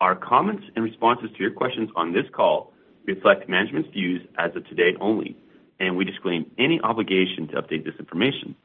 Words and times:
Our 0.01 0.17
comments 0.17 0.65
and 0.75 0.84
responses 0.84 1.31
to 1.31 1.39
your 1.41 1.53
questions 1.53 1.91
on 1.95 2.12
this 2.12 2.28
call 2.33 2.73
reflect 3.06 3.48
management's 3.48 3.91
views 3.91 4.27
as 4.37 4.56
of 4.56 4.67
today 4.67 4.97
only, 5.01 5.37
and 5.78 5.97
we 5.97 6.05
disclaim 6.05 6.51
any 6.59 6.81
obligation 6.81 7.47
to 7.53 7.62
update 7.62 7.84
this 7.84 7.95
information. 8.01 8.56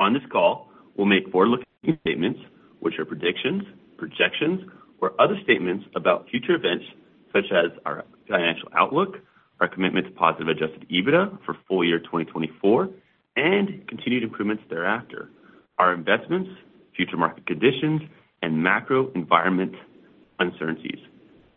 On 0.00 0.12
this 0.12 0.26
call, 0.32 0.72
we'll 0.96 1.06
make 1.06 1.30
forward-looking 1.30 1.98
statements, 2.00 2.40
which 2.80 2.98
are 2.98 3.04
predictions, 3.04 3.62
projections, 3.96 4.68
or 5.00 5.14
other 5.20 5.38
statements 5.44 5.86
about 5.94 6.28
future 6.30 6.56
events, 6.56 6.84
such 7.32 7.52
as 7.52 7.70
our 7.86 8.04
financial 8.28 8.68
outlook, 8.76 9.16
our 9.60 9.68
commitment 9.68 10.06
to 10.06 10.12
positive 10.12 10.48
Adjusted 10.48 10.86
EBITDA 10.88 11.44
for 11.44 11.56
full 11.66 11.84
year 11.84 11.98
2024, 11.98 12.88
and 13.36 13.86
continued 13.88 14.22
improvements 14.22 14.62
thereafter, 14.68 15.30
our 15.78 15.92
investments, 15.92 16.50
future 16.96 17.16
market 17.16 17.46
conditions, 17.46 18.02
and 18.42 18.62
macro 18.62 19.10
environment 19.12 19.74
uncertainties. 20.38 20.98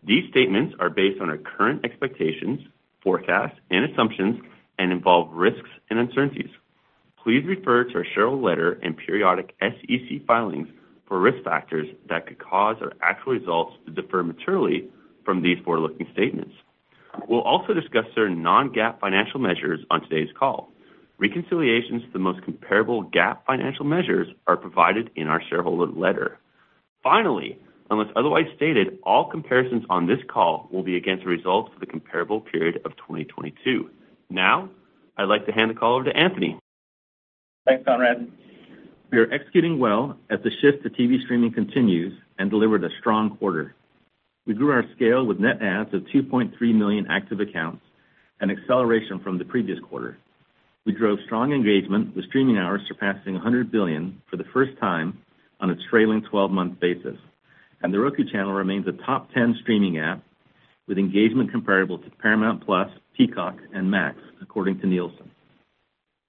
These 0.03 0.29
statements 0.29 0.75
are 0.79 0.89
based 0.89 1.21
on 1.21 1.29
our 1.29 1.37
current 1.37 1.85
expectations, 1.85 2.59
forecasts, 3.03 3.57
and 3.69 3.85
assumptions 3.85 4.41
and 4.79 4.91
involve 4.91 5.31
risks 5.31 5.69
and 5.89 5.99
uncertainties. 5.99 6.49
Please 7.23 7.45
refer 7.45 7.83
to 7.83 7.95
our 7.97 8.05
shareholder 8.15 8.41
letter 8.41 8.71
and 8.81 8.97
periodic 8.97 9.53
SEC 9.61 10.25
filings 10.25 10.67
for 11.07 11.19
risk 11.19 11.43
factors 11.43 11.87
that 12.09 12.25
could 12.25 12.39
cause 12.39 12.77
our 12.81 12.93
actual 13.03 13.33
results 13.33 13.75
to 13.85 13.91
differ 13.91 14.23
materially 14.23 14.87
from 15.23 15.41
these 15.41 15.57
forward-looking 15.63 16.07
statements. 16.13 16.53
We'll 17.27 17.41
also 17.41 17.73
discuss 17.73 18.05
certain 18.15 18.41
non-GAAP 18.41 18.99
financial 18.99 19.39
measures 19.39 19.79
on 19.89 20.01
today's 20.01 20.29
call. 20.37 20.71
Reconciliations 21.17 22.03
to 22.03 22.11
the 22.13 22.19
most 22.19 22.41
comparable 22.43 23.03
GAAP 23.03 23.39
financial 23.45 23.85
measures 23.85 24.27
are 24.47 24.57
provided 24.57 25.11
in 25.15 25.27
our 25.27 25.41
shareholder 25.49 25.91
letter. 25.91 26.39
Finally, 27.03 27.59
unless 27.89 28.07
otherwise 28.15 28.45
stated, 28.55 28.97
all 29.03 29.29
comparisons 29.29 29.83
on 29.89 30.07
this 30.07 30.19
call 30.27 30.67
will 30.71 30.83
be 30.83 30.95
against 30.95 31.23
the 31.23 31.29
results 31.29 31.71
for 31.73 31.79
the 31.79 31.85
comparable 31.85 32.39
period 32.39 32.77
of 32.85 32.95
2022. 32.97 33.89
Now, 34.29 34.69
I'd 35.17 35.25
like 35.25 35.45
to 35.45 35.51
hand 35.51 35.69
the 35.69 35.75
call 35.75 35.95
over 35.95 36.05
to 36.05 36.15
Anthony. 36.15 36.57
Thanks, 37.65 37.85
Conrad. 37.85 38.31
We 39.11 39.17
are 39.19 39.31
executing 39.31 39.77
well 39.77 40.17
as 40.29 40.39
the 40.41 40.51
shift 40.61 40.83
to 40.83 40.89
TV 40.89 41.21
streaming 41.23 41.51
continues 41.51 42.17
and 42.39 42.49
delivered 42.49 42.83
a 42.83 42.89
strong 42.99 43.35
quarter. 43.37 43.75
We 44.47 44.55
grew 44.55 44.71
our 44.71 44.83
scale 44.95 45.23
with 45.25 45.39
net 45.39 45.61
adds 45.61 45.93
of 45.93 46.01
2.3 46.13 46.51
million 46.73 47.05
active 47.09 47.39
accounts, 47.39 47.83
an 48.39 48.49
acceleration 48.49 49.19
from 49.19 49.37
the 49.37 49.45
previous 49.45 49.79
quarter. 49.87 50.17
We 50.83 50.93
drove 50.93 51.19
strong 51.25 51.53
engagement, 51.53 52.15
with 52.15 52.25
streaming 52.25 52.57
hours 52.57 52.81
surpassing 52.87 53.33
100 53.33 53.71
billion 53.71 54.19
for 54.31 54.37
the 54.37 54.45
first 54.51 54.71
time 54.79 55.19
on 55.59 55.69
a 55.69 55.75
trailing 55.91 56.23
twelve-month 56.23 56.79
basis, 56.79 57.17
and 57.83 57.93
The 57.93 57.99
Roku 57.99 58.23
Channel 58.23 58.53
remains 58.53 58.87
a 58.87 58.93
top 59.05 59.31
10 59.31 59.57
streaming 59.61 59.99
app, 59.99 60.23
with 60.87 60.97
engagement 60.97 61.51
comparable 61.51 61.99
to 61.99 62.09
Paramount+, 62.09 62.63
Peacock, 63.15 63.57
and 63.75 63.91
Max, 63.91 64.17
according 64.41 64.79
to 64.79 64.87
Nielsen. 64.87 65.29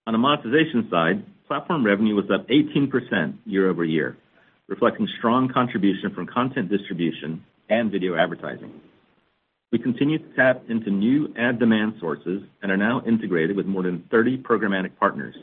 On 0.06 0.12
the 0.12 0.18
monetization 0.18 0.86
side, 0.90 1.24
platform 1.46 1.82
revenue 1.82 2.14
was 2.14 2.30
up 2.30 2.46
18% 2.48 3.38
year-over-year, 3.46 4.18
reflecting 4.68 5.08
strong 5.16 5.48
contribution 5.48 6.14
from 6.14 6.26
content 6.26 6.68
distribution 6.68 7.42
and 7.72 7.90
video 7.90 8.14
advertising. 8.16 8.70
We 9.72 9.78
continue 9.78 10.18
to 10.18 10.36
tap 10.36 10.62
into 10.68 10.90
new 10.90 11.32
ad 11.38 11.58
demand 11.58 11.94
sources 11.98 12.42
and 12.60 12.70
are 12.70 12.76
now 12.76 13.02
integrated 13.06 13.56
with 13.56 13.64
more 13.64 13.82
than 13.82 14.04
30 14.10 14.36
programmatic 14.38 14.90
partners. 15.00 15.34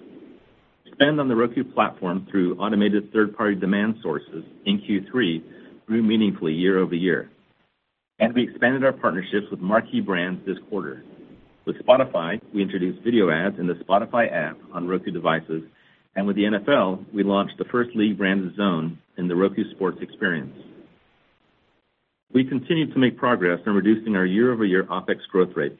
Spend 0.93 1.19
on 1.19 1.27
the 1.27 1.35
Roku 1.35 1.63
platform 1.63 2.27
through 2.29 2.55
automated 2.57 3.11
third-party 3.11 3.55
demand 3.55 3.95
sources 4.03 4.43
in 4.65 4.79
Q3 4.81 5.41
grew 5.87 6.03
meaningfully 6.03 6.53
year-over-year, 6.53 7.31
and 8.19 8.33
we 8.35 8.43
expanded 8.43 8.83
our 8.83 8.93
partnerships 8.93 9.47
with 9.49 9.59
marquee 9.59 10.01
brands 10.01 10.45
this 10.45 10.57
quarter. 10.69 11.03
With 11.65 11.77
Spotify, 11.77 12.39
we 12.53 12.61
introduced 12.61 13.03
video 13.03 13.31
ads 13.31 13.57
in 13.57 13.65
the 13.65 13.73
Spotify 13.75 14.31
app 14.31 14.57
on 14.71 14.87
Roku 14.87 15.09
devices, 15.09 15.63
and 16.15 16.27
with 16.27 16.35
the 16.35 16.43
NFL, 16.43 17.11
we 17.11 17.23
launched 17.23 17.57
the 17.57 17.65
first 17.65 17.95
league-branded 17.95 18.55
zone 18.55 18.99
in 19.17 19.27
the 19.27 19.35
Roku 19.35 19.63
Sports 19.71 19.97
experience. 20.01 20.53
We 22.31 22.43
continued 22.43 22.93
to 22.93 22.99
make 22.99 23.17
progress 23.17 23.59
in 23.65 23.73
reducing 23.73 24.15
our 24.15 24.25
year-over-year 24.25 24.83
OpEx 24.83 25.17
growth 25.31 25.55
rate. 25.55 25.75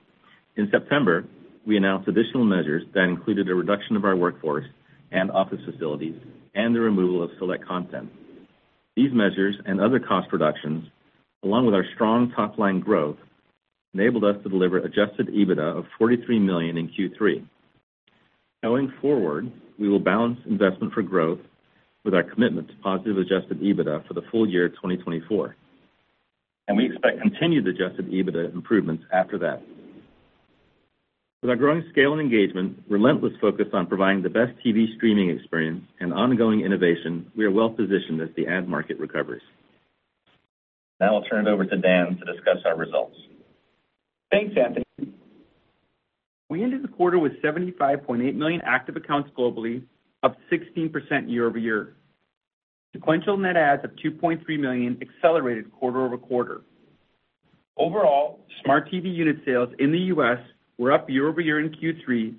In 0.56 0.68
September, 0.72 1.26
we 1.68 1.78
announced 1.78 2.08
additional 2.08 2.44
measures 2.44 2.84
that 2.96 3.04
included 3.04 3.48
a 3.50 3.54
reduction 3.54 3.96
of 3.96 4.04
our 4.04 4.16
workforce 4.16 4.66
and 5.12 5.30
office 5.30 5.60
facilities 5.64 6.16
and 6.56 6.74
the 6.74 6.80
removal 6.80 7.22
of 7.22 7.30
select 7.38 7.68
content. 7.68 8.10
These 8.96 9.14
measures 9.14 9.58
and 9.68 9.80
other 9.80 10.00
cost 10.00 10.30
reductions, 10.32 10.86
along 11.44 11.68
with 11.68 11.76
our 11.76 11.86
strong 11.94 12.32
top-line 12.32 12.80
growth, 12.80 13.18
enabled 13.94 14.24
us 14.24 14.42
to 14.42 14.50
deliver 14.50 14.80
Adjusted 14.80 15.28
EBITDA 15.28 15.78
of 15.78 15.86
43 16.00 16.40
million 16.40 16.78
in 16.78 16.90
Q3. 16.90 17.46
Going 18.64 18.92
forward, 19.00 19.52
we 19.78 19.88
will 19.88 20.00
balance 20.00 20.40
investment 20.48 20.94
for 20.94 21.04
growth 21.04 21.40
with 22.04 22.16
our 22.16 22.24
commitment 22.24 22.70
to 22.70 22.74
positive 22.82 23.20
Adjusted 23.20 23.62
EBITDA 23.62 24.08
for 24.08 24.16
the 24.16 24.24
full 24.32 24.50
year 24.50 24.68
2024, 24.70 25.56
and 26.70 26.78
we 26.78 26.86
expect 26.86 27.20
continued 27.20 27.68
Adjusted 27.68 28.10
EBITDA 28.12 28.54
improvements 28.54 29.04
after 29.12 29.40
that. 29.40 29.62
With 31.42 31.50
our 31.50 31.56
growing 31.56 31.84
scale 31.90 32.14
and 32.14 32.22
engagement, 32.22 32.84
relentless 32.88 33.34
focus 33.42 33.68
on 33.74 33.88
providing 33.88 34.22
the 34.22 34.30
best 34.30 34.52
TV 34.64 34.96
streaming 34.96 35.32
experience, 35.32 35.84
and 36.00 36.14
ongoing 36.14 36.62
innovation, 36.62 37.32
we 37.36 37.46
are 37.46 37.52
well 37.52 37.72
positioned 37.72 38.22
as 38.22 38.30
the 38.36 38.46
ad 38.46 38.68
market 38.68 39.00
recovers. 39.00 39.42
Now 41.00 41.16
I'll 41.16 41.24
turn 41.24 41.48
it 41.48 41.50
over 41.50 41.66
to 41.66 41.78
Dan 41.78 42.18
to 42.18 42.34
discuss 42.34 42.58
our 42.66 42.78
results. 42.78 43.16
Thanks, 44.32 44.56
Anthony. 44.56 44.86
We 46.50 46.62
ended 46.64 46.84
the 46.84 46.88
quarter 46.88 47.18
with 47.18 47.42
75.8 47.42 48.36
million 48.36 48.62
active 48.64 48.96
accounts 48.96 49.32
globally, 49.36 49.82
up 50.22 50.38
16% 50.52 51.32
year-over-year. 51.32 51.96
Sequential 52.94 53.38
net 53.38 53.56
adds 53.56 53.84
of 53.84 53.92
2.3 54.04 54.42
million 54.60 55.00
accelerated 55.02 55.72
quarter-over-quarter. 55.72 56.62
Overall, 57.78 58.40
smart 58.64 58.90
TV 58.92 59.14
unit 59.14 59.38
sales 59.46 59.70
in 59.80 59.92
the 59.92 60.00
U.S. 60.14 60.40
were 60.78 60.92
up 60.92 61.10
year-over-year 61.10 61.60
in 61.60 61.70
Q3, 61.70 62.34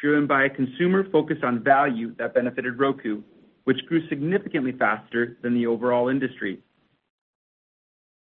driven 0.00 0.26
by 0.26 0.44
a 0.44 0.50
consumer 0.50 1.08
focus 1.10 1.38
on 1.44 1.62
value 1.62 2.14
that 2.16 2.34
benefited 2.34 2.78
Roku, 2.78 3.22
which 3.64 3.78
grew 3.86 4.06
significantly 4.08 4.72
faster 4.72 5.38
than 5.42 5.54
the 5.54 5.66
overall 5.66 6.08
industry. 6.08 6.58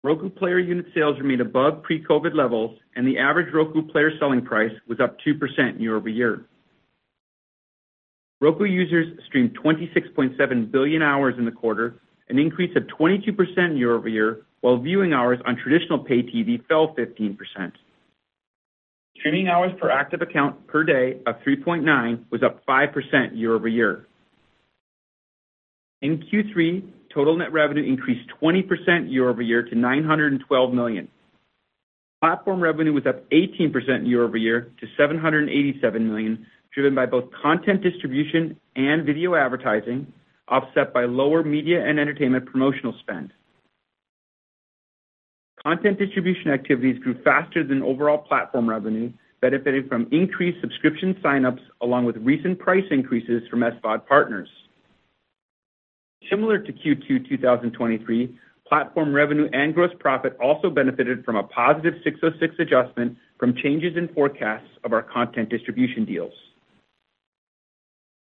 Roku 0.03 0.29
player 0.29 0.59
unit 0.59 0.87
sales 0.95 1.19
remained 1.19 1.43
above 1.43 1.83
pre-COVID 1.83 2.35
levels, 2.35 2.79
and 2.97 3.07
the 3.07 3.19
average 3.19 3.53
Roku 3.55 3.83
player 3.83 4.11
selling 4.19 4.45
price 4.45 4.73
was 4.89 4.99
up 4.99 5.19
2% 5.27 5.79
year-over-year. 5.79 6.45
Roku 8.41 8.65
users 8.65 9.19
streamed 9.27 9.57
26.7 9.63 10.71
billion 10.71 11.03
hours 11.03 11.35
in 11.37 11.45
the 11.45 11.51
quarter, 11.51 12.01
an 12.29 12.39
increase 12.39 12.75
of 12.77 12.85
22% 12.85 13.77
year-over-year, 13.79 14.47
while 14.63 14.79
viewing 14.79 15.13
hours 15.13 15.39
on 15.47 15.57
traditional 15.57 15.99
pay 15.99 16.23
TV 16.23 16.65
fell 16.67 16.95
15%. 16.95 17.37
Streaming 19.19 19.49
hours 19.49 19.73
per 19.79 19.91
active 19.91 20.23
account 20.23 20.67
per 20.67 20.85
day 20.85 21.21
of 21.27 21.37
3.9 21.47 22.25
was 22.31 22.43
up 22.43 22.65
5% 22.65 23.39
year-over-year. 23.39 24.07
In 26.01 26.19
Q3, 26.19 26.89
total 27.13 27.37
net 27.37 27.53
revenue 27.53 27.83
increased 27.83 28.31
20% 28.41 29.13
year-over-year 29.13 29.65
to 29.65 29.75
912 29.75 30.73
million. 30.73 31.09
Platform 32.23 32.63
revenue 32.63 32.95
was 32.95 33.07
up 33.07 33.29
18% 33.31 34.07
year-over-year 34.07 34.73
to 34.81 34.87
$787 34.99 36.01
million, 36.01 36.47
driven 36.75 36.95
by 36.95 37.07
both 37.07 37.25
content 37.43 37.83
distribution 37.83 38.59
and 38.77 39.05
video 39.05 39.35
advertising, 39.35 40.13
offset 40.49 40.93
by 40.93 41.05
lower 41.05 41.43
media 41.43 41.85
and 41.85 41.99
entertainment 41.99 42.47
promotional 42.47 42.95
spend. 43.01 43.33
Content 45.63 45.99
distribution 45.99 46.51
activities 46.51 46.99
grew 47.03 47.21
faster 47.23 47.63
than 47.63 47.83
overall 47.83 48.19
platform 48.19 48.69
revenue, 48.69 49.13
benefiting 49.41 49.87
from 49.89 50.09
increased 50.11 50.61
subscription 50.61 51.17
sign-ups 51.23 51.63
along 51.83 52.05
with 52.05 52.17
recent 52.19 52.59
price 52.59 52.85
increases 52.91 53.43
from 53.51 53.61
SVOD 53.61 54.07
partners. 54.07 54.49
Similar 56.31 56.59
to 56.59 56.73
Q2 56.73 57.29
2023, 57.29 58.39
platform 58.67 59.13
revenue 59.13 59.49
and 59.53 59.75
gross 59.75 59.91
profit 59.99 60.37
also 60.41 60.71
benefited 60.71 61.25
from 61.25 61.37
a 61.37 61.43
positive 61.43 61.95
606 62.05 62.55
adjustment 62.59 63.17
from 63.39 63.55
changes 63.57 63.97
in 63.97 64.09
forecasts 64.15 64.69
of 64.85 64.93
our 64.93 65.03
content 65.03 65.49
distribution 65.49 66.05
deals. 66.05 66.33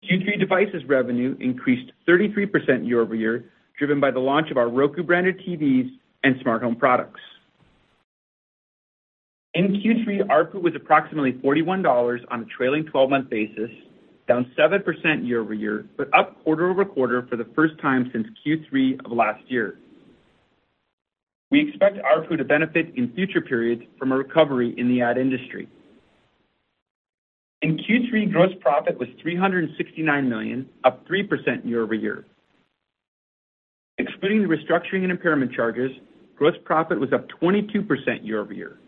Q3 0.05 0.39
devices 0.39 0.85
revenue 0.87 1.37
increased 1.39 1.93
33% 2.09 2.87
year-over-year, 2.87 3.45
driven 3.79 4.01
by 4.01 4.11
the 4.11 4.19
launch 4.19 4.51
of 4.51 4.57
our 4.57 4.69
Roku-branded 4.69 5.39
TVs 5.41 5.91
and 6.25 6.37
smart 6.43 6.63
home 6.63 6.77
products. 6.77 7.21
In 9.55 9.69
Q3, 9.69 10.29
ARPU 10.29 10.63
was 10.63 10.75
approximately 10.75 11.33
$41 11.35 12.25
on 12.31 12.43
a 12.43 12.45
trailing 12.47 12.85
12-month 12.85 13.29
basis, 13.29 13.71
down 14.27 14.51
7% 14.59 15.27
year-over-year, 15.27 15.87
but 15.97 16.09
up 16.15 16.43
quarter-over-quarter 16.43 17.27
for 17.29 17.37
the 17.37 17.47
first 17.55 17.79
time 17.81 18.11
since 18.13 18.27
Q3 18.45 19.05
of 19.05 19.13
last 19.13 19.43
year. 19.49 19.79
We 21.51 21.69
expect 21.69 21.99
ARPU 21.99 22.39
to 22.39 22.45
benefit 22.45 22.95
in 22.97 23.13
future 23.13 23.43
periods 23.43 23.83
from 23.99 24.11
a 24.11 24.17
recovery 24.17 24.75
in 24.79 24.89
the 24.89 25.03
ad 25.03 25.19
industry. 25.19 25.69
In 27.63 27.79
Q3, 27.79 28.33
gross 28.33 28.53
profit 28.61 28.99
was 28.99 29.09
$369 29.25 30.29
million, 30.29 30.69
up 30.83 31.07
3% 31.07 31.65
year-over-year. 31.65 32.27
Excluding 33.99 34.43
the 34.43 34.49
restructuring 34.49 35.05
and 35.05 35.13
impairment 35.13 35.53
charges, 35.53 35.93
gross 36.37 36.57
profit 36.65 36.99
was 36.99 37.13
up 37.13 37.29
22% 37.41 38.27
year-over-year. 38.27 38.79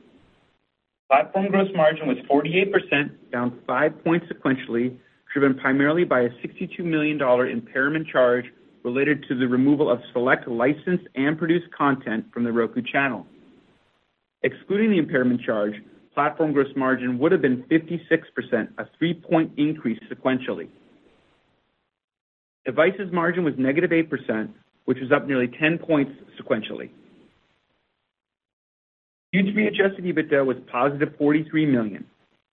Platform 1.09 1.51
gross 1.51 1.69
margin 1.77 2.09
was 2.09 2.17
48%, 2.29 3.11
down 3.31 3.61
5 3.65 4.05
points 4.05 4.27
sequentially, 4.27 4.97
driven 5.33 5.57
primarily 5.57 6.03
by 6.03 6.23
a 6.23 6.31
$62 6.31 6.81
million 6.81 7.21
impairment 7.49 8.09
charge 8.09 8.47
related 8.83 9.25
to 9.29 9.37
the 9.37 9.47
removal 9.47 9.89
of 9.89 10.01
select 10.13 10.49
licensed 10.49 11.07
and 11.15 11.39
produced 11.39 11.71
content 11.71 12.25
from 12.33 12.43
The 12.43 12.51
Roku 12.51 12.83
Channel. 12.83 13.25
Excluding 14.43 14.91
the 14.91 14.99
impairment 14.99 15.41
charge, 15.43 15.75
platform 16.15 16.53
gross 16.53 16.75
margin 16.77 17.19
would 17.19 17.33
have 17.33 17.43
been 17.43 17.65
56%, 17.65 18.69
a 18.79 18.85
3-point 19.03 19.53
increase 19.57 19.99
sequentially. 20.11 20.69
Devices 22.65 23.13
margin 23.13 23.45
was 23.45 23.55
negative 23.59 23.91
-8%, 23.91 24.49
which 24.87 24.99
was 25.01 25.13
up 25.13 25.27
nearly 25.27 25.49
10 25.49 25.79
points 25.79 26.13
sequentially. 26.41 26.91
Q3 29.35 29.67
adjusted 29.67 30.05
EBITDA 30.05 30.47
was 30.47 30.57
positive 30.71 31.11
$43 31.21 31.69
million. 31.69 32.07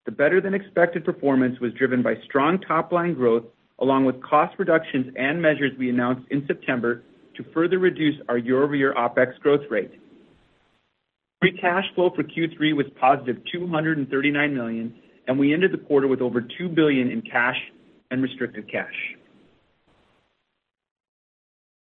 The 0.05 0.11
better-than-expected 0.11 1.05
performance 1.05 1.59
was 1.59 1.71
driven 1.73 2.01
by 2.01 2.15
strong 2.25 2.59
top-line 2.59 3.13
growth, 3.13 3.43
along 3.79 4.05
with 4.05 4.21
cost 4.23 4.57
reductions 4.57 5.13
and 5.15 5.39
measures 5.39 5.71
we 5.77 5.89
announced 5.89 6.27
in 6.31 6.45
September 6.47 7.03
to 7.35 7.43
further 7.53 7.77
reduce 7.77 8.15
our 8.27 8.37
year-over-year 8.37 8.95
OpEx 8.95 9.39
growth 9.39 9.61
rate. 9.69 9.91
Free 11.41 11.57
cash 11.57 11.85
flow 11.95 12.11
for 12.15 12.21
Q3 12.23 12.75
was 12.75 12.85
positive 12.99 13.37
$239 13.51 14.53
million, 14.53 14.95
and 15.27 15.39
we 15.39 15.53
ended 15.53 15.71
the 15.71 15.77
quarter 15.79 16.07
with 16.07 16.21
over 16.21 16.39
2 16.39 16.69
billion 16.69 17.09
in 17.09 17.23
cash 17.23 17.57
and 18.11 18.21
restricted 18.21 18.71
cash. 18.71 18.93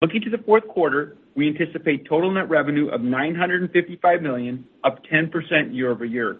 Looking 0.02 0.20
to 0.22 0.30
the 0.30 0.38
fourth 0.44 0.68
quarter, 0.68 1.16
we 1.34 1.48
anticipate 1.48 2.06
total 2.06 2.30
net 2.30 2.50
revenue 2.50 2.88
of 2.88 3.00
955 3.00 4.20
million, 4.20 4.66
up 4.84 5.02
10% 5.10 5.74
year-over-year. 5.74 6.36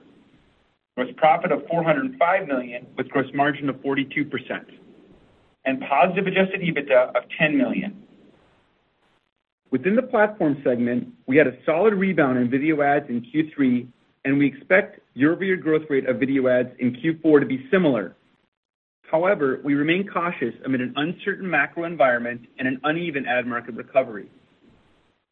Gross 0.94 1.12
profit 1.16 1.52
of 1.52 1.66
405 1.68 2.46
million, 2.46 2.86
with 2.98 3.08
gross 3.08 3.32
margin 3.32 3.70
of 3.70 3.76
42%, 3.76 4.30
and 5.64 5.80
positive 5.88 6.26
adjusted 6.26 6.60
EBITDA 6.60 7.16
of 7.16 7.22
$10 7.40 7.56
million. 7.56 8.05
Within 9.70 9.96
the 9.96 10.02
platform 10.02 10.60
segment, 10.62 11.08
we 11.26 11.36
had 11.36 11.46
a 11.46 11.56
solid 11.64 11.94
rebound 11.94 12.38
in 12.38 12.48
video 12.48 12.82
ads 12.82 13.08
in 13.08 13.20
Q3, 13.20 13.86
and 14.24 14.38
we 14.38 14.46
expect 14.46 15.00
year-over-year 15.14 15.56
growth 15.56 15.82
rate 15.90 16.06
of 16.08 16.18
video 16.18 16.46
ads 16.46 16.70
in 16.78 16.92
Q4 16.96 17.40
to 17.40 17.46
be 17.46 17.66
similar. 17.70 18.14
However, 19.10 19.60
we 19.64 19.74
remain 19.74 20.06
cautious 20.06 20.54
amid 20.64 20.80
an 20.80 20.92
uncertain 20.96 21.48
macro 21.48 21.84
environment 21.84 22.42
and 22.58 22.66
an 22.68 22.80
uneven 22.84 23.26
ad 23.26 23.46
market 23.46 23.74
recovery. 23.74 24.28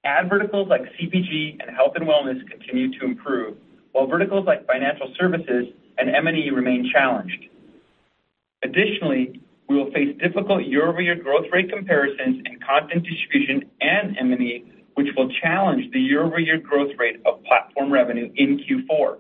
Ad 0.04 0.28
verticals 0.28 0.68
like 0.68 0.82
CPG 1.00 1.60
and 1.60 1.74
health 1.74 1.92
and 1.96 2.06
wellness 2.06 2.46
continue 2.48 2.96
to 2.98 3.04
improve, 3.04 3.56
while 3.92 4.06
verticals 4.06 4.46
like 4.46 4.66
financial 4.66 5.12
services 5.18 5.66
and 5.98 6.14
M&E 6.14 6.50
remain 6.50 6.90
challenged. 6.92 7.46
Additionally, 8.62 9.40
we 9.68 9.76
will 9.76 9.90
face 9.92 10.16
difficult 10.20 10.64
year-over-year 10.64 11.16
growth 11.16 11.46
rate 11.52 11.70
comparisons 11.70 12.42
in 12.44 12.58
content 12.60 13.04
distribution 13.04 13.70
and 13.80 14.16
M&E, 14.18 14.64
which 14.94 15.08
will 15.16 15.30
challenge 15.42 15.90
the 15.92 16.00
year-over-year 16.00 16.58
growth 16.58 16.92
rate 16.98 17.16
of 17.24 17.42
platform 17.44 17.92
revenue 17.92 18.30
in 18.36 18.58
Q4. 18.58 19.18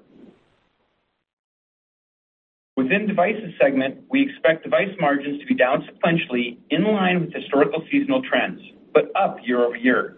Within 2.76 3.06
devices 3.06 3.54
segment, 3.60 4.02
we 4.10 4.22
expect 4.28 4.64
device 4.64 4.94
margins 5.00 5.40
to 5.40 5.46
be 5.46 5.54
down 5.54 5.88
sequentially 5.88 6.58
in 6.70 6.84
line 6.84 7.20
with 7.20 7.32
historical 7.32 7.82
seasonal 7.90 8.20
trends, 8.22 8.60
but 8.92 9.10
up 9.14 9.38
year-over-year. 9.44 10.16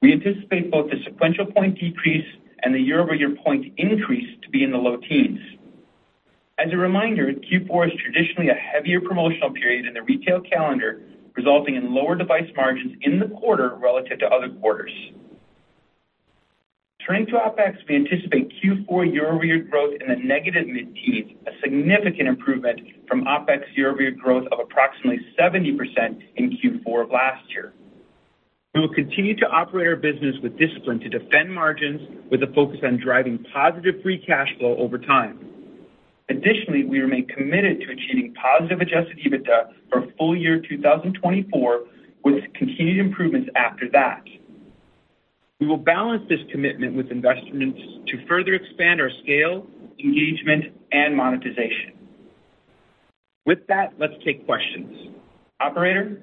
We 0.00 0.12
anticipate 0.12 0.70
both 0.70 0.90
the 0.90 0.96
sequential 1.04 1.46
point 1.46 1.78
decrease 1.78 2.26
and 2.62 2.74
the 2.74 2.78
year-over-year 2.78 3.36
point 3.44 3.72
increase 3.76 4.28
to 4.42 4.50
be 4.50 4.62
in 4.62 4.70
the 4.70 4.78
low 4.78 4.96
teens. 4.96 5.40
As 6.58 6.72
a 6.72 6.76
reminder, 6.76 7.30
Q4 7.34 7.88
is 7.88 8.00
traditionally 8.00 8.48
a 8.48 8.54
heavier 8.54 8.98
promotional 9.02 9.50
period 9.50 9.84
in 9.84 9.92
the 9.92 10.02
retail 10.02 10.40
calendar, 10.40 11.02
resulting 11.34 11.76
in 11.76 11.92
lower 11.92 12.14
device 12.14 12.50
margins 12.56 12.96
in 13.02 13.18
the 13.18 13.28
quarter 13.28 13.74
relative 13.74 14.18
to 14.20 14.26
other 14.26 14.48
quarters. 14.48 14.92
Turning 17.06 17.26
to 17.26 17.32
OpEx, 17.32 17.76
we 17.86 17.96
anticipate 17.96 18.50
Q4 18.64 19.12
year-over-year 19.12 19.64
growth 19.70 20.00
in 20.00 20.08
the 20.08 20.16
negative 20.16 20.66
mid-teens, 20.66 21.36
a 21.46 21.50
significant 21.60 22.26
improvement 22.26 22.80
from 23.06 23.26
OpEx 23.26 23.64
year-over-year 23.76 24.12
growth 24.12 24.46
of 24.50 24.58
approximately 24.58 25.20
70% 25.38 25.76
in 26.36 26.56
Q4 26.56 27.04
of 27.04 27.10
last 27.10 27.44
year. 27.50 27.74
We 28.74 28.80
will 28.80 28.94
continue 28.94 29.36
to 29.36 29.46
operate 29.46 29.86
our 29.86 29.96
business 29.96 30.36
with 30.42 30.58
discipline 30.58 31.00
to 31.00 31.10
defend 31.10 31.52
margins, 31.52 32.00
with 32.30 32.42
a 32.42 32.52
focus 32.54 32.80
on 32.82 32.96
driving 32.96 33.44
positive 33.52 34.02
free 34.02 34.24
cash 34.26 34.48
flow 34.58 34.74
over 34.78 34.98
time. 34.98 35.55
Additionally, 36.28 36.84
we 36.84 36.98
remain 36.98 37.26
committed 37.28 37.80
to 37.80 37.92
achieving 37.92 38.34
positive 38.34 38.80
adjusted 38.80 39.18
EBITDA 39.18 39.72
for 39.90 40.06
full 40.18 40.36
year 40.36 40.60
2024, 40.60 41.84
with 42.24 42.42
continued 42.54 42.98
improvements 42.98 43.48
after 43.54 43.88
that. 43.92 44.24
We 45.60 45.66
will 45.66 45.76
balance 45.76 46.22
this 46.28 46.40
commitment 46.50 46.96
with 46.96 47.10
investments 47.10 47.80
to 48.08 48.26
further 48.26 48.54
expand 48.54 49.00
our 49.00 49.10
scale, 49.22 49.66
engagement, 50.02 50.64
and 50.92 51.16
monetization. 51.16 51.92
With 53.46 53.66
that, 53.68 53.94
let's 53.98 54.14
take 54.24 54.44
questions. 54.44 55.14
Operator? 55.60 56.20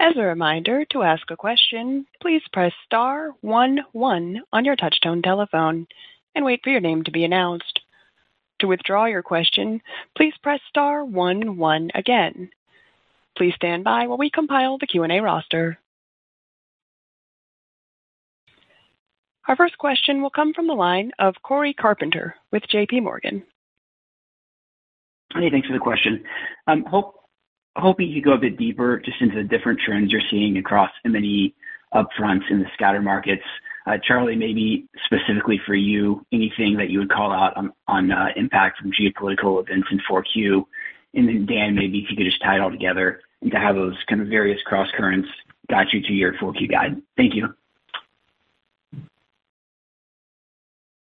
As 0.00 0.14
a 0.16 0.22
reminder, 0.22 0.84
to 0.92 1.02
ask 1.02 1.28
a 1.30 1.36
question, 1.36 2.06
please 2.22 2.42
press 2.52 2.72
star 2.86 3.32
one 3.40 3.80
one 3.92 4.40
on 4.52 4.64
your 4.64 4.76
touchtone 4.76 5.24
telephone 5.24 5.88
and 6.34 6.44
wait 6.44 6.60
for 6.62 6.70
your 6.70 6.80
name 6.80 7.04
to 7.04 7.10
be 7.10 7.24
announced. 7.24 7.80
To 8.60 8.66
withdraw 8.66 9.04
your 9.04 9.22
question, 9.22 9.80
please 10.16 10.34
press 10.42 10.60
star 10.68 11.04
one 11.04 11.56
one 11.56 11.90
again. 11.94 12.50
Please 13.36 13.54
stand 13.54 13.84
by 13.84 14.06
while 14.06 14.18
we 14.18 14.30
compile 14.30 14.78
the 14.78 14.86
Q&A 14.86 15.20
roster. 15.20 15.78
Our 19.46 19.56
first 19.56 19.78
question 19.78 20.20
will 20.20 20.30
come 20.30 20.52
from 20.52 20.66
the 20.66 20.74
line 20.74 21.12
of 21.18 21.34
Cory 21.42 21.72
Carpenter 21.72 22.34
with 22.52 22.64
JPMorgan. 22.64 23.42
Hey, 25.34 25.50
thanks 25.50 25.66
for 25.66 25.72
the 25.72 25.78
question. 25.78 26.22
Um, 26.66 26.84
hope 26.84 27.14
hoping 27.76 28.08
you 28.08 28.20
could 28.20 28.28
go 28.28 28.34
a 28.34 28.38
bit 28.38 28.58
deeper 28.58 29.00
just 29.04 29.20
into 29.20 29.36
the 29.36 29.48
different 29.48 29.78
trends 29.80 30.10
you're 30.10 30.20
seeing 30.30 30.58
across 30.58 30.90
M&E 31.04 31.54
upfronts 31.94 32.50
in 32.50 32.58
the 32.58 32.66
scatter 32.74 33.00
markets. 33.00 33.44
Uh, 33.88 33.96
Charlie, 34.06 34.36
maybe 34.36 34.86
specifically 35.06 35.58
for 35.64 35.74
you, 35.74 36.24
anything 36.30 36.76
that 36.76 36.90
you 36.90 36.98
would 36.98 37.10
call 37.10 37.32
out 37.32 37.56
on 37.86 38.12
uh, 38.12 38.26
impact 38.36 38.78
from 38.78 38.92
geopolitical 38.92 39.62
events 39.62 39.88
in 39.90 39.98
4Q? 40.10 40.64
And 41.14 41.26
then 41.26 41.46
Dan, 41.46 41.74
maybe 41.74 42.00
if 42.00 42.10
you 42.10 42.16
could 42.16 42.26
just 42.26 42.42
tie 42.42 42.56
it 42.56 42.60
all 42.60 42.70
together 42.70 43.22
into 43.40 43.56
how 43.56 43.72
those 43.72 43.94
kind 44.06 44.20
of 44.20 44.28
various 44.28 44.60
crosscurrents 44.70 45.28
got 45.70 45.92
you 45.94 46.02
to 46.02 46.12
your 46.12 46.34
4Q 46.34 46.70
guide. 46.70 47.00
Thank 47.16 47.34
you. 47.34 47.54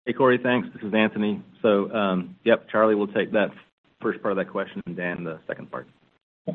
Hey, 0.05 0.13
Cory. 0.13 0.38
Thanks. 0.38 0.67
This 0.73 0.83
is 0.83 0.93
Anthony. 0.93 1.41
So 1.63 1.91
um 1.91 2.35
yep, 2.43 2.69
Charlie 2.69 2.95
will 2.95 3.07
take 3.07 3.31
that 3.31 3.49
first 4.01 4.21
part 4.21 4.31
of 4.31 4.38
that 4.38 4.49
question, 4.49 4.81
and 4.85 4.95
Dan, 4.95 5.23
the 5.23 5.39
second 5.47 5.69
part. 5.71 5.88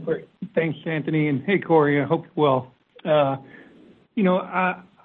Great. 0.04 0.28
Thanks, 0.54 0.78
Anthony, 0.86 1.28
and 1.28 1.42
hey, 1.44 1.58
Cory. 1.58 2.00
I 2.00 2.04
hope 2.04 2.24
you're 2.24 2.32
well. 2.36 2.72
Uh, 3.04 3.36
you 4.16 4.22
know, 4.22 4.38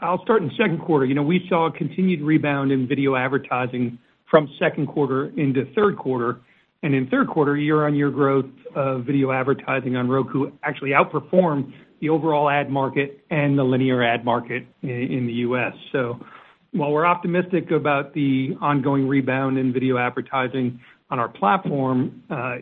I'll 0.02 0.22
start 0.24 0.42
in 0.42 0.52
second 0.58 0.80
quarter. 0.80 1.06
You 1.06 1.14
know, 1.14 1.24
we 1.24 1.46
saw 1.50 1.68
a 1.68 1.72
continued 1.72 2.22
rebound 2.22 2.72
in 2.72 2.88
video 2.88 3.16
advertising 3.16 4.00
from 4.30 4.50
second 4.60 4.88
quarter 4.88 5.28
into 5.38 5.66
third 5.76 5.98
quarter. 5.98 6.40
And 6.84 6.96
in 6.96 7.08
third 7.08 7.28
quarter, 7.28 7.58
year-on-year 7.58 8.10
growth 8.10 8.46
of 8.76 9.04
video 9.04 9.32
advertising 9.32 9.98
on 9.98 10.08
Roku 10.08 10.52
actually 10.64 10.92
outperformed 10.92 11.74
the 12.00 12.08
overall 12.08 12.50
ad 12.50 12.70
market 12.70 13.20
and 13.30 13.60
the 13.60 13.64
linear 13.64 14.02
ad 14.02 14.24
market 14.24 14.66
in 14.82 15.26
the 15.28 15.34
U.S. 15.34 15.74
So 15.92 16.18
while 16.72 16.92
we're 16.92 17.06
optimistic 17.06 17.72
about 17.72 18.14
the 18.14 18.56
ongoing 18.62 19.06
rebound 19.08 19.58
in 19.58 19.74
video 19.74 19.98
advertising 19.98 20.80
on 21.10 21.20
our 21.20 21.28
platform, 21.28 22.24
uh, 22.30 22.58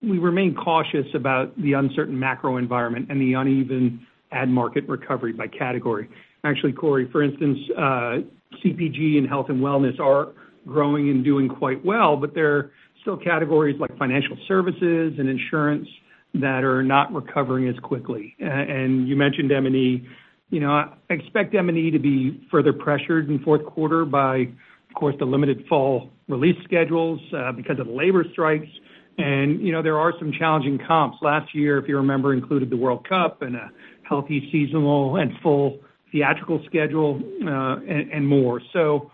we 0.00 0.18
remain 0.18 0.54
cautious 0.54 1.06
about 1.14 1.60
the 1.60 1.74
uncertain 1.74 2.18
macro 2.18 2.56
environment 2.56 3.08
and 3.10 3.20
the 3.20 3.34
uneven 3.34 4.06
ad 4.32 4.48
market 4.48 4.88
recovery 4.88 5.34
by 5.34 5.46
category. 5.46 6.08
Actually, 6.44 6.72
Cory, 6.72 7.08
for 7.10 7.22
instance, 7.22 7.58
uh, 7.76 8.18
CPG 8.62 9.18
and 9.18 9.26
health 9.26 9.46
and 9.48 9.60
wellness 9.60 9.98
are 9.98 10.32
growing 10.66 11.08
and 11.10 11.24
doing 11.24 11.48
quite 11.48 11.84
well, 11.84 12.16
but 12.16 12.34
there 12.34 12.56
are 12.56 12.72
still 13.00 13.16
categories 13.16 13.76
like 13.80 13.96
financial 13.98 14.36
services 14.46 15.14
and 15.18 15.28
insurance 15.28 15.88
that 16.34 16.64
are 16.64 16.82
not 16.82 17.12
recovering 17.12 17.68
as 17.68 17.78
quickly. 17.80 18.34
And 18.40 19.08
you 19.08 19.16
mentioned 19.16 19.52
M&E. 19.52 20.06
You 20.50 20.60
know, 20.60 20.70
I 20.70 20.94
expect 21.10 21.54
M&E 21.54 21.90
to 21.90 21.98
be 21.98 22.46
further 22.50 22.72
pressured 22.72 23.28
in 23.28 23.38
fourth 23.40 23.64
quarter 23.66 24.04
by, 24.04 24.36
of 24.38 24.94
course, 24.94 25.14
the 25.18 25.24
limited 25.24 25.64
fall 25.68 26.10
release 26.28 26.56
schedules, 26.64 27.20
uh, 27.36 27.52
because 27.52 27.78
of 27.78 27.86
the 27.86 27.92
labor 27.92 28.24
strikes. 28.32 28.68
And, 29.16 29.60
you 29.60 29.72
know, 29.72 29.82
there 29.82 29.98
are 29.98 30.12
some 30.18 30.32
challenging 30.32 30.78
comps. 30.86 31.18
Last 31.22 31.54
year, 31.54 31.78
if 31.78 31.88
you 31.88 31.96
remember, 31.96 32.32
included 32.32 32.68
the 32.68 32.76
World 32.76 33.08
Cup 33.08 33.42
and 33.42 33.54
a 33.54 33.70
healthy 34.02 34.48
seasonal 34.50 35.16
and 35.16 35.32
full 35.42 35.78
theatrical 36.14 36.62
schedule, 36.66 37.20
uh, 37.44 37.80
and 38.14 38.24
more. 38.26 38.60
So 38.72 39.10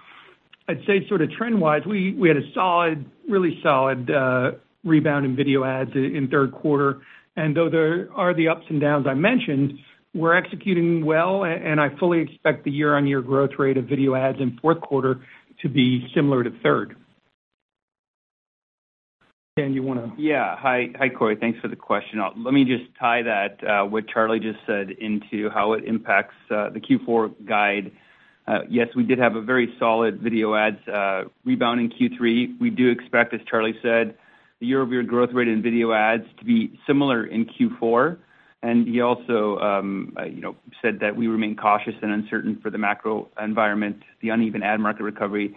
I'd 0.69 0.85
say 0.87 1.09
sort 1.09 1.23
of 1.23 1.31
trend-wise, 1.33 1.83
we 1.87 2.29
had 2.29 2.37
a 2.37 2.53
solid, 2.53 3.07
really 3.27 3.59
solid, 3.63 4.11
uh, 4.11 4.53
rebound 4.85 5.25
in 5.25 5.35
video 5.35 5.65
ads 5.65 5.93
in 5.95 6.29
third 6.31 6.53
quarter. 6.53 7.01
And 7.37 7.57
though 7.57 7.71
there 7.71 8.09
are 8.15 8.35
the 8.35 8.49
ups 8.49 8.67
and 8.69 8.81
downs 8.81 9.07
I 9.07 9.15
mentioned, 9.15 9.79
we're 10.15 10.35
executing 10.35 11.07
well, 11.07 11.45
and 11.45 11.81
I 11.81 11.89
fully 11.99 12.21
expect 12.21 12.65
the 12.65 12.71
year-on-year 12.71 13.23
growth 13.23 13.53
rate 13.59 13.79
of 13.79 13.85
video 13.87 14.15
ads 14.15 14.39
in 14.39 14.59
fourth 14.61 14.81
quarter 14.81 15.21
to 15.63 15.69
be 15.69 16.07
similar 16.15 16.45
to 16.45 16.51
third. 16.63 16.97
Dan, 19.57 19.75
you 19.75 19.83
wanna- 19.83 20.13
Yeah. 20.17 20.57
Hi. 20.57 20.91
Hi, 20.97 21.09
Cory. 21.09 21.35
Thanks 21.35 21.59
for 21.59 21.67
the 21.67 21.77
question. 21.77 22.21
Uh, 22.21 22.31
let 22.37 22.55
me 22.55 22.65
just 22.65 22.85
tie 22.95 23.23
that, 23.23 23.63
uh, 23.65 23.85
what 23.85 24.07
Charlie 24.07 24.39
just 24.39 24.65
said 24.65 24.91
into 24.91 25.51
how 25.51 25.73
it 25.73 25.85
impacts 25.85 26.37
uh, 26.51 26.71
the 26.71 26.81
Q4 26.81 27.35
guide. 27.45 27.91
Yes, 28.69 28.89
we 28.97 29.05
did 29.05 29.19
have 29.19 29.37
a 29.37 29.41
very 29.41 29.73
solid 29.79 30.19
video 30.21 30.57
ads 30.57 30.81
rebound 31.45 31.81
in 31.81 31.89
Q3. 31.89 32.57
We 32.59 32.71
do 32.71 32.91
expect, 32.91 33.33
as 33.33 33.41
Charlie 33.45 33.79
said, 33.81 34.17
the 34.59 34.67
year-over-year 34.67 35.05
growth 35.05 35.33
rate 35.33 35.47
in 35.47 35.63
video 35.63 35.93
ads 35.93 36.27
to 36.39 36.45
be 36.45 36.73
similar 36.85 37.25
in 37.25 37.45
Q4. 37.45 38.19
And 38.63 38.89
He 38.89 39.01
also, 39.01 39.59
um, 39.61 40.17
you 40.27 40.41
know, 40.41 40.57
said 40.83 40.99
that 40.99 41.15
we 41.15 41.29
remain 41.29 41.55
cautious 41.55 41.95
and 42.03 42.11
uncertain 42.11 42.57
for 42.57 42.71
the 42.71 42.79
macro 42.79 43.29
environment, 43.41 44.03
the 44.21 44.31
uneven 44.31 44.65
ad 44.65 44.81
market 44.81 45.05
recovery. 45.05 45.55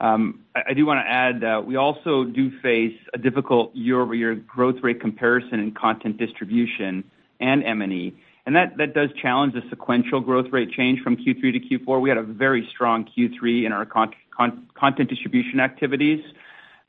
I 0.00 0.74
do 0.74 0.86
wanna 0.86 1.04
add 1.06 1.40
that 1.40 1.66
we 1.66 1.76
also 1.76 2.24
do 2.24 2.50
face 2.60 2.96
a 3.12 3.18
difficult 3.18 3.74
year-over-year 3.74 4.34
growth 4.34 4.76
rate 4.82 5.00
comparison 5.00 5.60
in 5.60 5.72
content 5.72 6.18
distribution 6.18 7.04
and 7.40 7.64
M&E. 7.64 8.14
and 8.46 8.56
That 8.56 8.94
does 8.94 9.10
challenge 9.20 9.54
the 9.54 9.62
sequential 9.70 10.20
growth 10.20 10.52
rate 10.52 10.70
change 10.70 11.00
from 11.00 11.16
Q3 11.16 11.52
to 11.52 11.60
Q4. 11.60 12.00
We 12.00 12.08
had 12.08 12.18
a 12.18 12.22
very 12.22 12.66
strong 12.70 13.04
Q3 13.04 13.64
in 13.64 13.72
our 13.72 13.86
content 13.86 15.08
distribution 15.08 15.60
activities. 15.60 16.24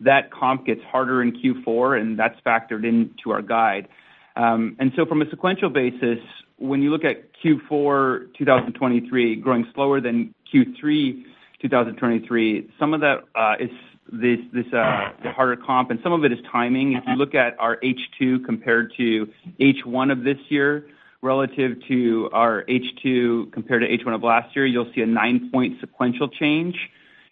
That 0.01 0.31
comp 0.31 0.65
gets 0.65 0.81
harder 0.83 1.21
in 1.21 1.31
Q4, 1.31 2.01
and 2.01 2.19
that's 2.19 2.39
factored 2.45 2.83
into 2.85 3.31
our 3.31 3.41
guide. 3.41 3.88
Um 4.35 4.75
and 4.79 4.91
so 4.95 5.05
from 5.05 5.21
a 5.21 5.29
sequential 5.29 5.69
basis, 5.69 6.19
when 6.57 6.81
you 6.81 6.89
look 6.89 7.05
at 7.05 7.31
Q4 7.41 8.33
2023 8.38 9.35
growing 9.38 9.65
slower 9.74 10.01
than 10.01 10.33
Q3 10.53 11.24
2023, 11.69 12.72
some 12.79 12.93
of 12.93 13.01
that 13.01 13.24
uh, 13.36 13.55
is 13.60 13.69
uh, 14.13 15.12
the 15.24 15.31
harder 15.31 15.55
comp, 15.55 15.89
and 15.89 16.00
some 16.03 16.13
of 16.13 16.24
it 16.24 16.31
is 16.31 16.39
timing. 16.51 16.93
If 16.93 17.03
you 17.07 17.15
look 17.15 17.34
at 17.34 17.60
our 17.60 17.77
H2 17.77 18.45
compared 18.45 18.93
to 18.98 19.27
H1 19.60 20.12
of 20.12 20.24
this 20.24 20.38
year 20.50 20.88
relative 21.22 21.77
to 21.88 22.29
our 22.31 22.63
H2 22.65 23.51
compared 23.51 23.81
to 23.81 23.88
H1 23.88 24.13
of 24.13 24.24
last 24.24 24.55
year, 24.55 24.65
you'll 24.65 24.91
see 24.93 25.01
a 25.01 25.07
9-point 25.07 25.79
sequential 25.79 26.29
change 26.29 26.75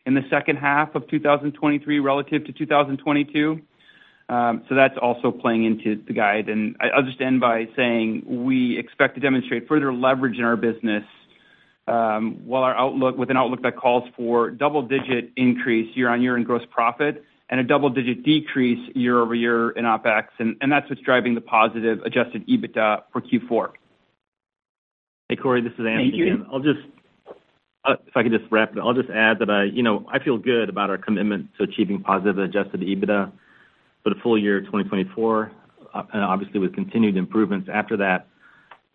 in 0.05 0.15
the 0.15 0.23
second 0.29 0.57
half 0.57 0.95
of 0.95 1.07
2023 1.07 1.99
relative 1.99 2.45
to 2.45 2.51
2022. 2.51 3.61
Um, 4.29 4.63
so 4.67 4.75
That's 4.75 4.97
also 4.99 5.31
playing 5.31 5.65
into 5.65 6.01
the 6.07 6.13
guide. 6.13 6.49
And 6.49 6.75
I'll 6.79 7.03
just 7.03 7.21
end 7.21 7.39
by 7.39 7.67
saying 7.75 8.23
we 8.25 8.79
expect 8.79 9.15
to 9.15 9.21
demonstrate 9.21 9.67
further 9.67 9.93
leverage 9.93 10.37
in 10.37 10.43
our 10.43 10.55
business, 10.55 11.03
Um, 11.85 12.47
with 12.47 13.29
an 13.29 13.35
outlook 13.35 13.61
that 13.63 13.75
calls 13.75 14.07
for 14.15 14.49
double-digit 14.51 15.31
increase 15.35 15.93
year-on-year 15.97 16.37
in 16.37 16.45
gross 16.45 16.61
profit 16.71 17.25
and 17.49 17.59
a 17.59 17.63
double-digit 17.63 18.23
decrease 18.23 18.79
year-over-year 18.95 19.71
in 19.71 19.83
OpEx. 19.83 20.27
And 20.39 20.71
that's 20.71 20.89
what's 20.89 21.01
driving 21.01 21.35
the 21.35 21.41
positive 21.41 21.99
adjusted 22.03 22.47
EBITDA 22.47 23.03
for 23.11 23.21
Q4. 23.21 23.71
Hey, 25.29 25.35
Cory, 25.35 25.61
this 25.61 25.73
is 25.73 25.79
Anthony 25.79 26.07
again. 26.07 26.37
Thank 26.37 26.39
you. 26.39 26.45
I'll 26.51 26.59
just, 26.59 26.79
uh, 27.85 27.95
if 28.07 28.15
I 28.15 28.23
could 28.23 28.31
just 28.31 28.49
wrap 28.51 28.71
it, 28.75 28.79
I'll 28.79 28.93
just 28.93 29.09
add 29.09 29.39
that 29.39 29.49
I, 29.49 29.63
you 29.63 29.83
know, 29.83 30.05
I 30.11 30.19
feel 30.19 30.37
good 30.37 30.69
about 30.69 30.89
our 30.89 30.97
commitment 30.97 31.49
to 31.57 31.63
achieving 31.63 32.01
positive 32.01 32.37
adjusted 32.37 32.81
EBITDA 32.81 33.31
for 34.03 34.09
the 34.09 34.15
full 34.21 34.37
year 34.37 34.61
2024, 34.61 35.51
uh, 35.93 36.03
and 36.13 36.23
obviously 36.23 36.59
with 36.59 36.73
continued 36.73 37.17
improvements 37.17 37.69
after 37.71 37.97
that. 37.97 38.27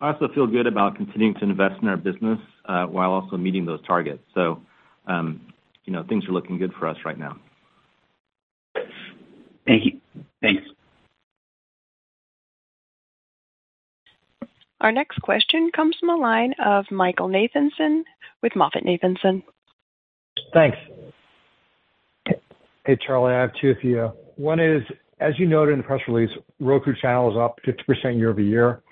I 0.01 0.13
also 0.13 0.29
feel 0.33 0.47
good 0.47 0.65
about 0.65 0.95
continuing 0.95 1.33
to 1.35 1.43
invest 1.43 1.81
in 1.81 1.87
our 1.87 1.97
business, 1.97 2.39
Uh, 2.69 2.85
while 2.85 3.09
also 3.09 3.35
meeting 3.35 3.65
those 3.65 3.83
targets. 3.87 4.21
So, 4.35 4.61
um, 5.07 5.41
you 5.85 5.91
know, 5.91 6.03
things 6.07 6.23
are 6.27 6.31
looking 6.31 6.59
good 6.59 6.71
for 6.73 6.87
us 6.87 6.97
right 7.03 7.17
now. 7.17 7.35
Thank 9.65 9.85
you. 9.85 9.99
Thanks. 10.39 10.61
Our 14.81 14.91
next 14.91 15.19
question 15.23 15.71
comes 15.75 15.95
from 15.99 16.09
the 16.09 16.15
line 16.15 16.53
of 16.63 16.85
Michael 16.91 17.27
Nathanson 17.27 18.03
with 18.43 18.53
MoffettNathanson. 18.53 19.41
Thanks. 20.53 20.77
Hey, 22.85 22.97
Charlie, 23.03 23.33
I 23.33 23.41
have 23.41 23.51
two 23.59 23.73
for 23.81 23.87
you. 23.87 24.11
One 24.35 24.59
is, 24.59 24.83
as 25.19 25.33
you 25.39 25.47
noted 25.47 25.71
in 25.71 25.79
the 25.79 25.83
press 25.83 26.01
release, 26.07 26.29
Roku 26.59 26.93
Channel 26.93 27.31
is 27.31 27.37
up 27.37 27.57
50% 27.65 28.19
year-over-year. 28.19 28.83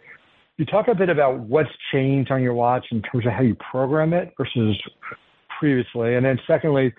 You 0.58 0.66
talk 0.66 0.88
a 0.88 0.96
bit 0.96 1.10
about 1.10 1.40
what's 1.40 1.70
changed 1.92 2.32
on 2.32 2.42
your 2.42 2.56
watch 2.56 2.88
in 2.90 3.04
terms 3.04 3.28
of 3.28 3.32
how 3.32 3.44
you 3.44 3.56
program 3.72 4.12
it 4.14 4.34
versus 4.38 4.76
previously? 5.60 6.16
And 6.16 6.26
then 6.26 6.40
secondly, 6.48 6.94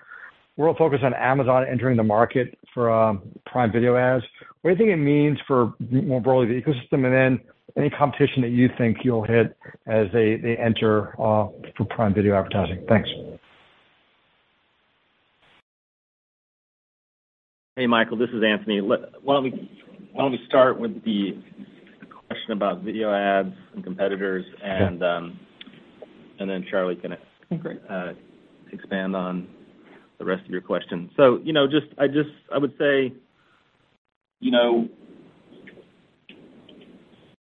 we're 0.55 0.69
all 0.69 0.75
focused 0.75 1.03
on 1.03 1.13
Amazon 1.13 1.65
entering 1.69 1.97
the 1.97 2.03
market 2.03 2.57
for 2.73 2.89
um, 2.89 3.21
Prime 3.45 3.69
Video 3.71 3.97
ads. 3.97 4.23
What 4.61 4.71
do 4.71 4.73
you 4.75 4.77
think 4.77 4.97
it 4.97 5.03
means 5.03 5.37
for 5.45 5.73
more 5.91 6.21
broadly 6.21 6.47
the 6.47 6.61
ecosystem, 6.61 7.05
and 7.05 7.13
then 7.13 7.39
any 7.75 7.89
competition 7.89 8.41
that 8.43 8.49
you 8.49 8.69
think 8.77 8.99
you'll 9.03 9.25
hit 9.25 9.57
as 9.87 10.07
they 10.13 10.57
enter 10.57 11.09
uh, 11.21 11.47
for 11.75 11.85
Prime 11.89 12.13
Video 12.13 12.37
advertising? 12.37 12.85
Thanks. 12.87 13.09
Hey, 17.75 17.87
Michael, 17.87 18.17
this 18.17 18.29
is 18.29 18.41
Anthony. 18.41 18.79
Why 18.79 18.97
don't 19.33 20.31
we 20.31 20.39
start 20.47 20.79
with 20.79 21.03
the 21.03 21.41
question 22.29 22.51
about 22.51 22.83
video 22.83 23.11
ads 23.11 23.55
and 23.73 23.83
competitors 23.83 24.45
and 24.63 25.03
um 25.03 25.39
and 26.39 26.47
then 26.47 26.63
Charlie 26.69 26.95
can 26.95 27.13
uh 27.89 28.13
expand 28.71 29.15
on 29.15 29.47
the 30.19 30.25
rest 30.25 30.45
of 30.45 30.51
your 30.51 30.61
question. 30.61 31.09
So 31.17 31.39
you 31.43 31.53
know, 31.53 31.65
just 31.65 31.87
I 31.97 32.05
just 32.05 32.29
I 32.53 32.59
would 32.59 32.73
say, 32.77 33.13
you 34.39 34.51
know, 34.51 34.87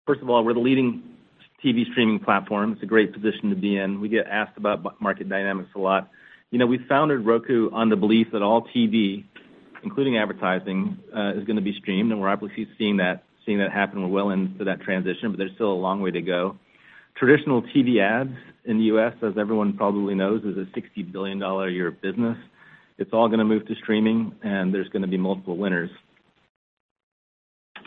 first 0.06 0.22
of 0.22 0.30
all, 0.30 0.42
we're 0.44 0.54
the 0.54 0.60
leading 0.60 1.02
TV 1.62 1.84
streaming 1.92 2.18
platform. 2.18 2.72
It's 2.72 2.82
a 2.82 2.86
great 2.86 3.12
position 3.12 3.50
to 3.50 3.56
be 3.56 3.76
in. 3.76 4.00
We 4.00 4.08
get 4.08 4.26
asked 4.26 4.56
about 4.56 4.98
market 4.98 5.28
dynamics 5.28 5.68
a 5.76 5.78
lot. 5.78 6.10
You 6.52 6.58
know, 6.58 6.66
we 6.66 6.78
founded 6.88 7.26
Roku 7.26 7.70
on 7.70 7.90
the 7.90 7.96
belief 7.96 8.28
that 8.32 8.40
all 8.40 8.66
TV, 8.74 9.24
including 9.82 10.16
advertising, 10.16 10.96
is 11.36 11.44
gonna 11.44 11.60
be 11.60 11.76
streamed, 11.78 12.12
and 12.12 12.20
we're 12.20 12.30
obviously 12.30 12.66
seeing 12.78 12.96
that 12.96 13.24
happen. 13.58 14.02
We're 14.02 14.08
well 14.08 14.30
into 14.30 14.64
that 14.64 14.80
transition, 14.80 15.30
but 15.30 15.38
there's 15.38 15.54
still 15.54 15.72
a 15.72 15.74
long 15.74 16.00
way 16.00 16.10
to 16.10 16.22
go. 16.22 16.56
Traditional 17.16 17.62
TV 17.62 18.00
ads 18.00 18.36
in 18.64 18.78
the 18.78 18.84
U.S., 18.84 19.14
as 19.22 19.36
everyone 19.36 19.76
probably 19.76 20.14
knows, 20.14 20.42
is 20.44 20.56
a 20.56 20.66
$60 20.78 21.10
billion 21.10 21.42
a 21.42 21.68
year 21.68 21.90
business. 21.90 22.38
It's 22.98 23.12
all 23.12 23.28
gonna 23.28 23.44
move 23.44 23.66
to 23.66 23.74
streaming, 23.76 24.34
and 24.42 24.72
there's 24.72 24.88
gonna 24.88 25.06
be 25.06 25.16
multiple 25.16 25.56
winners. 25.56 25.90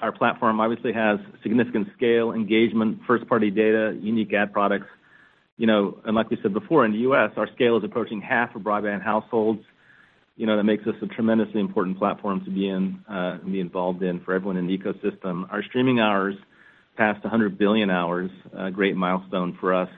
Our 0.02 0.12
platform 0.12 0.60
obviously 0.60 0.92
has 0.94 1.20
significant 1.42 1.88
scale, 1.96 2.34
engagement, 2.34 3.00
first-party 3.08 3.52
data, 3.52 3.98
unique 4.02 4.34
ad 4.34 4.52
products. 4.52 4.88
You 5.58 5.68
know, 5.68 6.00
and 6.04 6.16
like 6.16 6.30
we 6.30 6.38
said 6.42 6.52
before, 6.52 6.84
in 6.84 6.92
the 6.92 6.98
U.S., 7.00 7.32
our 7.38 7.48
scale 7.54 7.78
is 7.78 7.84
approaching 7.84 8.20
half 8.20 8.56
of 8.56 8.64
broadband 8.64 9.04
households. 9.04 9.62
You 10.36 10.48
know, 10.48 10.58
that 10.58 10.64
makes 10.64 10.86
us 10.88 10.96
a 11.02 11.08
tremendously 11.08 11.60
important 11.60 12.00
platform 12.00 12.44
to 12.46 12.52
be 12.52 12.68
in, 12.68 13.04
and 13.08 13.52
be 13.52 13.60
involved 13.60 14.02
in 14.02 14.20
for 14.22 14.34
everyone 14.34 14.58
in 14.58 14.68
the 14.68 14.78
ecosystem. 14.78 15.52
Our 15.52 15.64
streaming 15.64 16.00
hours 16.00 16.36
passed 16.98 17.24
100 17.24 17.58
billion 17.58 17.90
hours, 17.90 18.32
a 18.56 18.72
great 18.72 18.96
milestone 18.96 19.58
for 19.60 19.74
us. 19.74 19.90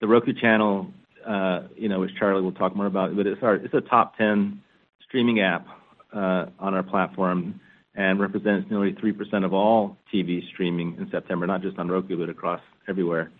The 0.00 0.08
Roku 0.08 0.32
Channel, 0.32 0.88
uh, 1.26 1.62
you 1.76 1.88
know, 1.88 2.00
which 2.00 2.10
Charlie 2.18 2.42
will 2.42 2.52
talk 2.52 2.74
more 2.74 2.86
about, 2.86 3.16
but 3.16 3.26
it's 3.26 3.42
our 3.42 3.54
it's 3.54 3.74
a 3.74 3.80
top 3.80 4.16
10 4.18 4.60
streaming 5.06 5.40
app 5.40 5.66
uh, 6.12 6.46
on 6.58 6.74
our 6.74 6.82
platform 6.82 7.60
and 7.94 8.18
represents 8.18 8.68
nearly 8.70 8.92
3% 8.92 9.44
of 9.44 9.52
all 9.52 9.96
TV 10.12 10.46
streaming 10.48 10.96
in 10.98 11.08
September, 11.10 11.46
not 11.46 11.62
just 11.62 11.78
on 11.78 11.88
Roku, 11.88 12.18
but 12.18 12.28
across 12.28 12.60
everywhere, 12.88 13.30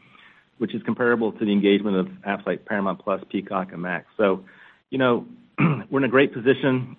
which 0.59 0.75
is 0.75 0.83
comparable 0.85 1.33
to 1.33 1.45
the 1.45 1.51
engagement 1.51 1.97
of 1.97 2.07
apps 2.27 2.47
like 2.47 2.65
Paramount+, 2.65 3.01
Peacock, 3.29 3.73
and 3.73 3.83
Max. 3.83 4.07
So, 4.17 4.45
you 4.91 4.99
know, 4.99 5.27
we're 5.91 5.99
in 5.99 6.05
a 6.05 6.09
great 6.09 6.33
position. 6.33 6.97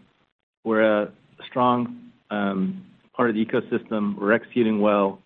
We're 0.63 1.03
a 1.03 1.11
strong 1.49 2.11
part 2.29 3.29
of 3.29 3.35
the 3.35 3.45
ecosystem. 3.45 4.17
We're 4.17 4.33
executing 4.33 4.79
well. 4.79 5.19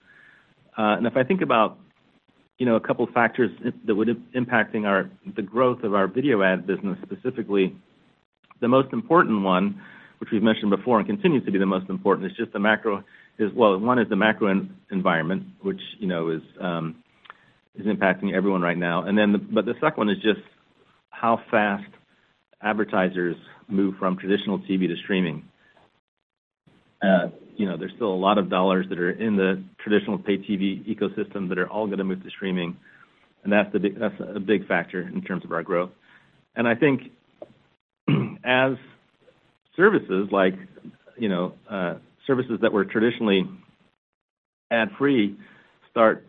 And 0.77 1.05
if 1.05 1.17
I 1.17 1.24
think 1.24 1.41
about, 1.41 1.77
you 2.57 2.65
know, 2.65 2.75
a 2.75 2.79
couple 2.79 3.07
factors 3.13 3.51
that 3.86 3.95
would 3.95 4.09
impacting 4.33 4.86
our, 4.86 5.09
the 5.36 5.41
growth 5.41 5.83
of 5.83 5.93
our 5.93 6.07
video 6.07 6.41
ad 6.43 6.65
business 6.67 6.98
specifically, 7.03 7.75
the 8.62 8.67
most 8.67 8.91
important 8.93 9.43
one, 9.43 9.81
which 10.19 10.29
we've 10.31 10.43
mentioned 10.43 10.69
before 10.69 11.00
and 11.00 11.07
continues 11.07 11.45
to 11.45 11.51
be 11.51 11.57
the 11.57 11.65
most 11.65 11.89
important, 11.89 12.29
is 12.29 12.38
just 12.38 12.51
the 12.53 12.59
macro. 12.59 13.03
Is 13.38 13.51
well, 13.55 13.77
one 13.77 14.00
is 14.00 14.09
the 14.09 14.17
macro 14.17 14.67
environment, 14.91 15.43
which, 15.62 15.79
you 15.98 16.07
know, 16.07 16.29
is 16.29 16.41
um 16.59 16.95
is 17.75 17.86
impacting 17.86 18.33
everyone 18.33 18.62
right 18.62 18.77
now. 18.77 19.03
And 19.03 19.17
then, 19.17 19.48
but 19.53 19.65
the 19.65 19.75
second 19.75 19.98
one 19.98 20.09
is 20.09 20.17
just 20.17 20.41
how 21.09 21.41
fast 21.50 21.86
advertisers 22.61 23.35
move 23.67 23.95
from 23.97 24.17
traditional 24.17 24.59
TV 24.59 24.87
to 24.87 24.95
streaming. 25.03 25.43
Uh, 27.01 27.27
you 27.55 27.65
know, 27.65 27.77
there's 27.77 27.93
still 27.95 28.13
a 28.13 28.15
lot 28.15 28.37
of 28.37 28.49
dollars 28.49 28.85
that 28.89 28.99
are 28.99 29.11
in 29.11 29.35
the 29.35 29.63
traditional 29.83 30.17
pay 30.17 30.37
TV 30.37 30.83
ecosystem 30.85 31.49
that 31.49 31.57
are 31.57 31.69
all 31.69 31.87
gonna 31.87 32.03
move 32.03 32.23
to 32.23 32.29
streaming, 32.29 32.75
and 33.43 33.51
that's 33.53 33.73
a 33.73 34.39
big 34.39 34.67
factor 34.67 35.01
in 35.01 35.21
terms 35.21 35.45
of 35.45 35.51
our 35.51 35.63
growth. 35.63 35.91
And 36.55 36.67
I 36.67 36.75
think 36.75 37.11
as 38.43 38.73
services 39.75 40.27
like, 40.31 40.55
you 41.17 41.29
know, 41.29 41.53
uh, 41.69 41.95
services 42.27 42.59
that 42.61 42.73
were 42.73 42.85
traditionally 42.85 43.47
ad-free 44.71 45.37
start 45.89 46.25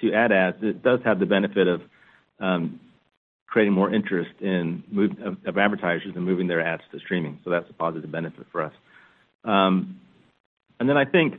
to 0.00 0.12
add 0.12 0.32
ads, 0.32 0.56
it 0.62 0.82
does 0.82 1.00
have 1.04 1.18
the 1.18 1.26
benefit 1.26 1.68
of 1.68 1.80
um, 2.40 2.80
creating 3.52 3.74
more 3.74 3.92
interest 3.92 4.30
in 4.40 4.82
of 5.46 5.58
advertisers 5.58 6.14
and 6.16 6.24
moving 6.24 6.46
their 6.48 6.62
ads 6.62 6.82
to 6.90 6.98
streaming. 6.98 7.38
So 7.44 7.50
that's 7.50 7.68
a 7.68 7.74
positive 7.74 8.10
benefit 8.10 8.46
for 8.50 8.62
us. 8.62 8.72
Um, 9.44 10.00
and 10.80 10.88
then 10.88 10.96
I 10.96 11.04
think, 11.04 11.34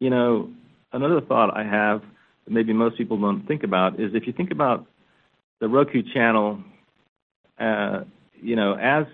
you 0.00 0.10
know, 0.10 0.50
another 0.92 1.20
thought 1.20 1.56
I 1.56 1.62
have 1.62 2.00
that 2.44 2.50
maybe 2.50 2.72
most 2.72 2.98
people 2.98 3.16
don't 3.20 3.46
think 3.46 3.62
about 3.62 4.00
is 4.00 4.10
if 4.12 4.26
you 4.26 4.32
think 4.32 4.50
about 4.50 4.86
The 5.60 5.68
Roku 5.68 6.02
Channel, 6.02 6.58
you 8.42 8.56
know, 8.56 8.74
as 8.74 9.06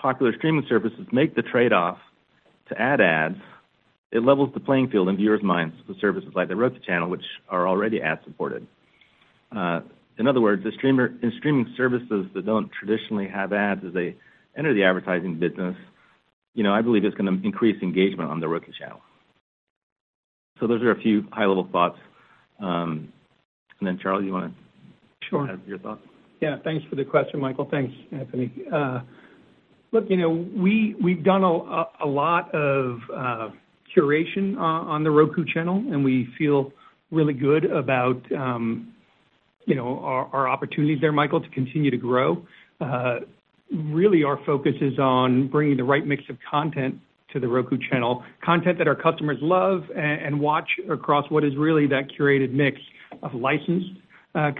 popular 0.00 0.34
streaming 0.36 0.66
services 0.68 1.06
make 1.12 1.36
the 1.36 1.42
trade-off 1.42 1.98
to 2.70 2.80
add 2.80 3.00
ads, 3.00 3.38
it 4.10 4.24
levels 4.24 4.50
the 4.52 4.60
playing 4.60 4.88
field 4.90 5.08
in 5.08 5.16
viewers' 5.16 5.44
minds 5.44 5.76
with 5.86 6.00
services 6.00 6.30
like 6.34 6.48
The 6.48 6.56
Roku 6.56 6.80
Channel, 6.80 7.08
which 7.08 7.24
are 7.48 7.68
already 7.68 8.02
ad-supported. 8.02 8.66
In 10.18 10.26
other 10.26 10.40
words, 10.40 10.64
the 10.64 10.72
streamer 10.72 11.12
in 11.22 11.32
streaming 11.38 11.72
services 11.76 12.26
that 12.34 12.46
don't 12.46 12.70
traditionally 12.72 13.28
have 13.28 13.52
ads 13.52 13.84
as 13.84 13.92
they 13.92 14.16
enter 14.56 14.72
the 14.72 14.84
advertising 14.84 15.38
business, 15.38 15.76
you 16.54 16.62
know, 16.62 16.72
I 16.72 16.80
believe 16.80 17.04
it's 17.04 17.16
gonna 17.16 17.38
increase 17.44 17.80
engagement 17.82 18.30
on 18.30 18.40
The 18.40 18.48
Roku 18.48 18.72
Channel. 18.72 19.00
So 20.58 20.66
those 20.66 20.82
are 20.82 20.90
a 20.90 21.00
few 21.00 21.26
high-level 21.32 21.68
thoughts. 21.70 21.98
Um, 22.60 23.12
and 23.78 23.86
then, 23.86 23.98
Charlie, 23.98 24.24
you 24.26 24.32
wanna- 24.32 24.54
Sure. 25.22 25.48
Add 25.50 25.60
your 25.66 25.78
thoughts? 25.78 26.06
Yeah. 26.40 26.56
Thanks 26.58 26.84
for 26.86 26.96
the 26.96 27.04
question, 27.04 27.40
Michael. 27.40 27.66
Thanks, 27.66 27.94
Anthony. 28.12 28.50
Uh, 28.70 29.00
look, 29.92 30.08
you 30.08 30.16
know, 30.16 30.30
we've 30.30 31.22
done 31.22 31.42
a 31.42 32.06
lot 32.06 32.54
of 32.54 33.02
uh, 33.12 33.50
curation 33.94 34.58
on 34.58 35.02
The 35.02 35.10
Roku 35.10 35.44
Channel, 35.44 35.84
and 35.90 36.04
we 36.04 36.26
feel 36.38 36.72
really 37.10 37.34
good 37.34 37.64
about, 37.66 38.20
um, 38.32 38.92
you 39.66 39.74
know, 39.74 39.98
our 40.32 40.48
opportunities 40.48 41.00
there, 41.00 41.12
Michael, 41.12 41.40
to 41.40 41.48
continue 41.50 41.90
to 41.90 41.96
grow. 41.96 42.42
Really 43.70 44.24
our 44.24 44.38
focus 44.46 44.74
is 44.80 44.98
on 44.98 45.48
bringing 45.48 45.76
the 45.76 45.84
right 45.84 46.06
mix 46.06 46.22
of 46.30 46.38
content 46.48 46.98
to 47.32 47.40
The 47.40 47.48
Roku 47.48 47.76
Channel, 47.90 48.24
content 48.42 48.78
that 48.78 48.88
our 48.88 48.94
customers 48.94 49.38
love 49.42 49.82
and 49.94 50.40
watch 50.40 50.70
across 50.90 51.28
what 51.30 51.44
is 51.44 51.56
really 51.56 51.86
that 51.88 52.08
curated 52.18 52.52
mix 52.52 52.80
of 53.22 53.34
licensed 53.34 53.90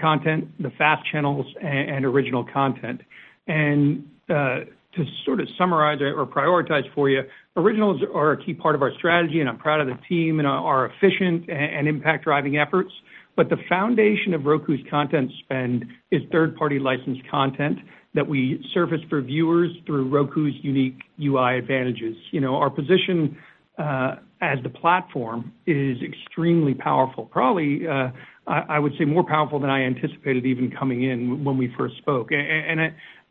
content, 0.00 0.48
the 0.60 0.70
FAST 0.76 1.06
channels, 1.10 1.46
and 1.62 2.04
original 2.04 2.44
content. 2.44 3.00
And 3.46 4.08
uh 4.28 4.60
to 4.96 5.04
sort 5.26 5.40
of 5.40 5.48
summarize 5.58 6.00
or 6.00 6.26
prioritize 6.26 6.90
for 6.94 7.10
you, 7.10 7.20
originals 7.54 8.00
are 8.14 8.32
a 8.32 8.42
key 8.42 8.54
part 8.54 8.74
of 8.74 8.80
our 8.80 8.92
strategy, 8.94 9.40
and 9.40 9.48
I'm 9.48 9.58
proud 9.58 9.82
of 9.82 9.88
the 9.88 9.98
team 10.08 10.38
and 10.38 10.48
our 10.48 10.86
efficient 10.86 11.50
and 11.50 11.86
impact-driving 11.86 12.56
efforts. 12.56 12.90
But 13.36 13.50
the 13.50 13.58
foundation 13.68 14.32
of 14.34 14.42
Roku's 14.46 14.80
content 14.90 15.30
spend 15.44 15.84
is 16.10 16.22
third-party 16.32 16.78
licensed 16.78 17.22
content 17.30 17.78
that 18.14 18.26
we 18.26 18.64
surface 18.72 19.00
for 19.10 19.20
viewers 19.20 19.70
through 19.84 20.08
Roku's 20.08 20.54
unique 20.62 20.98
UI 21.22 21.58
advantages. 21.58 22.16
You 22.30 22.40
know, 22.40 22.56
our 22.56 22.70
position 22.70 23.36
uh, 23.78 24.16
as 24.40 24.58
the 24.62 24.70
platform 24.70 25.52
is 25.66 25.98
extremely 26.02 26.72
powerful. 26.72 27.26
Probably, 27.26 27.86
uh, 27.86 28.08
I 28.46 28.78
would 28.78 28.92
say 28.98 29.04
more 29.04 29.24
powerful 29.24 29.58
than 29.58 29.70
I 29.70 29.82
anticipated 29.82 30.46
even 30.46 30.70
coming 30.70 31.02
in 31.02 31.44
when 31.44 31.58
we 31.58 31.72
first 31.76 31.96
spoke. 31.98 32.28
And, 32.30 32.80
uh, 32.80 32.84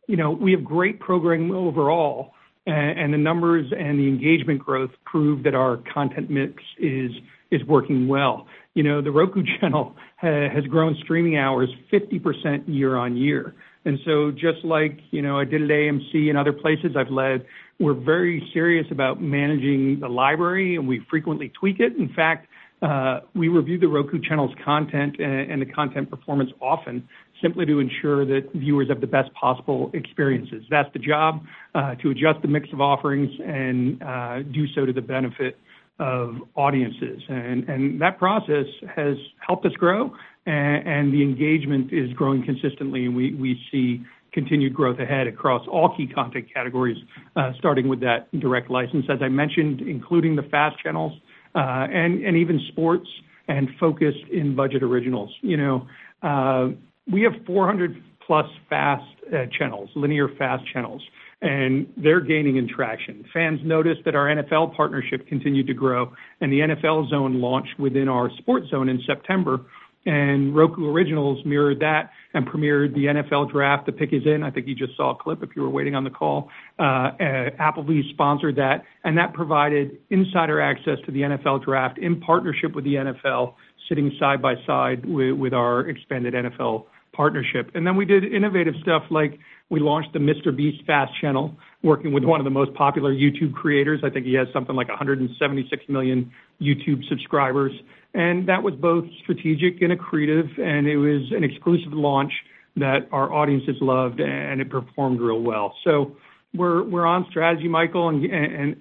you 0.07 0.17
know, 0.17 0.31
we 0.31 0.51
have 0.51 0.63
great 0.63 0.99
programming 0.99 1.51
overall, 1.51 2.33
and 2.67 3.13
the 3.13 3.17
numbers 3.17 3.71
and 3.71 3.99
the 3.99 4.07
engagement 4.07 4.59
growth 4.59 4.91
prove 5.05 5.43
that 5.43 5.55
our 5.55 5.77
content 5.91 6.29
mix 6.29 6.61
is 6.77 7.11
is 7.51 7.63
working 7.65 8.07
well. 8.07 8.47
You 8.75 8.83
know, 8.83 9.01
The 9.01 9.11
Roku 9.11 9.41
Channel 9.59 9.95
has 10.17 10.63
grown 10.69 10.95
streaming 11.03 11.37
hours 11.37 11.69
50% 11.91 12.63
year-on-year. 12.67 13.55
And 13.85 13.99
so 14.05 14.31
just 14.31 14.63
like, 14.63 14.99
you 15.11 15.21
know, 15.21 15.39
I 15.39 15.45
did 15.45 15.61
at 15.61 15.69
AMC 15.69 16.29
and 16.29 16.37
other 16.37 16.53
places 16.53 16.95
I've 16.97 17.11
led, 17.11 17.45
we're 17.79 17.93
very 17.93 18.47
serious 18.53 18.87
about 18.89 19.21
managing 19.21 19.99
the 19.99 20.07
library, 20.07 20.75
and 20.75 20.87
we 20.87 21.05
frequently 21.09 21.49
tweak 21.49 21.79
it. 21.79 21.95
In 21.97 22.11
fact, 22.13 22.47
uh, 22.81 23.21
we 23.33 23.47
review 23.47 23.77
The 23.79 23.87
Roku 23.87 24.19
Channel's 24.19 24.53
content 24.63 25.19
and 25.19 25.61
the 25.61 25.65
content 25.65 26.09
performance 26.09 26.51
often 26.61 27.07
simply 27.41 27.65
to 27.65 27.79
ensure 27.79 28.25
that 28.25 28.49
viewers 28.53 28.89
have 28.89 29.01
the 29.01 29.07
best 29.07 29.33
possible 29.33 29.91
experiences. 29.93 30.63
That's 30.69 30.91
the 30.93 30.99
job 30.99 31.43
uh, 31.73 31.95
to 31.95 32.11
adjust 32.11 32.41
the 32.41 32.47
mix 32.47 32.69
of 32.73 32.81
offerings 32.81 33.31
and 33.45 34.01
uh, 34.01 34.41
do 34.41 34.67
so 34.73 34.85
to 34.85 34.93
the 34.93 35.01
benefit 35.01 35.57
of 35.99 36.35
audiences. 36.55 37.21
And, 37.29 37.67
and 37.69 38.01
that 38.01 38.17
process 38.17 38.65
has 38.95 39.15
helped 39.45 39.65
us 39.65 39.73
grow, 39.73 40.11
and 40.45 40.87
and 40.87 41.13
the 41.13 41.23
engagement 41.23 41.91
is 41.93 42.11
growing 42.13 42.43
consistently, 42.43 43.05
and 43.05 43.15
we 43.15 43.33
we 43.35 43.59
see 43.71 44.03
continued 44.33 44.73
growth 44.73 44.99
ahead 44.99 45.27
across 45.27 45.65
all 45.67 45.95
key 45.95 46.05
content 46.05 46.45
categories, 46.53 46.97
uh, 47.37 47.53
starting 47.57 47.87
with 47.87 48.01
that 48.01 48.27
direct 48.39 48.69
license, 48.69 49.05
as 49.09 49.19
I 49.21 49.29
mentioned, 49.29 49.81
including 49.81 50.35
the 50.35 50.43
FAST 50.43 50.77
channels, 50.83 51.13
uh, 51.55 51.87
and 51.89 52.23
and 52.23 52.35
even 52.35 52.59
sports 52.67 53.07
and 53.47 53.69
focused 53.79 54.27
in-budget 54.31 54.83
originals. 54.83 55.33
You 55.41 55.57
know, 55.57 55.87
uh, 56.23 56.69
we 57.11 57.21
have 57.21 57.33
400+ 57.47 58.01
plus 58.25 58.47
FAST 58.69 59.03
channels, 59.51 59.89
linear 59.95 60.27
FAST 60.27 60.63
channels, 60.73 61.01
and 61.45 61.85
they're 61.95 62.21
gaining 62.21 62.57
in 62.57 62.67
traction. 62.67 63.23
Fans 63.31 63.59
noticed 63.63 64.01
that 64.05 64.15
our 64.15 64.25
NFL 64.25 64.75
partnership 64.75 65.27
continued 65.27 65.67
to 65.67 65.75
grow, 65.75 66.11
and 66.41 66.51
the 66.51 66.59
NFL 66.59 67.07
Zone 67.09 67.39
launched 67.39 67.79
within 67.79 68.09
our 68.09 68.31
Sports 68.39 68.71
Zone 68.71 68.89
in 68.89 68.99
September, 69.05 69.61
and 70.07 70.55
Roku 70.55 70.89
Originals 70.89 71.45
mirrored 71.45 71.79
that 71.81 72.09
and 72.33 72.47
premiered 72.47 72.95
the 72.95 73.05
NFL 73.05 73.51
Draft. 73.51 73.85
The 73.85 73.91
Pick 73.91 74.11
is 74.11 74.23
In. 74.25 74.41
I 74.41 74.49
think 74.49 74.67
you 74.67 74.73
just 74.73 74.97
saw 74.97 75.11
a 75.11 75.15
clip 75.15 75.43
if 75.43 75.49
you 75.55 75.61
were 75.61 75.69
waiting 75.69 75.93
on 75.93 76.03
the 76.03 76.09
call. 76.09 76.49
Uh, 76.79 76.83
uh, 76.83 77.49
Applebee's 77.59 78.09
sponsored 78.09 78.55
that, 78.55 78.83
and 79.03 79.15
that 79.19 79.33
provided 79.33 79.99
insider 80.09 80.59
access 80.59 80.97
to 81.05 81.11
the 81.11 81.21
NFL 81.21 81.63
Draft 81.63 81.99
in 81.99 82.21
partnership 82.21 82.73
with 82.73 82.85
the 82.85 82.95
NFL, 82.95 83.53
sitting 83.87 84.11
side 84.19 84.41
by 84.41 84.55
side 84.65 85.05
with 85.05 85.53
our 85.53 85.81
expanded 85.87 86.33
NFL 86.33 86.85
partnership. 87.15 87.71
And 87.73 87.85
then 87.85 87.95
we 87.95 88.05
did 88.05 88.23
innovative 88.23 88.75
stuff 88.81 89.03
like 89.09 89.39
we 89.69 89.79
launched 89.79 90.13
the 90.13 90.19
MrBeast 90.19 90.85
FAST 90.85 91.11
channel, 91.19 91.55
working 91.81 92.13
with 92.13 92.23
one 92.23 92.39
of 92.39 92.43
the 92.43 92.51
most 92.51 92.73
popular 92.73 93.13
YouTube 93.13 93.53
creators. 93.53 94.01
I 94.03 94.09
think 94.09 94.25
he 94.25 94.33
has 94.33 94.47
something 94.53 94.75
like 94.75 94.89
176 94.89 95.83
million 95.89 96.31
YouTube 96.61 97.07
subscribers. 97.09 97.71
And 98.13 98.47
that 98.47 98.63
was 98.63 98.73
both 98.75 99.05
strategic 99.23 99.81
and 99.81 99.91
accretive, 99.91 100.59
and 100.59 100.87
it 100.87 100.97
was 100.97 101.31
an 101.31 101.43
exclusive 101.43 101.93
launch 101.93 102.31
that 102.77 103.07
our 103.11 103.31
audiences 103.33 103.75
loved, 103.81 104.19
and 104.19 104.61
it 104.61 104.69
performed 104.69 105.19
real 105.19 105.41
well. 105.41 105.75
So 105.83 106.15
we're 106.53 107.05
on 107.05 107.25
strategy, 107.29 107.67
Michael, 107.67 108.09
and 108.09 108.23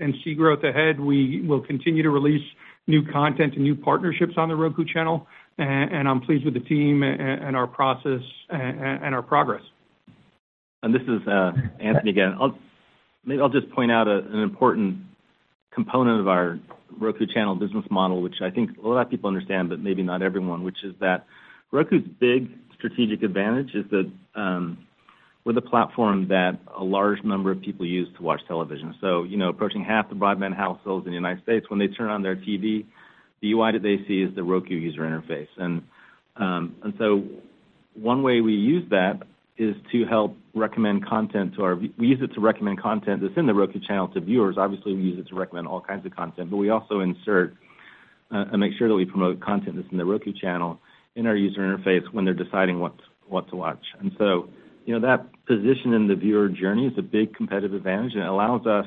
and 0.01 0.15
see 0.23 0.35
growth 0.35 0.63
ahead. 0.63 1.01
We 1.01 1.41
will 1.47 1.61
continue 1.61 2.03
to 2.05 2.11
release 2.11 2.45
new 2.87 3.03
content 3.11 3.55
and 3.55 3.65
new 3.65 3.75
partnerships 3.75 4.35
on 4.37 4.49
The 4.49 4.55
Roku 4.55 4.85
Channel, 4.85 5.27
and 5.59 6.09
I'm 6.09 6.21
pleased 6.21 6.45
with 6.45 6.55
the 6.55 6.61
team 6.61 7.03
and 7.03 7.57
our 7.57 7.67
process 7.67 8.23
and 8.51 9.15
our 9.15 9.23
progress. 9.23 9.63
And 10.83 10.95
this 10.95 11.03
is 11.03 11.27
uh, 11.27 11.53
Anthony 11.81 12.11
again. 12.11 12.37
Maybe 13.25 13.41
I'll 13.41 13.49
just 13.49 13.71
point 13.71 13.91
out 13.91 14.07
an 14.07 14.39
important 14.39 14.99
component 15.73 16.21
of 16.21 16.29
our 16.29 16.59
Roku 16.99 17.27
Channel 17.27 17.57
business 17.57 17.85
model, 17.91 18.23
which 18.23 18.37
I 18.43 18.51
think 18.51 18.77
a 18.79 18.87
lot 18.87 19.01
of 19.01 19.11
people 19.11 19.29
understand, 19.29 19.71
but 19.71 19.81
maybe 19.81 20.03
not 20.03 20.23
everyone, 20.23 20.63
which 20.63 20.85
is 20.85 20.95
that 21.01 21.27
Roku's 21.73 22.07
big 22.21 22.51
strategic 22.75 23.23
advantage 23.23 23.75
is 23.75 23.85
that 23.91 24.11
um, 24.35 24.79
we're 25.45 25.53
the 25.53 25.63
platform 25.63 26.29
that 26.29 26.59
a 26.77 26.85
large 26.85 27.23
number 27.25 27.51
of 27.51 27.61
people 27.61 27.87
use 27.87 28.09
to 28.17 28.23
watch 28.23 28.41
television. 28.47 28.95
So, 29.01 29.25
you 29.25 29.37
know, 29.37 29.49
approaching 29.49 29.85
half 29.85 30.09
the 30.09 30.15
broadband 30.15 30.57
households 30.57 31.07
in 31.07 31.13
the 31.13 31.17
United 31.17 31.43
States, 31.43 31.69
when 31.69 31.79
they 31.79 31.89
turn 31.89 32.11
on 32.11 32.23
their 32.23 32.37
TV, 32.37 32.85
the 33.45 33.53
UI 33.53 33.73
that 33.73 33.83
they 33.83 33.99
see 34.09 34.23
is 34.23 34.35
the 34.35 34.43
Roku 34.43 34.75
user 34.75 35.03
interface. 35.03 35.49
And, 35.59 35.83
um, 36.37 36.75
and 36.83 36.95
so 36.99 37.23
one 37.93 38.23
way 38.23 38.41
we 38.41 38.55
use 38.55 38.89
that 38.89 39.23
is 39.59 39.77
to 39.93 40.07
help 40.07 40.35
recommend 40.55 41.07
content 41.07 41.55
to 41.57 41.63
our. 41.63 41.77
We 41.77 41.93
use 41.99 42.21
it 42.23 42.33
to 42.35 42.41
recommend 42.41 42.81
content 42.81 43.21
that's 43.21 43.37
in 43.37 43.47
The 43.47 43.53
Roku 43.53 43.81
Channel 43.81 44.09
to 44.09 44.21
viewers. 44.21 44.57
Obviously, 44.57 44.95
we 44.95 45.03
use 45.03 45.19
it 45.19 45.29
to 45.29 45.35
recommend 45.35 45.69
all 45.69 45.83
kinds 45.83 46.07
of 46.07 46.17
content, 46.17 46.51
but 46.51 46.57
we 46.57 46.71
also 46.71 47.01
insert 47.01 47.55
uh, 48.33 48.47
and 48.51 48.61
make 48.61 48.73
sure 48.79 48.89
that 48.89 48.95
we 48.95 49.05
promote 49.05 49.41
content 49.41 49.77
that's 49.77 49.93
in 49.93 49.99
The 49.99 50.07
Roku 50.07 50.33
Channel 50.33 50.81
in 51.15 51.27
our 51.27 51.37
user 51.37 51.61
interface 51.61 52.11
when 52.13 52.25
they're 52.25 52.35
deciding 52.35 52.81
what 52.81 52.95
what 53.29 53.49
to 53.51 53.57
watch. 53.57 53.85
And 54.01 54.13
so, 54.19 54.49
you 54.87 54.99
know, 54.99 55.07
that 55.07 55.27
position 55.45 55.93
in 55.93 56.09
the 56.09 56.17
viewer 56.17 56.49
journey 56.49 56.87
is 56.87 56.95
a 56.97 57.03
big 57.03 57.35
competitive 57.35 57.75
advantage, 57.75 58.15
and 58.15 58.23
it 58.23 58.29
allows 58.29 58.67
us 58.67 58.87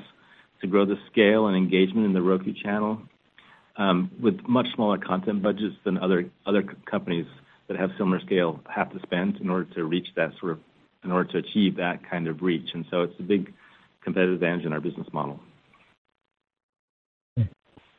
to 0.61 0.67
grow 0.67 0.85
the 0.85 0.97
scale 1.11 1.45
and 1.45 1.55
engagement 1.55 2.07
in 2.07 2.13
The 2.13 2.21
Roku 2.23 2.53
Channel 2.53 3.01
with 4.21 4.39
much 4.47 4.67
smaller 4.75 4.97
content 4.97 5.41
budgets 5.41 5.75
than 5.83 5.97
other 5.97 6.29
other 6.45 6.63
companies 6.89 7.25
that 7.67 7.77
have 7.77 7.91
similar 7.97 8.19
scale 8.21 8.59
have 8.69 8.91
to 8.93 8.99
spend 9.01 9.37
in 9.37 9.49
order 9.49 9.65
to 9.75 9.83
reach 9.83 10.07
that 10.15 10.31
sort 10.39 10.53
of 10.53 10.59
in 11.03 11.11
order 11.11 11.31
to 11.31 11.37
achieve 11.37 11.77
that 11.77 11.99
kind 12.09 12.27
of 12.27 12.41
reach. 12.41 12.69
And 12.73 12.85
so 12.89 13.03
it's 13.03 13.13
a 13.19 13.23
big 13.23 13.53
competitive 14.01 14.35
advantage 14.35 14.65
in 14.65 14.73
our 14.73 14.81
business 14.81 15.07
model. 15.13 15.39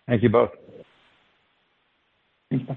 Thank 0.07 0.23
you 0.23 0.31
both. 0.31 0.51
Thanks. 2.51 2.71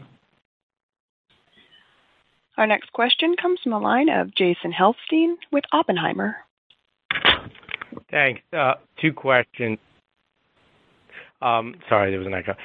Our 2.58 2.68
next 2.68 2.92
question 2.92 3.36
comes 3.42 3.60
from 3.64 3.72
the 3.72 3.80
line 3.80 4.10
of 4.10 4.36
Jason 4.36 4.74
Helfstein 4.74 5.36
with 5.52 5.64
Oppenheimer. 5.72 6.36
Thanks. 8.12 8.42
Uh, 8.52 8.74
Two 9.00 9.14
questions. 9.14 9.80
Um, 11.42 11.76
sorry, 11.90 12.12
there 12.12 12.20
was 12.20 12.28
an 12.28 12.34
echo. 12.34 12.56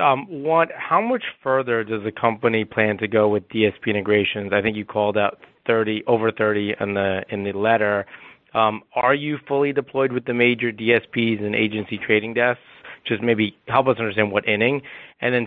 Um, 0.00 0.26
One, 0.42 0.68
how 0.76 1.00
much 1.00 1.22
further 1.42 1.84
does 1.84 2.02
the 2.02 2.12
company 2.12 2.64
plan 2.64 2.98
to 2.98 3.08
go 3.08 3.28
with 3.28 3.48
DSP 3.48 3.86
integrations? 3.86 4.52
I 4.52 4.60
think 4.60 4.76
you 4.76 4.84
called 4.84 5.16
out 5.16 5.38
30, 5.66 6.04
over 6.06 6.32
30 6.32 6.74
in 6.80 6.94
the 6.94 7.22
in 7.30 7.44
the 7.44 7.52
letter. 7.52 8.06
Um, 8.54 8.82
are 8.94 9.14
you 9.14 9.38
fully 9.48 9.72
deployed 9.72 10.12
with 10.12 10.26
the 10.26 10.34
major 10.34 10.72
DSPs 10.72 11.42
and 11.42 11.54
agency 11.54 11.98
trading 11.98 12.34
desks? 12.34 12.62
Just 13.06 13.22
maybe 13.22 13.56
help 13.68 13.88
us 13.88 13.96
understand 13.98 14.32
what 14.32 14.48
inning. 14.48 14.82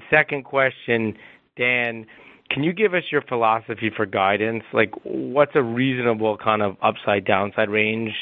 Second 0.10 0.44
question, 0.44 1.18
Dan, 1.58 2.06
can 2.50 2.64
you 2.64 2.74
give 2.74 2.94
us 2.94 3.04
your 3.12 3.22
philosophy 3.22 3.92
for 3.96 4.06
guidance? 4.06 4.64
Like, 4.74 4.92
what's 5.04 5.52
a 5.56 5.64
reasonable 5.64 6.38
kind 6.38 6.62
of 6.62 6.78
upside 6.82 7.26
downside 7.26 7.70
range, 7.70 8.14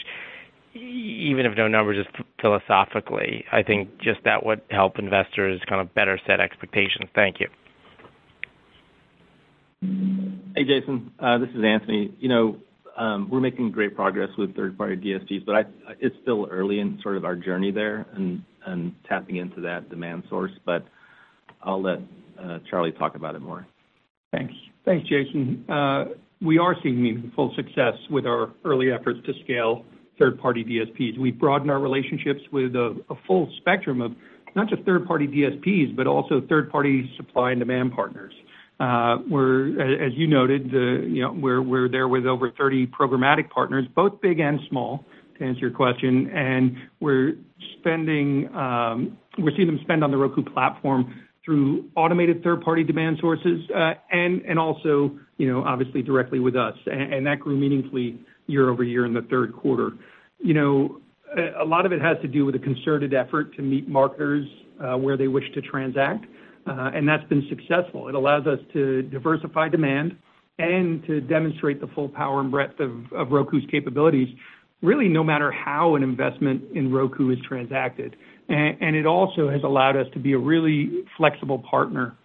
even 0.75 1.45
if 1.45 1.57
no 1.57 1.67
numbers, 1.67 2.05
just 2.05 2.25
philosophically? 2.41 3.45
I 3.51 3.63
think 3.63 3.97
just 4.01 4.19
that 4.25 4.45
would 4.45 4.61
help 4.69 4.99
investors 4.99 5.61
kind 5.67 5.81
of 5.81 5.93
better 5.93 6.19
set 6.27 6.39
expectations. 6.39 7.09
Thank 7.15 7.37
you. 7.39 7.47
Hey, 10.55 10.63
Jason, 10.63 11.11
uh, 11.19 11.37
this 11.37 11.49
is 11.49 11.63
Anthony. 11.63 12.13
You 12.19 12.29
know, 12.29 12.57
um, 12.97 13.29
we're 13.29 13.39
making 13.39 13.71
great 13.71 13.95
progress 13.95 14.29
with 14.37 14.55
third-party 14.55 14.97
DSPs, 14.97 15.45
but 15.45 15.69
it's 15.99 16.15
still 16.21 16.47
early 16.49 16.79
in 16.79 16.99
sort 17.03 17.17
of 17.17 17.25
our 17.25 17.35
journey 17.35 17.71
there 17.71 18.05
and 18.13 18.43
and 18.65 18.95
tapping 19.07 19.35
into 19.35 19.61
that 19.61 19.89
demand 19.89 20.23
source. 20.29 20.51
But 20.65 20.85
I'll 21.61 21.81
let 21.81 21.99
uh, 22.41 22.59
Charlie 22.69 22.93
talk 22.93 23.15
about 23.15 23.35
it 23.35 23.39
more. 23.39 23.67
Thanks. 24.31 24.53
Thanks, 24.85 25.07
Jason. 25.07 25.65
Uh, 25.69 26.05
we 26.41 26.57
are 26.57 26.75
seeing 26.81 27.01
meaningful 27.01 27.53
success 27.55 27.93
with 28.09 28.25
our 28.25 28.53
early 28.63 28.91
efforts 28.91 29.19
to 29.25 29.33
scale 29.43 29.85
third-party 30.17 30.63
DSPs. 30.63 31.17
We've 31.17 31.37
broadened 31.37 31.71
our 31.71 31.79
relationships 31.79 32.41
with 32.51 32.75
a 32.75 33.15
full 33.27 33.51
spectrum 33.57 34.01
of 34.01 34.13
not 34.55 34.69
just 34.69 34.83
third-party 34.83 35.27
DSPs, 35.27 35.95
but 35.95 36.07
also 36.07 36.41
third-party 36.47 37.11
supply 37.17 37.51
and 37.51 37.59
demand 37.59 37.93
partners. 37.93 38.33
As 38.79 39.19
you 40.13 40.27
noted, 40.27 40.71
you 40.71 41.21
know, 41.21 41.31
we're 41.33 41.61
we're 41.61 41.89
there 41.89 42.07
with 42.07 42.25
over 42.25 42.51
30 42.51 42.87
programmatic 42.87 43.49
partners, 43.49 43.85
both 43.95 44.19
big 44.21 44.39
and 44.39 44.59
small, 44.69 45.05
to 45.37 45.45
answer 45.45 45.61
your 45.61 45.71
question. 45.71 46.29
And 46.31 46.77
we're 46.99 47.35
spending, 47.79 48.49
we're 49.37 49.55
seeing 49.55 49.67
them 49.67 49.79
spend 49.81 50.03
on 50.03 50.11
the 50.11 50.17
Roku 50.17 50.43
platform 50.43 51.21
through 51.43 51.85
automated 51.95 52.43
third-party 52.43 52.83
demand 52.83 53.17
sources, 53.21 53.61
uh 53.69 53.93
and 54.11 54.41
and 54.47 54.57
also, 54.57 55.11
you 55.37 55.47
know, 55.47 55.63
obviously 55.63 56.01
directly 56.01 56.39
with 56.39 56.55
us. 56.55 56.75
And 56.87 57.27
that 57.27 57.39
grew 57.39 57.55
meaningfully 57.55 58.19
year-over-year 58.47 59.05
in 59.05 59.13
the 59.13 59.23
third 59.23 59.53
quarter. 59.55 59.91
You 60.39 60.53
know, 60.53 61.01
a 61.59 61.65
lot 61.65 61.85
of 61.85 61.91
it 61.91 62.01
has 62.01 62.17
to 62.21 62.27
do 62.27 62.45
with 62.45 62.55
a 62.55 62.59
concerted 62.59 63.13
effort 63.13 63.55
to 63.55 63.61
meet 63.61 63.87
marketers 63.87 64.47
uh, 64.79 64.95
where 64.97 65.17
they 65.17 65.27
wish 65.27 65.43
to 65.53 65.61
transact, 65.61 66.25
uh, 66.67 66.91
and 66.93 67.07
that's 67.07 67.27
been 67.29 67.45
successful. 67.49 68.07
It 68.07 68.15
allows 68.15 68.47
us 68.47 68.59
to 68.73 69.01
diversify 69.03 69.69
demand 69.69 70.17
and 70.59 71.05
to 71.05 71.21
demonstrate 71.21 71.81
the 71.81 71.87
full 71.87 72.07
power 72.07 72.39
and 72.39 72.49
breadth 72.49 72.79
of 72.79 73.31
Roku's 73.31 73.63
capabilities, 73.69 74.29
really, 74.81 75.09
no 75.09 75.23
matter 75.23 75.51
how 75.51 75.95
an 75.95 76.03
investment 76.03 76.63
in 76.73 76.93
Roku 76.93 77.31
is 77.31 77.39
transacted. 77.47 78.15
And 78.47 78.95
it 78.95 79.05
also 79.05 79.49
has 79.49 79.63
allowed 79.63 79.97
us 79.97 80.07
to 80.13 80.19
be 80.19 80.33
a 80.33 80.37
really 80.37 81.03
flexible 81.17 81.59
partner 81.59 82.15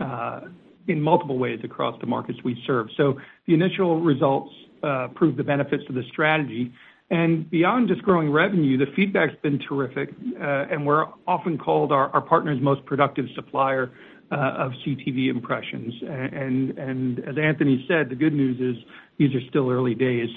uh, 0.00 0.40
in 0.86 1.00
multiple 1.00 1.38
ways 1.38 1.60
across 1.64 1.98
the 2.00 2.06
markets 2.06 2.38
we 2.44 2.62
serve. 2.66 2.88
So 2.96 3.18
the 3.46 3.54
initial 3.54 4.00
results 4.00 4.52
Uh, 4.82 5.08
prove 5.08 5.36
the 5.36 5.42
benefits 5.42 5.82
of 5.88 5.94
the 5.96 6.04
strategy. 6.12 6.72
And 7.10 7.50
beyond 7.50 7.88
just 7.88 8.02
growing 8.02 8.30
revenue, 8.30 8.76
the 8.76 8.86
feedback's 8.94 9.34
been 9.42 9.58
terrific, 9.58 10.10
uh, 10.40 10.66
and 10.70 10.86
we're 10.86 11.06
often 11.26 11.58
called 11.58 11.90
our 11.90 12.20
partner's 12.20 12.60
most 12.60 12.84
productive 12.84 13.26
supplier 13.34 13.90
uh, 14.30 14.34
of 14.34 14.72
CTV 14.86 15.30
impressions. 15.30 15.94
And 16.02 17.18
as 17.20 17.36
Anthony 17.36 17.84
said, 17.88 18.10
the 18.10 18.14
good 18.14 18.34
news 18.34 18.60
is 18.60 18.84
these 19.18 19.34
are 19.34 19.40
still 19.48 19.70
early 19.70 19.94
days. 19.94 20.28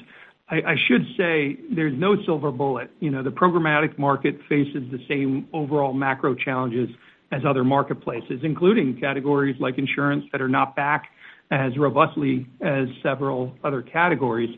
I 0.50 0.76
should 0.88 1.06
say 1.16 1.58
there's 1.74 1.98
no 1.98 2.16
silver 2.26 2.52
bullet. 2.52 2.90
You 3.00 3.10
know, 3.10 3.24
the 3.24 3.30
programmatic 3.30 3.98
market 3.98 4.38
faces 4.50 4.84
the 4.92 5.00
same 5.08 5.48
overall 5.54 5.94
macro 5.94 6.36
challenges 6.36 6.90
as 7.32 7.44
other 7.48 7.64
marketplaces, 7.64 8.42
including 8.44 9.00
categories 9.00 9.56
like 9.60 9.78
insurance 9.78 10.26
that 10.32 10.42
are 10.42 10.50
not 10.50 10.76
back 10.76 11.10
as 11.52 11.78
robustly 11.78 12.48
as 12.62 12.88
several 13.04 13.54
other 13.64 13.82
categories. 13.82 14.50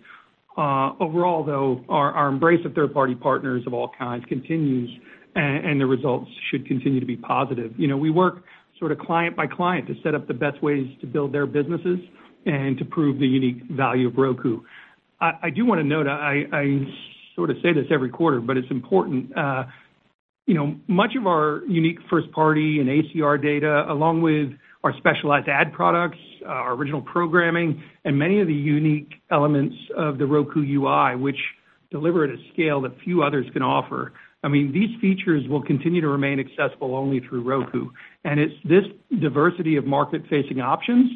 Uh, 0.56 0.92
overall, 1.00 1.44
though, 1.44 1.84
our 1.90 2.28
embrace 2.28 2.64
of 2.66 2.74
third-party 2.74 3.16
partners 3.16 3.64
of 3.66 3.74
all 3.74 3.92
kinds 3.98 4.24
continues, 4.26 4.90
and 5.36 5.82
the 5.82 5.86
results 5.86 6.30
should 6.52 6.68
continue 6.68 7.00
to 7.00 7.06
be 7.06 7.18
positive. 7.18 7.74
You 7.78 7.88
know, 7.88 7.98
we 7.98 8.12
work 8.12 8.44
sort 8.78 8.92
of 8.92 9.00
client 9.00 9.36
by 9.36 9.48
client 9.48 9.88
to 9.88 9.96
set 10.04 10.14
up 10.14 10.28
the 10.28 10.34
best 10.34 10.62
ways 10.62 10.88
to 11.02 11.08
build 11.08 11.34
their 11.34 11.48
businesses 11.48 12.00
and 12.46 12.78
to 12.78 12.86
prove 12.86 13.20
the 13.20 13.28
unique 13.28 13.64
value 13.72 14.08
of 14.08 14.18
Roku. 14.18 14.62
I 15.20 15.50
do 15.50 15.66
wanna 15.66 15.84
note, 15.84 16.06
I 16.06 16.86
sort 17.36 17.50
of 17.50 17.56
say 17.64 17.74
this 17.74 17.86
every 17.90 18.10
quarter, 18.10 18.40
but 18.42 18.58
it's 18.58 18.70
important. 18.70 19.36
Uh, 19.36 19.64
you 20.46 20.54
know, 20.54 20.76
much 20.88 21.16
of 21.18 21.26
our 21.26 21.62
unique 21.68 21.98
first-party 22.10 22.80
and 22.80 22.90
ACR 22.90 23.42
data, 23.42 23.86
along 23.90 24.22
with 24.22 24.50
our 24.84 24.94
specialized 24.98 25.48
ad 25.48 25.72
products, 25.72 26.18
uh, 26.46 26.50
our 26.50 26.74
original 26.74 27.02
programming, 27.02 27.82
and 28.04 28.18
many 28.18 28.42
of 28.42 28.48
the 28.48 28.54
unique 28.54 29.14
elements 29.32 29.76
of 29.96 30.18
the 30.18 30.26
Roku 30.26 30.62
UI, 30.62 31.16
which 31.16 31.40
deliver 31.90 32.26
at 32.26 32.32
a 32.32 32.38
scale 32.52 32.82
that 32.82 32.92
few 33.04 33.24
others 33.24 33.46
can 33.54 33.62
offer. 33.62 34.14
I 34.44 34.50
mean, 34.50 34.74
these 34.74 34.90
features 35.00 35.48
will 35.48 35.62
continue 35.64 36.02
to 36.02 36.10
remain 36.10 36.40
accessible 36.40 36.96
only 36.96 37.22
through 37.22 37.44
Roku. 37.44 37.90
And 38.26 38.40
it's 38.40 38.54
this 38.66 38.84
diversity 39.22 39.78
of 39.78 39.86
market-facing 39.86 40.60
options 40.60 41.10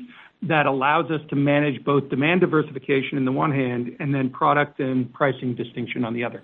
that 0.43 0.65
allows 0.65 1.11
us 1.11 1.19
to 1.29 1.35
manage 1.35 1.83
both 1.83 2.09
demand 2.09 2.41
diversification 2.41 3.17
on 3.17 3.25
the 3.25 3.31
one 3.31 3.51
hand 3.51 3.95
and 3.99 4.13
then 4.13 4.29
product 4.29 4.79
and 4.79 5.11
pricing 5.13 5.55
distinction 5.55 6.05
on 6.05 6.13
the 6.13 6.23
other. 6.23 6.43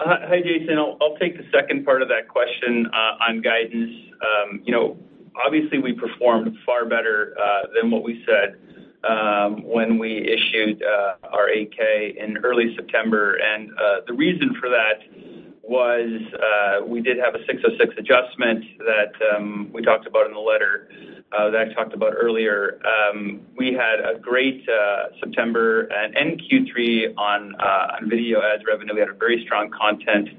Hi, 0.00 0.40
Jason. 0.44 0.78
I'll 0.78 1.16
take 1.18 1.36
the 1.36 1.44
second 1.52 1.84
part 1.84 2.02
of 2.02 2.08
that 2.08 2.28
question 2.28 2.86
uh, 2.86 3.24
on 3.28 3.42
guidance. 3.42 3.90
Um, 4.22 4.62
you 4.64 4.72
know, 4.72 4.96
obviously, 5.34 5.80
we 5.80 5.92
performed 5.92 6.56
far 6.64 6.84
better 6.84 7.34
uh, 7.36 7.62
than 7.74 7.90
what 7.90 8.04
we 8.04 8.24
said 8.24 8.60
um, 9.02 9.64
when 9.64 9.98
we 9.98 10.18
issued 10.18 10.84
uh, 10.84 11.14
our 11.32 11.48
8-K 11.48 12.16
in 12.16 12.38
early 12.44 12.76
September. 12.76 13.38
And 13.42 13.70
uh 13.72 14.00
the 14.06 14.12
reason 14.12 14.54
for 14.60 14.68
that 14.68 15.02
was 15.68 16.20
uh, 16.32 16.84
we 16.86 17.00
did 17.02 17.18
have 17.18 17.34
a 17.34 17.44
606 17.44 17.94
adjustment 17.98 18.64
that 18.78 19.12
um, 19.34 19.70
we 19.72 19.82
talked 19.82 20.06
about 20.06 20.26
in 20.26 20.32
the 20.32 20.40
letter 20.40 20.88
uh, 21.36 21.50
that 21.50 21.60
I 21.60 21.74
talked 21.74 21.92
about 21.92 22.14
earlier. 22.16 22.80
Um, 22.86 23.42
we 23.56 23.74
had 23.74 24.00
a 24.00 24.18
great 24.18 24.66
uh, 24.68 25.08
September 25.20 25.82
and 25.92 26.40
Q3 26.40 27.16
on 27.18 27.54
video 28.08 28.40
ads 28.40 28.62
revenue. 28.66 28.94
We 28.94 29.00
had 29.00 29.10
a 29.10 29.14
very 29.14 29.44
strong 29.44 29.70
content 29.70 30.30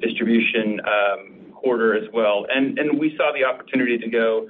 distribution 0.00 0.80
um, 0.80 1.52
quarter 1.52 1.94
as 1.94 2.08
well. 2.12 2.46
And 2.48 2.78
and 2.78 2.98
we 2.98 3.14
saw 3.16 3.30
the 3.32 3.44
opportunity 3.44 3.98
to 3.98 4.08
go 4.08 4.48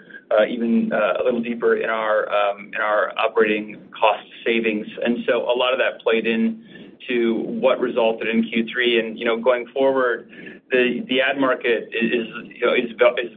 even 0.48 0.90
a 0.92 1.22
little 1.22 1.42
deeper 1.42 1.76
in 1.76 1.90
our 1.90 2.26
um 2.32 2.70
in 2.74 2.80
our 2.80 3.12
operating 3.18 3.76
cost 3.90 4.26
savings. 4.46 4.86
And 5.04 5.18
so 5.26 5.42
a 5.42 5.54
lot 5.54 5.72
of 5.72 5.78
that 5.80 6.00
played 6.00 6.26
into 7.08 7.34
what 7.34 7.80
resulted 7.80 8.28
in 8.28 8.44
Q3. 8.44 9.18
You 9.18 9.24
know, 9.24 9.36
going 9.36 9.66
forward, 9.68 10.61
the 10.72 11.20
ad 11.20 11.38
market 11.38 11.92
is, 11.92 12.26
you 12.56 12.66
know, 12.66 12.72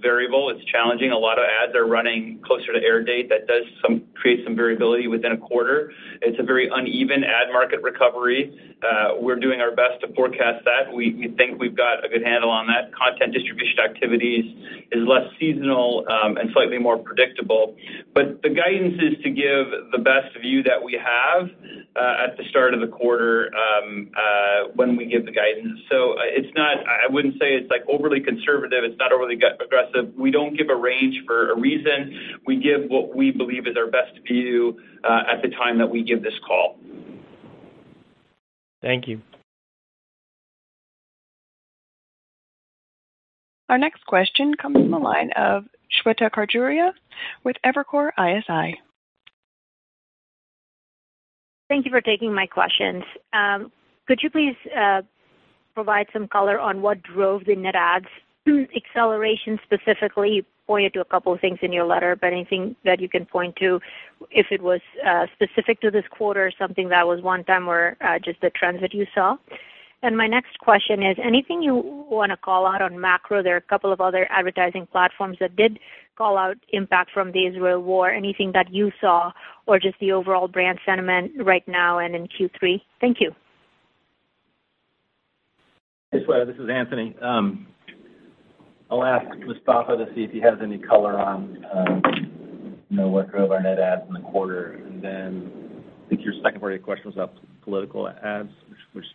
variable. 0.05 0.49
It's 0.49 0.63
challenging. 0.71 1.11
A 1.11 1.17
lot 1.17 1.39
of 1.39 1.45
ads 1.45 1.75
are 1.75 1.87
running 1.87 2.39
closer 2.45 2.71
to 2.71 2.79
air 2.79 3.03
date. 3.03 3.27
That 3.29 3.47
does 3.47 3.65
create 4.13 4.45
some 4.45 4.55
variability 4.55 5.07
within 5.07 5.31
a 5.31 5.37
quarter. 5.37 5.91
It's 6.21 6.37
a 6.39 6.43
very 6.43 6.69
uneven 6.71 7.23
ad 7.23 7.51
market 7.51 7.81
recovery. 7.81 8.53
Uh, 8.85 9.17
we're 9.19 9.39
doing 9.39 9.61
our 9.61 9.71
best 9.71 9.99
to 10.01 10.13
forecast 10.13 10.63
that. 10.65 10.93
We 10.93 11.33
think 11.37 11.59
we've 11.59 11.75
got 11.75 12.05
a 12.05 12.09
good 12.09 12.21
handle 12.23 12.51
on 12.51 12.67
that. 12.67 12.93
Content 12.93 13.33
distribution 13.33 13.79
activities 13.83 14.45
is 14.91 15.01
less 15.07 15.25
seasonal 15.39 16.05
um, 16.05 16.37
and 16.37 16.49
slightly 16.53 16.77
more 16.77 16.97
predictable. 16.97 17.75
But 18.13 18.43
the 18.43 18.49
guidance 18.49 19.01
is 19.01 19.17
to 19.23 19.29
give 19.33 19.89
the 19.91 19.97
best 19.97 20.37
view 20.39 20.61
that 20.63 20.77
we 20.77 21.01
have 21.01 21.49
uh, 21.95 22.29
at 22.29 22.37
the 22.37 22.43
start 22.49 22.73
of 22.75 22.81
the 22.81 22.87
quarter 22.87 23.49
um, 23.55 24.11
uh, 24.13 24.69
when 24.75 24.95
we 24.95 25.07
give 25.07 25.25
the 25.25 25.31
guidance. 25.31 25.79
So 25.89 26.13
it's 26.21 26.53
not. 26.55 26.77
I 26.85 27.09
wouldn't 27.09 27.24
say 27.33 27.55
it's 27.55 27.69
like 27.69 27.83
overly 27.87 28.19
conservative. 28.19 28.83
It's 28.83 28.97
not 28.97 29.11
overly 29.11 29.35
aggressive. 29.35 30.13
We 30.17 30.31
don't 30.31 30.57
give 30.57 30.69
a 30.69 30.75
range 30.75 31.15
for 31.25 31.51
a 31.51 31.59
reason. 31.59 32.39
We 32.45 32.57
give 32.57 32.89
what 32.89 33.15
we 33.15 33.31
believe 33.31 33.67
is 33.67 33.75
our 33.77 33.87
best 33.87 34.19
view 34.27 34.79
uh, 35.03 35.23
at 35.31 35.41
the 35.41 35.49
time 35.49 35.77
that 35.79 35.89
we 35.89 36.03
give 36.03 36.23
this 36.23 36.33
call. 36.45 36.77
Thank 38.81 39.07
you. 39.07 39.21
Our 43.69 43.77
next 43.77 44.05
question 44.05 44.53
comes 44.53 44.75
from 44.75 44.91
the 44.91 44.97
line 44.97 45.31
of 45.35 45.65
Shweta 45.91 46.29
Khajuria 46.29 46.91
with 47.43 47.55
Evercore 47.65 48.11
ISI. 48.17 48.79
Thank 51.67 51.85
you 51.85 51.91
for 51.91 52.01
taking 52.01 52.33
my 52.33 52.45
questions. 52.45 53.03
Um, 53.33 53.71
could 54.07 54.19
you 54.21 54.29
please 54.29 54.55
uh, 54.77 55.01
provide 55.75 56.07
some 56.11 56.27
color 56.27 56.59
on 56.59 56.81
what 56.81 57.03
drove 57.03 57.45
the 57.45 57.55
net 57.55 57.75
adds 57.75 58.07
acceleration 58.75 59.59
specifically? 59.63 60.29
You 60.29 60.43
pointed 60.65 60.93
to 60.93 61.01
a 61.01 61.05
couple 61.05 61.33
of 61.33 61.39
things 61.41 61.59
in 61.61 61.71
your 61.71 61.85
letter, 61.85 62.15
but 62.15 62.33
anything 62.33 62.75
that 62.85 62.99
you 62.99 63.07
can 63.07 63.25
point 63.25 63.55
to 63.57 63.79
if 64.31 64.47
it 64.49 64.61
was 64.61 64.81
uh, 65.05 65.25
specific 65.35 65.81
to 65.81 65.91
this 65.91 66.05
quarter, 66.09 66.51
something 66.57 66.89
that 66.89 67.05
was 67.05 67.21
one 67.21 67.43
time 67.43 67.67
or 67.67 67.97
uh, 68.01 68.17
just 68.17 68.41
the 68.41 68.49
trends 68.49 68.81
that 68.81 68.93
you 68.93 69.05
saw. 69.13 69.35
And 70.01 70.17
my 70.17 70.27
next 70.27 70.59
question 70.59 71.01
is, 71.03 71.17
anything 71.23 71.61
you 71.61 71.75
wanna 72.09 72.37
call 72.37 72.65
out 72.65 72.81
on 72.81 72.99
macro? 72.99 73.41
There 73.41 73.55
are 73.55 73.57
a 73.57 73.61
couple 73.61 73.91
of 73.91 74.01
other 74.01 74.27
advertising 74.29 74.87
platforms 74.91 75.37
that 75.39 75.55
did 75.55 75.79
call 76.15 76.37
out 76.37 76.57
impact 76.69 77.11
from 77.11 77.31
the 77.31 77.45
Israel 77.45 77.81
war. 77.81 78.11
Anything 78.11 78.51
that 78.53 78.73
you 78.73 78.91
saw 79.01 79.31
or 79.65 79.79
just 79.79 79.99
the 79.99 80.11
overall 80.11 80.47
brand 80.47 80.79
sentiment 80.85 81.31
right 81.39 81.67
now 81.67 81.99
and 81.99 82.15
in 82.15 82.27
Q3? 82.27 82.81
Thank 83.01 83.19
you. 83.19 83.31
Hey, 86.15 86.23
Shweta, 86.23 86.47
this 86.47 86.55
is 86.55 86.69
Anthony. 86.69 87.13
Um, 87.21 87.67
I'll 88.89 89.03
ask 89.03 89.25
Mustafa 89.39 89.97
to 89.97 90.05
see 90.15 90.23
if 90.23 90.31
he 90.31 90.39
has 90.39 90.53
any 90.63 90.77
color 90.77 91.19
on, 91.19 91.65
uh, 91.65 91.99
you 92.89 92.95
know, 92.95 93.09
what 93.09 93.29
drove 93.31 93.51
our 93.51 93.61
net 93.61 93.79
adds 93.79 94.03
in 94.07 94.13
the 94.13 94.21
quarter. 94.21 94.79
And 94.87 95.03
then 95.03 95.51
I 96.05 96.09
think 96.09 96.21
your 96.23 96.33
second 96.41 96.61
part 96.61 96.71
of 96.71 96.79
your 96.79 96.85
question 96.85 97.07
was 97.07 97.15
about 97.15 97.33
political 97.63 98.07
ads, 98.07 98.47
which 98.93 99.05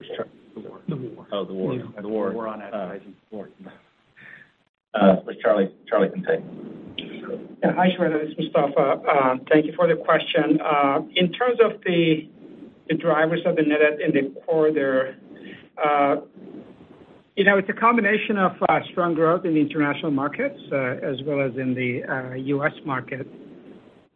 The 0.00 0.66
war. 0.96 1.26
Oh, 1.30 1.44
the 1.44 1.54
war. 1.54 1.74
Yeah. 1.74 1.82
The 2.02 2.08
war. 2.08 2.30
The 2.30 2.34
war 2.34 2.48
on 2.48 2.60
uh, 2.60 2.64
advertising. 2.64 3.14
Which 3.30 3.52
uh, 4.94 5.16
Charlie 5.42 5.72
Charlie 5.88 6.08
can 6.08 6.24
take. 6.24 6.40
Yeah. 7.62 7.70
Hi, 7.76 7.90
Shweta. 7.96 8.20
This 8.20 8.30
is 8.30 8.38
Mustafa. 8.38 9.00
Um, 9.08 9.42
thank 9.48 9.64
you 9.66 9.72
for 9.76 9.86
the 9.86 9.94
question. 9.94 10.58
In 11.14 11.30
terms 11.30 11.60
of 11.64 11.80
the 11.86 12.28
the 12.88 12.96
drivers 12.96 13.42
of 13.46 13.54
the 13.54 13.62
net 13.62 13.78
add 13.80 14.00
in 14.00 14.10
the 14.12 14.40
quarter, 14.40 15.16
you 15.30 15.33
know, 15.33 15.33
Uh, 15.82 16.16
it's 17.36 17.68
a 17.68 17.72
combination 17.72 18.38
of 18.38 18.52
uh, 18.68 18.80
strong 18.92 19.14
growth 19.14 19.44
in 19.44 19.54
the 19.54 19.60
international 19.60 20.12
markets, 20.12 20.58
uh, 20.70 20.76
as 21.02 21.20
well 21.26 21.40
as 21.40 21.56
in 21.56 21.74
the 21.74 22.02
U.S. 22.54 22.72
market. 22.84 23.26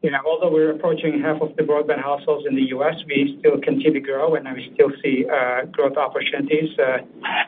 You 0.03 0.13
know, 0.13 0.21
although 0.25 0.53
we're 0.53 0.71
approaching 0.71 1.21
half 1.21 1.43
of 1.43 1.57
the 1.57 1.65
broadband 1.65 2.01
households 2.01 2.47
in 2.47 2.55
the 2.55 2.69
U.S., 2.69 2.95
we 3.09 3.37
still 3.41 3.61
continue 3.61 3.95
to 3.95 4.01
grow, 4.01 4.37
and 4.37 4.47
we 4.55 4.71
still 4.75 4.93
see 5.03 5.25
growth 5.73 5.97
opportunities, 5.97 6.71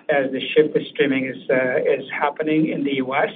as 0.08 0.32
the 0.32 0.40
shift 0.54 0.74
to 0.74 0.84
streaming 0.90 1.26
is 1.26 1.38
is 1.86 2.10
happening 2.10 2.70
in 2.70 2.82
the 2.82 2.94
U.S. 2.94 3.30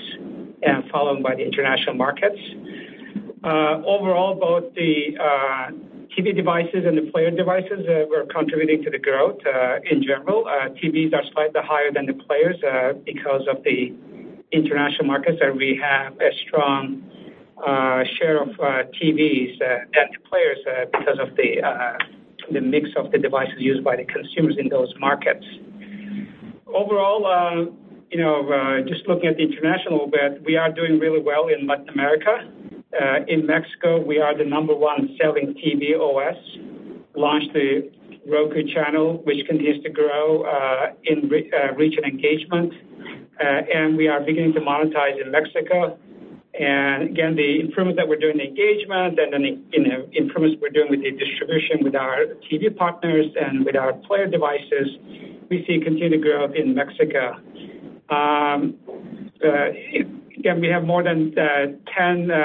and 0.63 0.91
followed 0.91 1.23
by 1.23 1.37
the 1.37 1.45
international 1.45 1.95
markets. 1.95 2.41
Overall, 3.45 4.35
both 4.35 4.75
the 4.75 5.17
TV 6.17 6.35
devices 6.35 6.85
and 6.87 6.97
the 6.97 7.11
player 7.11 7.31
devices 7.31 7.87
uh, 7.89 8.07
were 8.09 8.25
contributing 8.27 8.83
to 8.85 8.91
the 8.91 8.99
growth. 8.99 9.39
Uh, 9.47 9.79
in 9.91 10.03
general, 10.03 10.47
uh, 10.47 10.69
TVs 10.71 11.13
are 11.13 11.25
slightly 11.33 11.61
higher 11.63 11.91
than 11.93 12.07
the 12.07 12.15
players, 12.15 12.57
because 13.05 13.43
of 13.51 13.63
the 13.65 13.93
international 14.53 15.07
markets, 15.07 15.39
that 15.41 15.55
we 15.55 15.79
have 15.83 16.15
a 16.21 16.31
strong 16.47 17.03
share 18.19 18.41
of 18.41 18.51
TVs 18.95 19.59
than 19.59 20.07
the 20.13 20.29
players, 20.29 20.59
because 20.93 21.19
of 21.19 21.35
the 21.37 21.63
the 22.53 22.61
mix 22.61 22.91
of 22.97 23.11
the 23.11 23.17
devices 23.17 23.55
used 23.57 23.83
by 23.83 23.97
the 23.97 24.05
consumers 24.05 24.57
in 24.59 24.69
those 24.69 24.93
markets. 25.01 25.47
Overall, 26.67 27.73
you 28.11 28.19
know, 28.19 28.85
just 28.87 29.09
looking 29.09 29.29
at 29.29 29.37
the 29.37 29.43
international 29.43 30.07
bit, 30.07 30.45
we 30.45 30.57
are 30.57 30.71
doing 30.71 30.99
really 30.99 31.21
well 31.21 31.49
in 31.49 31.67
Latin 31.67 31.89
America. 31.89 32.47
Uh, 32.95 33.25
in 33.27 33.47
Mexico, 33.47 34.01
we 34.01 34.21
are 34.21 34.37
the 34.37 34.45
number 34.45 34.75
one 34.75 35.17
selling 35.21 35.55
TV 35.55 35.99
OS. 35.99 36.37
Launched 37.17 37.53
The 37.53 37.91
Roku 38.27 38.63
Channel, 38.73 39.23
which 39.25 39.47
continues 39.47 39.83
to 39.85 39.91
grow 39.91 40.43
uh, 40.43 40.93
in 41.05 41.31
uh, 41.31 41.75
reach 41.75 41.97
and 41.97 42.07
engagement. 42.07 42.73
And 43.41 43.97
we 43.97 44.09
are 44.09 44.21
beginning 44.21 44.53
to 44.55 44.61
monetize 44.61 45.21
in 45.21 45.31
Mexico. 45.31 45.99
And 46.59 47.11
again, 47.11 47.35
the 47.35 47.61
improvements 47.61 47.99
that 47.99 48.09
we're 48.09 48.19
doing 48.19 48.39
in 48.39 48.47
engagement 48.47 49.19
and 49.19 49.33
then 49.33 49.43
the 49.43 50.17
improvements 50.17 50.57
we're 50.63 50.71
doing 50.71 50.89
with 50.89 51.03
the 51.03 51.11
distribution 51.11 51.83
with 51.83 51.97
our 51.97 52.27
TV 52.47 52.75
partners 52.75 53.27
and 53.41 53.65
with 53.65 53.75
our 53.75 53.93
player 53.93 54.29
devices, 54.29 54.89
we 55.51 55.65
see 55.67 55.81
continued 55.83 56.23
growth 56.23 56.55
in 56.55 56.75
Mexico. 56.75 57.35
Um, 58.09 58.79
Again, 60.37 60.61
we 60.61 60.69
have 60.69 60.85
more 60.85 61.03
than 61.03 61.37
uh, 61.39 61.67
10 61.97 62.31
uh, 62.31 62.37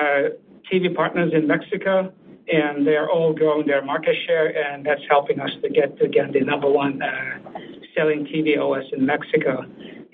TV 0.71 0.93
partners 0.93 1.32
in 1.34 1.47
Mexico, 1.47 2.13
and 2.47 2.86
they 2.86 2.95
are 2.95 3.10
all 3.10 3.34
growing 3.34 3.67
their 3.67 3.84
market 3.84 4.15
share, 4.25 4.47
and 4.56 4.86
that's 4.86 5.02
helping 5.10 5.39
us 5.39 5.52
to 5.62 5.69
get, 5.69 6.02
again, 6.02 6.32
the 6.32 6.41
number 6.41 6.69
one 6.69 7.02
uh, 7.02 7.39
selling 7.95 8.25
TV 8.25 8.58
OS 8.58 8.86
in 8.93 9.06
Mexico. 9.06 9.65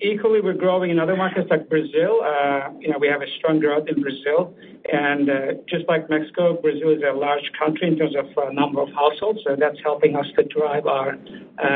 Equally, 0.02 0.42
we're 0.42 0.54
growing 0.54 0.92
in 0.92 1.00
other 1.00 1.16
markets 1.16 1.48
like 1.50 1.70
Brazil. 1.70 2.20
You 2.80 2.90
know, 2.90 2.98
we 3.00 3.08
have 3.08 3.22
a 3.22 3.32
strong 3.38 3.60
growth 3.60 3.88
in 3.88 4.02
Brazil. 4.02 4.54
And 4.92 5.30
just 5.70 5.88
like 5.88 6.10
Mexico, 6.10 6.60
Brazil 6.62 6.90
is 6.90 7.02
a 7.02 7.14
large 7.14 7.50
country 7.58 7.88
in 7.88 7.98
terms 7.98 8.14
of 8.16 8.54
number 8.54 8.82
of 8.82 8.90
households, 8.90 9.40
so 9.46 9.56
that's 9.58 9.78
helping 9.84 10.18
us 10.18 10.26
to 10.36 10.44
drive 10.44 10.86
our 10.86 11.16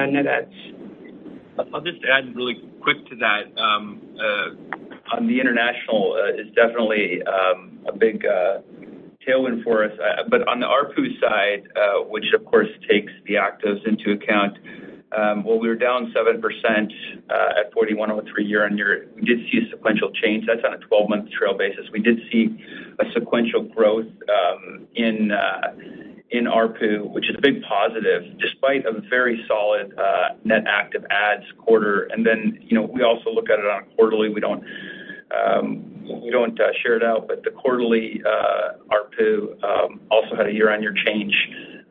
net 0.07 0.27
adds. 0.27 0.53
I'll 1.73 1.81
just 1.81 2.03
add 2.05 2.35
really 2.35 2.61
quick 2.81 3.05
to 3.09 3.15
that. 3.17 3.57
Um, 3.59 4.01
on 5.11 5.27
the 5.27 5.39
international 5.39 6.15
uh, 6.17 6.39
is 6.39 6.47
definitely 6.55 7.21
um, 7.23 7.79
a 7.87 7.91
big 7.91 8.25
uh, 8.25 8.59
tailwind 9.27 9.63
for 9.63 9.83
us. 9.83 9.91
Uh, 9.99 10.23
but 10.29 10.47
on 10.47 10.59
the 10.59 10.65
ARPU 10.65 11.19
side, 11.19 11.67
which 12.09 12.25
of 12.33 12.45
course 12.45 12.69
takes 12.89 13.11
the 13.25 13.35
actives 13.35 13.85
into 13.87 14.11
account, 14.11 14.57
um, 15.11 15.43
while 15.43 15.57
we 15.57 15.67
were 15.67 15.75
down 15.75 16.13
7% 16.15 16.39
at 17.31 17.73
4,103 17.73 18.45
year-on-year, 18.45 19.07
we 19.15 19.21
did 19.23 19.39
see 19.51 19.59
a 19.65 19.69
sequential 19.71 20.11
change. 20.11 20.45
That's 20.45 20.63
on 20.63 20.75
a 20.75 20.77
12-month 20.77 21.31
trail 21.31 21.57
basis. 21.57 21.85
We 21.91 21.99
did 21.99 22.19
see 22.31 22.63
a 22.99 23.11
sequential 23.13 23.63
growth 23.63 24.05
um, 24.29 24.87
in 24.93 25.31
ARPU, 26.31 27.09
which 27.09 27.27
is 27.27 27.35
a 27.35 27.41
big 27.41 27.63
positive, 27.63 28.37
despite 28.37 28.85
a 28.85 29.01
very 29.09 29.43
solid 29.47 29.97
net 30.43 30.65
active 30.67 31.03
adds 31.09 31.45
quarter. 31.57 32.03
And 32.11 32.23
then, 32.23 32.59
you 32.61 32.75
know, 32.75 32.83
we 32.83 33.01
also 33.01 33.31
look 33.31 33.49
at 33.49 33.57
it 33.57 33.65
on 33.65 33.83
a 33.83 33.95
quarterly. 33.95 34.29
We 34.29 34.41
don't 34.41 34.63
Um, 35.35 35.89
uh, 36.59 36.71
share 36.83 36.95
it 36.95 37.03
out, 37.03 37.27
but 37.27 37.43
the 37.43 37.51
quarterly 37.51 38.21
uh, 38.25 38.73
ARPU 38.91 39.63
um, 39.63 39.99
also 40.09 40.35
had 40.35 40.47
a 40.47 40.51
year-on-year 40.51 40.93
change, 41.05 41.33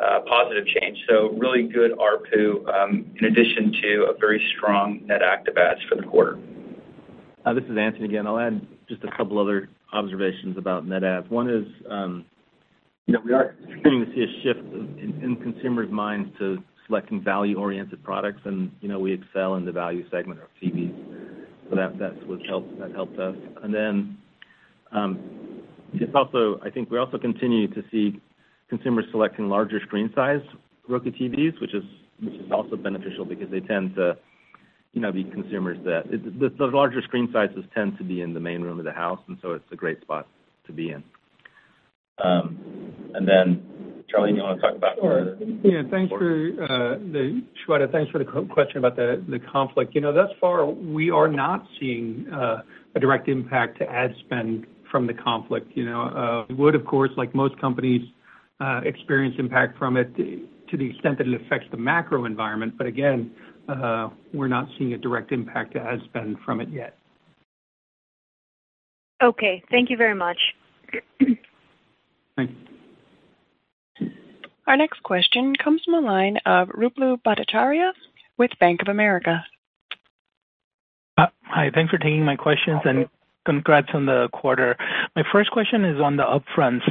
uh, 0.01 0.21
positive 0.29 0.67
change. 0.67 0.99
So 1.09 1.31
really 1.39 1.63
good 1.69 1.93
ARPU 1.93 2.67
um, 2.75 3.07
in 3.21 3.27
addition 3.27 3.73
to 3.83 4.13
a 4.15 4.19
very 4.19 4.45
strong 4.57 5.01
net 5.07 5.23
active 5.23 5.57
adds 5.57 5.81
for 5.89 5.97
the 5.97 6.03
quarter. 6.03 6.39
This 7.55 7.65
is 7.65 7.79
Anthony 7.79 8.05
again. 8.05 8.27
I'll 8.27 8.39
add 8.39 8.67
just 8.89 9.03
a 9.05 9.17
couple 9.17 9.39
other 9.39 9.71
observations 9.93 10.59
about 10.59 10.87
net 10.87 11.03
adds. 11.03 11.31
One 11.31 11.49
is, 11.49 11.67
you 13.07 13.15
know, 13.15 13.21
we 13.25 13.33
are 13.33 13.55
continuing 13.73 14.07
to 14.07 14.15
see 14.15 14.23
a 14.23 14.43
shift 14.43 14.61
in 14.61 15.39
consumers' 15.43 15.91
minds 15.91 16.31
to 16.39 16.63
selecting 16.87 17.23
value-oriented 17.23 18.03
products, 18.03 18.41
and, 18.45 18.71
you 18.81 18.89
know, 18.89 18.99
we 18.99 19.13
excel 19.13 19.55
in 19.55 19.65
the 19.65 19.73
value 19.73 20.05
segment 20.11 20.41
of 20.41 20.49
TVs. 20.63 20.95
So 21.69 21.77
that 21.77 21.99
that's 21.99 22.17
what 22.27 22.41
helped 22.47 23.19
us. 23.19 23.37
And 23.63 23.75
then 23.75 24.19
um, 24.93 25.19
it's 25.95 26.15
also, 26.15 26.61
I 26.63 26.71
think 26.71 26.91
we 26.91 26.99
also 26.99 27.19
continue 27.19 27.69
to 27.69 27.83
see 27.91 28.21
consumers 28.69 29.07
selecting 29.11 29.49
larger 29.49 29.81
screen 29.81 30.13
size 30.15 30.43
Roku 30.89 31.11
TVs, 31.11 31.61
which 31.61 31.75
is 31.75 31.85
which 32.21 32.35
is 32.35 32.51
also 32.51 32.77
beneficial 32.77 33.25
because 33.25 33.51
they 33.51 33.61
tend 33.61 33.95
to, 33.95 34.17
you 34.93 35.01
know, 35.01 35.13
be 35.13 35.23
consumers 35.25 35.79
that 35.85 36.05
the 36.11 36.67
larger 36.67 37.01
screen 37.03 37.29
sizes 37.33 37.65
tend 37.75 37.97
to 37.99 38.05
be 38.05 38.23
in 38.23 38.35
the 38.35 38.41
main 38.41 38.63
room 38.63 38.79
of 38.79 38.85
the 38.85 38.93
house, 38.93 39.21
and 39.29 39.39
so 39.41 39.53
it's 39.53 39.71
a 39.71 39.77
great 39.77 40.01
spot 40.01 40.27
to 40.67 40.73
be 40.73 40.91
in. 40.91 41.05
Um, 42.23 42.59
Charlie, 44.09 44.35
you 44.35 44.43
wanna 44.43 44.61
talk 44.61 44.75
about 44.75 44.97
the 44.97 45.03
Sure. 45.03 45.37
Yeah, 45.63 45.83
thanks 45.91 46.09
for 46.11 46.19
uh, 46.63 46.99
the 47.13 47.43
Shweta, 47.67 47.91
thanks 47.93 48.11
for 48.11 48.19
the 48.19 48.25
question 48.25 48.79
about 48.79 48.97
the 48.97 49.41
conflict. 49.53 49.95
You 49.95 50.01
know, 50.01 50.13
thus 50.13 50.31
far, 50.41 50.65
we 50.67 51.11
are 51.11 51.29
not 51.29 51.67
seeing 51.79 52.27
uh, 52.33 52.63
a 52.95 53.01
direct 53.01 53.29
impact 53.29 53.79
to 53.79 53.91
ad 53.91 54.15
spend 54.21 54.67
from 54.91 55.07
the 55.07 55.13
conflict. 55.15 55.71
You 55.77 55.85
know, 55.85 56.03
uh, 56.03 56.47
we 56.49 56.55
would, 56.55 56.75
of 56.75 56.87
course, 56.87 57.11
like 57.17 57.35
most 57.35 57.59
companies, 57.61 58.03
experience 58.83 59.37
impact 59.39 59.79
from 59.79 59.97
it 59.97 60.17
to 60.17 60.77
the 60.77 60.91
extent 60.91 61.19
that 61.19 61.29
it 61.29 61.41
affects 61.43 61.69
the 61.71 61.77
macro 61.77 62.25
environment. 62.25 62.79
But 62.79 62.87
again, 62.87 63.31
we're 64.33 64.49
not 64.49 64.69
seeing 64.79 64.95
a 64.95 64.99
direct 64.99 65.33
impact 65.33 65.75
to 65.75 65.81
ad 65.81 66.01
spend 66.07 66.39
from 66.45 66.61
it 66.61 66.71
yet. 66.71 66.97
Okay. 69.23 69.63
Thank 69.71 69.91
you 69.91 69.97
very 69.97 70.15
much. 70.15 70.39
Thanks. 72.37 72.55
Our 74.69 74.77
next 74.77 75.03
question 75.03 75.57
comes 75.57 75.81
from 75.83 75.95
the 75.95 76.07
line 76.07 76.37
of 76.45 76.69
Ruplu 76.69 77.23
Bhattacharya 77.23 77.93
with 78.37 78.51
Bank 78.61 78.83
of 78.83 78.89
America. 78.89 79.43
Uh, 81.17 81.29
hi. 81.43 81.71
Thanks 81.75 81.91
for 81.91 81.97
taking 81.97 82.23
my 82.23 82.37
questions, 82.37 82.83
and 82.85 83.07
congrats 83.49 83.89
on 83.95 84.05
the 84.05 84.29
quarter. 84.31 84.77
My 85.17 85.23
first 85.33 85.51
question 85.51 85.83
is 85.87 85.99
on 86.01 86.17
the 86.17 86.23
upfronts. 86.25 86.85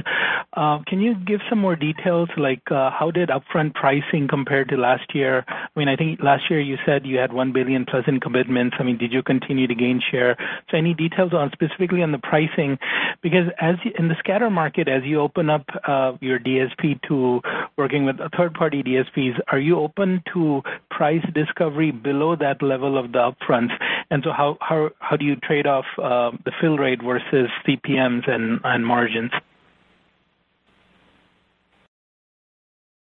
Uh, 0.53 0.79
can 0.87 0.99
you 0.99 1.13
give 1.13 1.39
some 1.49 1.59
more 1.59 1.75
details, 1.75 2.29
like, 2.35 2.63
uh, 2.71 2.89
how 2.89 3.11
did 3.11 3.29
upfront 3.29 3.75
pricing 3.75 4.27
compare 4.27 4.65
to 4.65 4.75
last 4.75 5.13
year? 5.13 5.45
I 5.47 5.79
mean, 5.79 5.87
I 5.87 5.95
think 5.95 6.19
last 6.23 6.49
year 6.49 6.59
you 6.59 6.77
said 6.83 7.05
you 7.05 7.19
had 7.19 7.31
1 7.31 7.53
billion 7.53 7.85
plus 7.85 8.05
in 8.07 8.19
commitments. 8.19 8.75
I 8.79 8.83
mean, 8.83 8.97
did 8.97 9.13
you 9.13 9.21
continue 9.21 9.67
to 9.67 9.75
gain 9.75 10.01
share? 10.09 10.35
So 10.71 10.77
any 10.77 10.95
details 10.95 11.31
on, 11.31 11.51
specifically 11.51 12.01
on 12.01 12.11
the 12.11 12.17
pricing? 12.17 12.79
Because 13.21 13.49
as 13.61 13.75
in 13.99 14.07
the 14.07 14.15
scatter 14.17 14.49
market, 14.49 14.87
as 14.87 15.03
you 15.03 15.21
open 15.21 15.51
up 15.51 15.65
uh, 15.87 16.13
your 16.21 16.39
DSP 16.39 16.99
to 17.07 17.41
working 17.77 18.05
with 18.05 18.17
third-party 18.35 18.81
DSPs, 18.81 19.39
are 19.51 19.59
you 19.59 19.77
open 19.77 20.23
to 20.33 20.63
price 20.89 21.23
discovery 21.35 21.91
below 21.91 22.35
that 22.35 22.63
level 22.63 22.97
of 22.97 23.11
the 23.11 23.19
upfronts? 23.19 23.73
And 24.09 24.23
so 24.23 24.31
how 24.31 25.17
do 25.19 25.25
you 25.25 25.35
trade 25.35 25.67
off 25.67 25.85
um, 26.01 26.39
the 26.47 26.53
fill 26.61 26.77
rate 26.77 27.01
versus 27.03 27.49
CPMs 27.67 28.29
and 28.29 28.85
margins? 28.85 29.31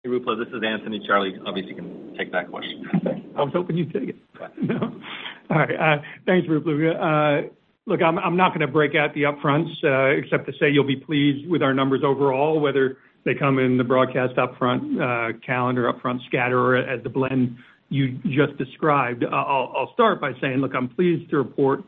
Hey, 0.04 0.10
Ruplu, 0.10 0.44
this 0.44 0.52
is 0.52 0.64
Anthony. 0.66 1.00
Charlie 1.06 1.36
obviously 1.46 1.76
can 1.76 2.16
take 2.18 2.32
that 2.32 2.50
question. 2.50 2.90
I 3.38 3.44
was 3.44 3.52
hoping 3.54 3.78
you'd 3.78 3.94
take 3.94 4.10
it. 4.10 4.16
All 4.82 5.58
right. 5.58 5.76
Uh, 5.76 6.02
thanks, 6.26 6.48
Ruplu. 6.48 6.90
Uh, 6.90 7.50
look, 7.86 8.02
I'm 8.02 8.36
not 8.36 8.54
gonna 8.54 8.68
break 8.68 8.96
out 8.96 9.14
the 9.14 9.24
upfronts, 9.24 9.70
uh, 9.84 10.20
except 10.20 10.48
to 10.48 10.54
say 10.60 10.72
you'll 10.72 10.88
be 10.88 10.96
pleased 10.96 11.48
with 11.48 11.62
our 11.62 11.74
numbers 11.76 12.02
overall, 12.04 12.60
whether 12.60 12.98
they 13.26 13.36
come 13.36 13.60
in 13.60 13.78
the 13.78 13.84
broadcast 13.84 14.38
upfront, 14.38 15.44
calendar 15.46 15.92
upfront, 15.94 16.26
scatter, 16.26 16.60
or 16.60 16.78
as 16.78 17.04
the 17.04 17.10
blend 17.10 17.58
you 17.90 18.18
just 18.24 18.58
described. 18.58 19.24
I'll 19.24 19.92
start 19.94 20.20
by 20.20 20.32
saying, 20.42 20.58
look, 20.58 20.74
I'm 20.74 20.90
pleased 20.90 21.30
to 21.30 21.38
report 21.38 21.84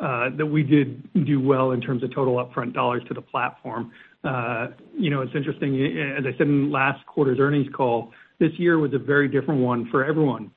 Uh, 0.00 0.28
that 0.36 0.44
we 0.44 0.62
did 0.62 1.24
do 1.24 1.40
well 1.40 1.70
in 1.70 1.80
terms 1.80 2.02
of 2.02 2.14
total 2.14 2.34
upfront 2.36 2.74
dollars 2.74 3.02
to 3.08 3.14
the 3.14 3.22
platform. 3.22 3.90
Uh, 4.24 4.68
you 4.98 5.08
know, 5.08 5.22
it's 5.22 5.34
interesting, 5.34 5.74
uh, 5.74 6.18
as 6.18 6.26
I 6.26 6.36
said 6.36 6.48
in 6.48 6.70
last 6.70 7.04
quarter's 7.06 7.38
earnings 7.38 7.68
call, 7.74 8.12
this 8.38 8.50
year 8.58 8.78
was 8.78 8.92
a 8.92 8.98
very 8.98 9.26
different 9.28 9.60
one 9.60 9.88
for 9.90 10.04
everyone 10.04 10.50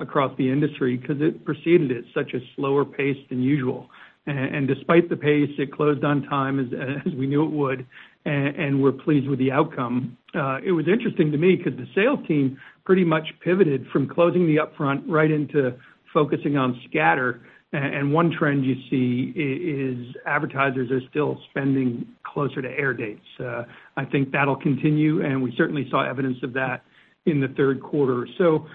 across 0.00 0.36
the 0.38 0.48
industry 0.50 0.96
because 0.96 1.16
it 1.20 1.44
proceeded 1.44 1.90
at 1.90 2.04
such 2.14 2.32
a 2.32 2.38
slower 2.54 2.84
pace 2.84 3.16
than 3.28 3.42
usual. 3.42 3.88
And 4.26 4.68
despite 4.68 5.08
the 5.08 5.16
pace, 5.16 5.50
it 5.58 5.72
closed 5.72 6.04
on 6.04 6.22
time 6.22 6.60
as 6.60 7.12
we 7.18 7.26
knew 7.26 7.44
it 7.44 7.50
would, 7.50 7.86
and 8.24 8.82
we're 8.82 8.92
pleased 8.92 9.28
with 9.28 9.38
the 9.38 9.50
outcome. 9.50 10.16
It 10.34 10.72
was 10.72 10.86
interesting 10.88 11.32
to 11.32 11.38
me 11.38 11.56
because 11.56 11.76
the 11.76 11.86
sales 11.94 12.20
team 12.26 12.56
pretty 12.84 13.04
much 13.04 13.26
pivoted 13.42 13.86
from 13.92 14.08
closing 14.08 14.46
the 14.46 14.56
upfront 14.56 15.02
right 15.06 15.30
into 15.30 15.74
focusing 16.12 16.56
on 16.56 16.80
scatter. 16.88 17.40
And 17.74 18.12
one 18.12 18.30
trend 18.30 18.64
you 18.64 18.76
see 18.88 19.32
is 19.36 20.14
advertisers 20.26 20.92
are 20.92 21.00
still 21.10 21.40
spending 21.50 22.06
closer 22.22 22.62
to 22.62 22.68
air 22.68 22.94
dates. 22.94 23.26
Uh, 23.40 23.64
I 23.96 24.04
think 24.04 24.30
that'll 24.30 24.56
continue, 24.56 25.24
and 25.24 25.42
we 25.42 25.52
certainly 25.56 25.88
saw 25.90 26.08
evidence 26.08 26.36
of 26.44 26.52
that 26.52 26.84
in 27.26 27.40
the 27.40 27.48
third 27.48 27.82
quarter. 27.82 28.28
So 28.38 28.66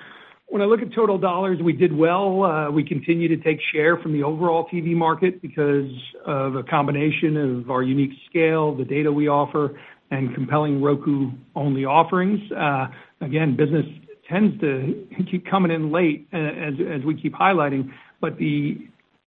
when 0.48 0.62
I 0.62 0.66
look 0.66 0.82
at 0.82 0.94
total 0.94 1.18
dollars, 1.18 1.60
we 1.64 1.72
did 1.72 1.96
well. 1.96 2.44
Uh, 2.44 2.72
we 2.72 2.84
continue 2.84 3.30
to 3.30 3.38
take 3.38 3.60
share 3.72 3.98
from 3.98 4.12
the 4.12 4.24
overall 4.24 4.68
TV 4.68 4.94
market 4.96 5.42
because 5.42 5.92
of 6.26 6.56
a 6.56 6.64
combination 6.64 7.38
of 7.38 7.72
our 7.72 7.84
unique 7.84 8.18
scale, 8.30 8.76
the 8.76 8.84
data 8.84 9.10
we 9.10 9.30
offer, 9.30 9.80
and 10.12 10.34
compelling 10.34 10.82
Roku-only 10.82 11.86
offerings. 11.86 12.40
Uh, 12.52 12.88
again, 13.22 13.56
business 13.56 13.86
tends 14.28 14.60
to 14.60 15.08
keep 15.32 15.46
coming 15.46 15.72
in 15.72 15.92
late 15.92 16.28
as 16.34 17.04
we 17.06 17.20
keep 17.20 17.34
highlighting, 17.34 17.92
but 18.22 18.38
the 18.38 18.78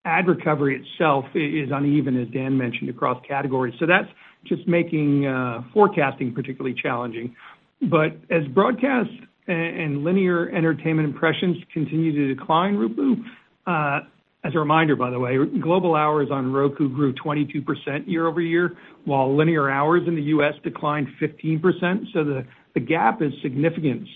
ad 0.04 0.26
recovery 0.26 0.82
itself 0.82 1.24
is 1.34 1.70
uneven, 1.72 2.20
as 2.20 2.28
Dan 2.28 2.56
mentioned, 2.58 2.90
across 2.90 3.22
categories. 3.26 3.74
So 3.78 3.86
that's 3.86 4.08
just 4.46 4.68
making 4.68 5.26
uh, 5.26 5.62
forecasting 5.72 6.34
particularly 6.34 6.76
challenging. 6.80 7.34
But 7.80 8.16
as 8.30 8.46
broadcast 8.48 9.10
and 9.46 10.04
linear 10.04 10.48
entertainment 10.50 11.08
impressions 11.08 11.56
continue 11.72 12.12
to 12.12 12.34
decline, 12.34 12.76
Ruplu, 12.76 13.24
uh, 13.66 14.06
as 14.44 14.54
a 14.54 14.58
reminder, 14.58 14.94
by 14.94 15.08
the 15.10 15.18
way, 15.18 15.38
global 15.60 15.94
hours 15.94 16.28
on 16.30 16.52
Roku 16.52 16.88
grew 16.90 17.14
22% 17.14 17.64
year-over-year, 18.06 18.76
while 19.06 19.34
linear 19.34 19.70
hours 19.70 20.02
in 20.06 20.14
the 20.14 20.22
U.S. 20.22 20.52
declined 20.62 21.08
15%. 21.20 22.12
So 22.12 22.44
the 22.74 22.80
gap 22.80 23.22
is 23.22 23.32
significant. 23.42 24.06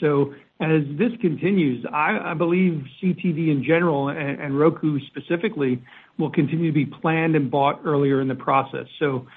As 0.60 0.82
this 0.98 1.12
continues, 1.20 1.86
I 1.92 2.34
believe 2.34 2.84
CTV 3.00 3.52
in 3.52 3.62
general 3.64 4.08
and 4.08 4.58
Roku 4.58 4.98
specifically 5.06 5.80
will 6.18 6.30
continue 6.30 6.66
to 6.66 6.74
be 6.74 6.84
planned 6.84 7.36
and 7.36 7.48
bought 7.48 7.80
earlier 7.84 8.20
in 8.20 8.26
the 8.26 8.34
process. 8.34 8.86
So 8.98 9.28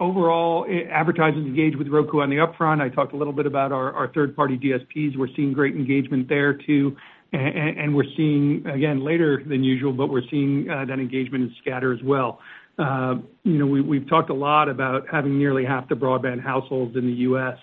overall, 0.00 0.66
eh, 0.68 0.88
advertisers 0.90 1.46
engage 1.46 1.76
with 1.76 1.86
Roku 1.86 2.20
on 2.20 2.30
the 2.30 2.36
upfront. 2.36 2.80
I 2.80 2.88
talked 2.88 3.12
a 3.12 3.16
little 3.16 3.32
bit 3.32 3.46
about 3.46 3.70
our 3.70 4.10
third-party 4.12 4.58
DSPs. 4.58 5.16
We're 5.16 5.28
seeing 5.36 5.52
great 5.52 5.76
engagement 5.76 6.28
there 6.28 6.54
too. 6.54 6.96
We're 7.32 8.04
seeing, 8.16 8.66
again, 8.66 9.04
later 9.04 9.42
than 9.46 9.62
usual, 9.62 9.92
but 9.92 10.08
we're 10.08 10.28
seeing 10.30 10.68
uh, 10.70 10.84
that 10.86 10.98
engagement 10.98 11.44
in 11.44 11.54
scatter 11.60 11.92
as 11.92 12.02
well. 12.02 12.40
Uh, 12.78 13.16
you 13.42 13.58
know, 13.58 13.66
we've 13.66 14.08
talked 14.08 14.30
a 14.30 14.34
lot 14.34 14.68
about 14.68 15.06
having 15.10 15.36
nearly 15.36 15.64
half 15.64 15.88
the 15.88 15.96
broadband 15.96 16.42
households 16.42 16.96
in 16.96 17.06
the 17.06 17.12
U.S. 17.12 17.58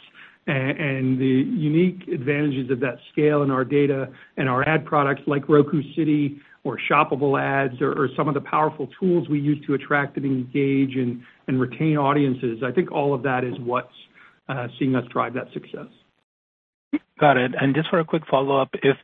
and 0.47 1.19
the 1.19 1.25
unique 1.25 2.07
advantages 2.07 2.69
of 2.69 2.79
that 2.79 2.97
scale 3.11 3.41
and 3.41 3.51
our 3.51 3.63
data 3.63 4.09
and 4.37 4.47
our 4.47 4.67
ad 4.67 4.85
products 4.85 5.21
like 5.25 5.49
Roku 5.49 5.81
City 5.95 6.37
or 6.63 6.79
shoppable 6.91 7.39
ads 7.39 7.81
or 7.81 8.09
some 8.17 8.27
of 8.27 8.33
the 8.33 8.41
powerful 8.41 8.89
tools 8.99 9.29
we 9.29 9.39
use 9.39 9.63
to 9.65 9.73
attract 9.73 10.17
and 10.17 10.25
engage 10.25 10.95
and 10.97 11.59
retain 11.59 11.97
audiences, 11.97 12.63
I 12.65 12.71
think 12.71 12.91
all 12.91 13.13
of 13.13 13.23
that 13.23 13.43
is 13.43 13.53
what's 13.59 13.87
uh, 14.49 14.67
seeing 14.77 14.95
us 14.95 15.03
drive 15.11 15.33
that 15.35 15.47
success. 15.53 15.87
Got 17.19 17.37
it. 17.37 17.51
And 17.59 17.73
just 17.73 17.89
for 17.89 17.99
a 17.99 18.05
quick 18.05 18.23
follow-up, 18.29 18.69
if 18.83 18.97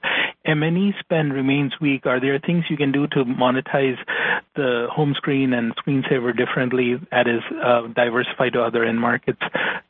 M&E 0.45 0.93
spend 0.99 1.33
remains 1.33 1.73
weak, 1.79 2.05
are 2.05 2.19
there 2.19 2.39
things 2.39 2.65
you 2.69 2.77
can 2.77 2.91
do 2.91 3.07
to 3.07 3.23
monetize 3.23 3.97
the 4.55 4.87
home 4.91 5.13
screen 5.15 5.53
and 5.53 5.73
screensaver 5.77 6.35
differently 6.35 6.95
that 7.11 7.27
is 7.27 7.41
uh, 7.63 7.87
diversified 7.95 8.53
to 8.53 8.61
other 8.61 8.83
end 8.83 8.99
markets? 8.99 9.39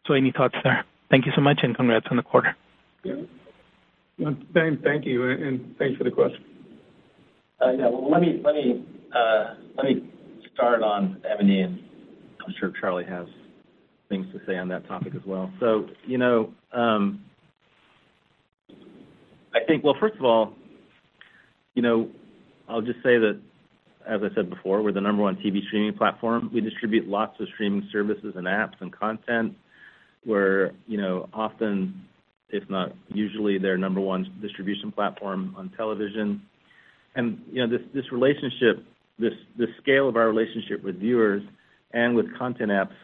So 0.05 0.13
any 0.13 0.31
thoughts 0.31 0.55
there? 0.63 0.85
Thank 1.11 1.25
you 1.25 1.33
so 1.35 1.41
much, 1.41 1.59
and 1.61 1.75
congrats 1.75 2.07
on 2.09 2.15
the 2.17 2.23
quarter. 2.23 2.55
Yeah. 3.03 3.15
Thank 4.53 5.05
you, 5.05 5.29
and 5.29 5.75
thanks 5.77 5.97
for 5.97 6.05
the 6.05 6.11
question. 6.11 6.43
Uh, 7.61 7.71
yeah. 7.71 7.89
Well, 7.89 8.09
let 8.09 8.21
me 8.21 8.41
uh, 9.13 9.55
start 10.53 10.81
on 10.81 11.21
M&E, 11.39 11.59
and 11.59 11.79
I'm 12.45 12.53
sure 12.59 12.71
Charlie 12.79 13.03
has 13.05 13.27
things 14.07 14.25
to 14.31 14.39
say 14.47 14.57
on 14.57 14.69
that 14.69 14.87
topic 14.87 15.13
as 15.15 15.21
well. 15.25 15.51
So, 15.59 15.87
you 16.05 16.17
know, 16.17 16.53
um, 16.71 17.23
I 19.53 19.59
think, 19.67 19.83
well, 19.83 19.95
first 19.99 20.15
of 20.15 20.23
all, 20.23 20.53
you 21.75 21.81
know, 21.81 22.09
I'll 22.69 22.81
just 22.81 22.99
say 23.03 23.17
that, 23.17 23.39
as 24.07 24.21
I 24.23 24.33
said 24.33 24.49
before, 24.49 24.81
we're 24.81 24.91
the 24.93 25.01
number 25.01 25.23
one 25.23 25.35
TV 25.35 25.65
streaming 25.67 25.97
platform. 25.97 26.49
We 26.53 26.61
distribute 26.61 27.07
lots 27.07 27.39
of 27.39 27.47
streaming 27.53 27.87
services 27.91 28.33
and 28.37 28.47
apps 28.47 28.75
and 28.79 28.91
content. 28.93 29.55
We're, 30.25 30.71
you 30.87 30.97
know, 30.97 31.29
often, 31.33 32.05
if 32.49 32.69
not 32.69 32.93
usually, 33.09 33.57
their 33.57 33.77
number 33.77 33.99
one 33.99 34.31
distribution 34.41 34.91
platform 34.91 35.55
on 35.57 35.69
television. 35.75 36.41
And, 37.15 37.41
you 37.51 37.65
know, 37.65 37.77
this 37.77 37.85
this 37.93 38.11
relationship, 38.11 38.85
this 39.19 39.33
the 39.57 39.67
scale 39.81 40.07
of 40.07 40.15
our 40.15 40.27
relationship 40.27 40.83
with 40.83 40.99
viewers 40.99 41.43
and 41.93 42.15
with 42.15 42.25
content 42.37 42.71
apps 42.71 42.95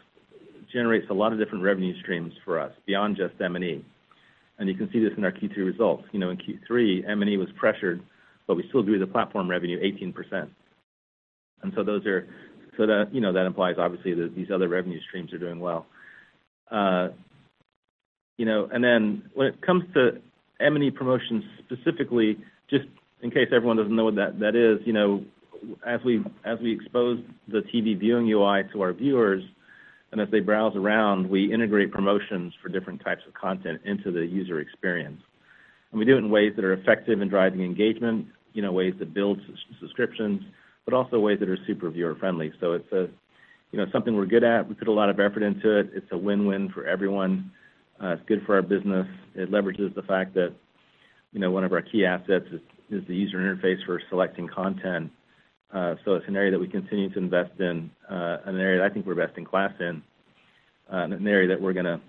generates 0.72 1.08
a 1.10 1.14
lot 1.14 1.34
of 1.34 1.40
different 1.40 1.64
revenue 1.64 1.98
streams 2.02 2.34
for 2.44 2.60
us 2.60 2.72
beyond 2.86 3.18
just 3.18 3.34
M&E. 3.42 3.84
And 4.60 4.68
You 4.68 4.76
can 4.76 4.90
see 4.92 5.00
this 5.00 5.14
in 5.18 5.24
our 5.24 5.32
Q3 5.32 5.58
results. 5.58 6.04
You 6.12 6.20
know, 6.20 6.30
in 6.30 6.38
Q3, 6.38 7.10
M&E 7.10 7.38
was 7.38 7.50
pressured, 7.58 8.02
but 8.48 8.56
we 8.56 8.66
still 8.70 8.84
grew 8.84 9.00
the 9.00 9.08
platform 9.08 9.50
revenue 9.50 9.80
18%. 9.80 10.50
And 11.64 11.74
so 11.76 11.84
those 11.84 12.06
are... 12.06 12.28
So 12.76 12.86
that, 12.86 13.10
you 13.12 13.22
know, 13.22 13.34
that 13.34 13.48
implies 13.48 13.78
obviously 13.80 14.14
that 14.14 14.36
these 14.36 14.52
other 14.54 14.68
revenue 14.68 15.00
streams 15.08 15.34
are 15.34 15.40
doing 15.40 15.60
well. 15.60 15.88
Uh, 16.72 17.10
you 18.38 18.46
know, 18.46 18.70
and 18.72 18.84
then 18.84 19.24
when 19.34 19.48
it 19.48 19.62
comes 19.62 19.84
to 19.94 20.22
M&E 20.60 20.92
promotions 20.92 21.44
specifically, 21.66 22.38
just 22.70 22.86
in 23.22 23.32
case 23.32 23.48
everyone 23.52 23.78
doesn't 23.78 23.96
know 23.96 24.06
what 24.06 24.16
that 24.16 24.56
is, 24.56 24.86
you 24.86 24.94
know, 24.94 25.24
as 25.86 26.00
we 26.04 26.24
expose 26.72 27.20
the 27.48 27.62
TV 27.74 27.98
viewing 27.98 28.30
UI 28.30 28.64
to 28.74 28.82
our 28.82 28.94
viewers, 28.94 29.44
and 30.12 30.22
as 30.22 30.30
they 30.32 30.40
browse 30.40 30.76
around, 30.76 31.30
we 31.30 31.52
integrate 31.52 31.92
promotions 31.92 32.54
for 32.62 32.70
different 32.70 33.04
types 33.04 33.22
of 33.28 33.34
content 33.34 33.82
into 33.86 34.12
the 34.12 34.26
user 34.26 34.60
experience. 34.60 35.22
And 35.92 36.00
we 36.00 36.06
do 36.06 36.16
it 36.16 36.20
in 36.20 36.30
ways 36.30 36.54
that 36.56 36.64
are 36.64 36.74
effective 36.74 37.22
in 37.22 37.28
driving 37.28 37.62
engagement, 37.62 38.28
you 38.54 38.62
know, 38.62 38.72
ways 38.72 38.94
that 39.00 39.14
build 39.14 39.40
subscriptions, 39.80 40.42
but 40.86 40.94
also 40.94 41.20
ways 41.20 41.40
that 41.40 41.50
are 41.50 41.58
super 41.68 41.90
viewer-friendly. 41.90 42.54
It's 42.62 42.92
a, 42.94 43.10
you 43.72 43.80
know, 43.80 43.86
something 43.92 44.16
we're 44.16 44.26
good 44.26 44.44
at. 44.44 44.68
We 44.68 44.76
put 44.76 44.88
a 44.88 44.94
lot 44.94 45.10
of 45.10 45.20
effort 45.20 45.44
into 45.44 45.80
it. 45.80 45.92
It's 45.94 46.12
a 46.12 46.18
win-win 46.18 46.70
for 46.70 46.86
everyone. 46.86 47.52
Uh, 48.02 48.10
it's 48.10 48.24
good 48.28 48.44
for 48.46 48.56
our 48.56 48.62
business. 48.62 49.08
It 49.36 49.52
leverages 49.52 49.94
the 49.96 50.04
fact 50.04 50.34
that, 50.36 50.54
you 51.34 51.40
know, 51.40 51.52
one 51.52 51.64
of 51.64 51.74
our 51.74 51.82
key 51.82 52.06
assets 52.06 52.46
is 52.90 53.06
the 53.08 53.16
user 53.16 53.38
interface 53.38 53.84
for 53.86 54.02
selecting 54.10 54.48
content. 54.48 55.12
Uh, 55.74 55.96
so 56.06 56.16
it's 56.16 56.28
an 56.28 56.36
area 56.36 56.52
that 56.52 56.60
we 56.60 56.68
continue 56.68 57.10
to 57.10 57.20
invest 57.20 57.60
in, 57.60 57.92
uh, 58.10 58.38
an 58.46 58.58
area 58.58 58.80
that 58.80 58.90
I 58.90 58.94
think 58.94 59.06
we're 59.06 59.16
best 59.16 59.38
in 59.38 59.44
class 59.44 59.74
in, 59.80 60.02
an 60.90 61.28
area 61.28 61.50
that 61.50 61.62
we're 61.62 61.74
gonna 61.74 62.00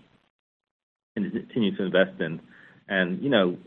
continue 1.15 1.75
to 1.77 1.83
invest 1.83 2.21
in. 2.21 2.41
And, 2.89 3.21
you 3.23 3.31
know, 3.31 3.59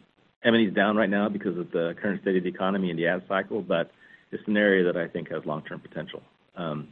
M&E 0.44 0.68
is 0.68 0.74
down 0.74 0.96
right 0.96 1.10
now 1.10 1.28
because 1.28 1.58
of 1.58 1.72
the 1.72 1.96
current 2.02 2.22
state 2.22 2.38
of 2.38 2.44
the 2.44 2.50
economy 2.50 2.90
and 2.90 2.98
the 2.98 3.08
ad 3.08 3.24
cycle, 3.28 3.62
but 3.62 3.92
it's 4.32 4.48
an 4.48 4.56
area 4.56 4.86
that 4.86 4.96
I 4.96 5.08
think 5.08 5.30
has 5.30 5.46
long-term 5.46 5.82
potential. 5.82 6.24
Um, 6.56 6.88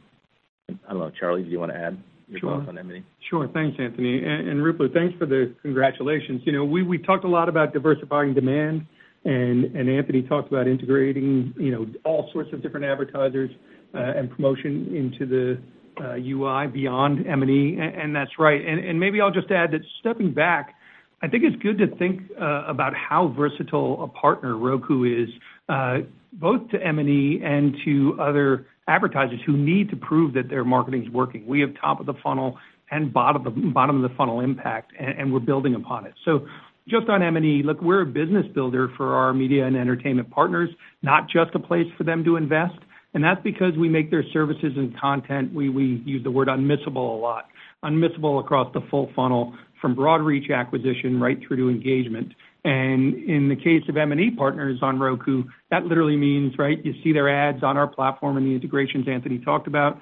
I 0.86 0.92
don't 0.92 1.00
know, 1.00 1.12
Charlie, 1.18 1.42
do 1.42 1.50
you 1.50 1.58
wanna 1.58 1.74
add 1.74 1.98
your 2.30 2.40
thoughts 2.40 2.68
on 2.68 2.78
M&E? 2.78 3.02
Sure. 3.28 3.48
Thanks, 3.48 3.76
Anthony. 3.78 4.24
And 4.24 4.60
Ruplu, 4.60 4.92
thanks 4.92 5.16
for 5.18 5.26
the 5.26 5.54
congratulations. 5.62 6.42
You 6.44 6.52
know, 6.52 6.64
we 6.64 6.82
we 6.82 6.98
talked 6.98 7.24
a 7.24 7.28
lot 7.28 7.48
about 7.48 7.72
diversifying 7.72 8.34
demand, 8.34 8.86
and 9.24 9.64
and 9.64 9.88
Anthony 9.88 10.22
talked 10.22 10.48
about 10.48 10.66
integrating, 10.66 11.54
you 11.56 11.70
know, 11.70 11.86
all 12.04 12.30
sorts 12.32 12.52
of 12.52 12.62
different 12.62 12.86
advertisers 12.86 13.50
uh, 13.94 13.98
and 13.98 14.30
promotion 14.30 14.94
into 14.94 15.26
the 15.26 15.58
uh, 16.02 16.14
UI 16.14 16.66
beyond 16.68 17.26
M&E, 17.26 17.78
and 17.80 18.14
that's 18.14 18.38
right. 18.38 18.64
And 18.64 18.84
and 18.84 18.98
maybe 18.98 19.20
I'll 19.20 19.30
just 19.30 19.50
add 19.50 19.72
that 19.72 19.82
stepping 20.00 20.32
back, 20.32 20.74
I 21.22 21.28
think 21.28 21.44
it's 21.44 21.60
good 21.62 21.78
to 21.78 21.86
think 21.96 22.22
uh, 22.40 22.64
about 22.66 22.94
how 22.94 23.28
versatile 23.36 24.04
a 24.04 24.08
partner 24.08 24.56
Roku 24.56 25.04
is, 25.04 25.28
both 26.32 26.68
to 26.70 26.82
M&E 26.82 27.40
and 27.44 27.76
to 27.84 28.16
other 28.20 28.66
advertisers 28.90 29.40
who 29.46 29.56
need 29.56 29.88
to 29.90 29.96
prove 29.96 30.34
that 30.34 30.48
their 30.48 30.64
marketing 30.64 31.04
is 31.04 31.10
working. 31.10 31.46
We 31.46 31.60
have 31.60 31.70
top 31.80 32.00
of 32.00 32.06
the 32.06 32.14
funnel 32.22 32.58
and 32.90 33.12
bottom 33.12 33.46
of 33.46 33.54
the 33.54 34.14
funnel 34.16 34.40
impact, 34.40 34.92
and 34.98 35.32
we're 35.32 35.38
building 35.38 35.76
upon 35.76 36.06
it. 36.06 36.14
So 36.24 36.46
just 36.88 37.08
on 37.08 37.22
M&E, 37.22 37.62
look, 37.64 37.80
we're 37.80 38.02
a 38.02 38.06
business 38.06 38.46
builder 38.52 38.90
for 38.96 39.14
our 39.14 39.32
media 39.32 39.64
and 39.64 39.76
entertainment 39.76 40.28
partners, 40.30 40.70
not 41.02 41.28
just 41.28 41.54
a 41.54 41.60
place 41.60 41.86
for 41.96 42.02
them 42.02 42.24
to 42.24 42.34
invest. 42.36 42.74
And 43.14 43.22
that's 43.22 43.40
because 43.42 43.76
we 43.78 43.88
make 43.88 44.10
their 44.10 44.24
services 44.32 44.72
and 44.76 44.98
content, 44.98 45.54
we 45.54 45.68
use 46.04 46.24
the 46.24 46.30
word 46.30 46.48
unmissable 46.48 47.16
a 47.16 47.20
lot. 47.20 47.46
Unmissable 47.84 48.40
across 48.40 48.72
the 48.74 48.80
full 48.90 49.10
funnel 49.14 49.54
from 49.80 49.94
broad 49.94 50.20
reach 50.20 50.50
acquisition 50.50 51.20
right 51.20 51.38
through 51.46 51.56
to 51.56 51.68
engagement. 51.70 52.34
And 52.64 53.14
in 53.14 53.48
the 53.48 53.56
case 53.56 53.82
of 53.88 53.96
M&E 53.96 54.32
partners 54.36 54.80
on 54.82 54.98
Roku, 54.98 55.44
that 55.70 55.84
literally 55.84 56.16
means, 56.16 56.58
right, 56.58 56.84
you 56.84 56.94
see 57.02 57.12
their 57.12 57.28
ads 57.28 57.62
on 57.62 57.76
our 57.76 57.86
platform 57.86 58.36
and 58.36 58.46
the 58.46 58.54
integrations 58.54 59.08
Anthony 59.08 59.38
talked 59.38 59.66
about, 59.66 60.00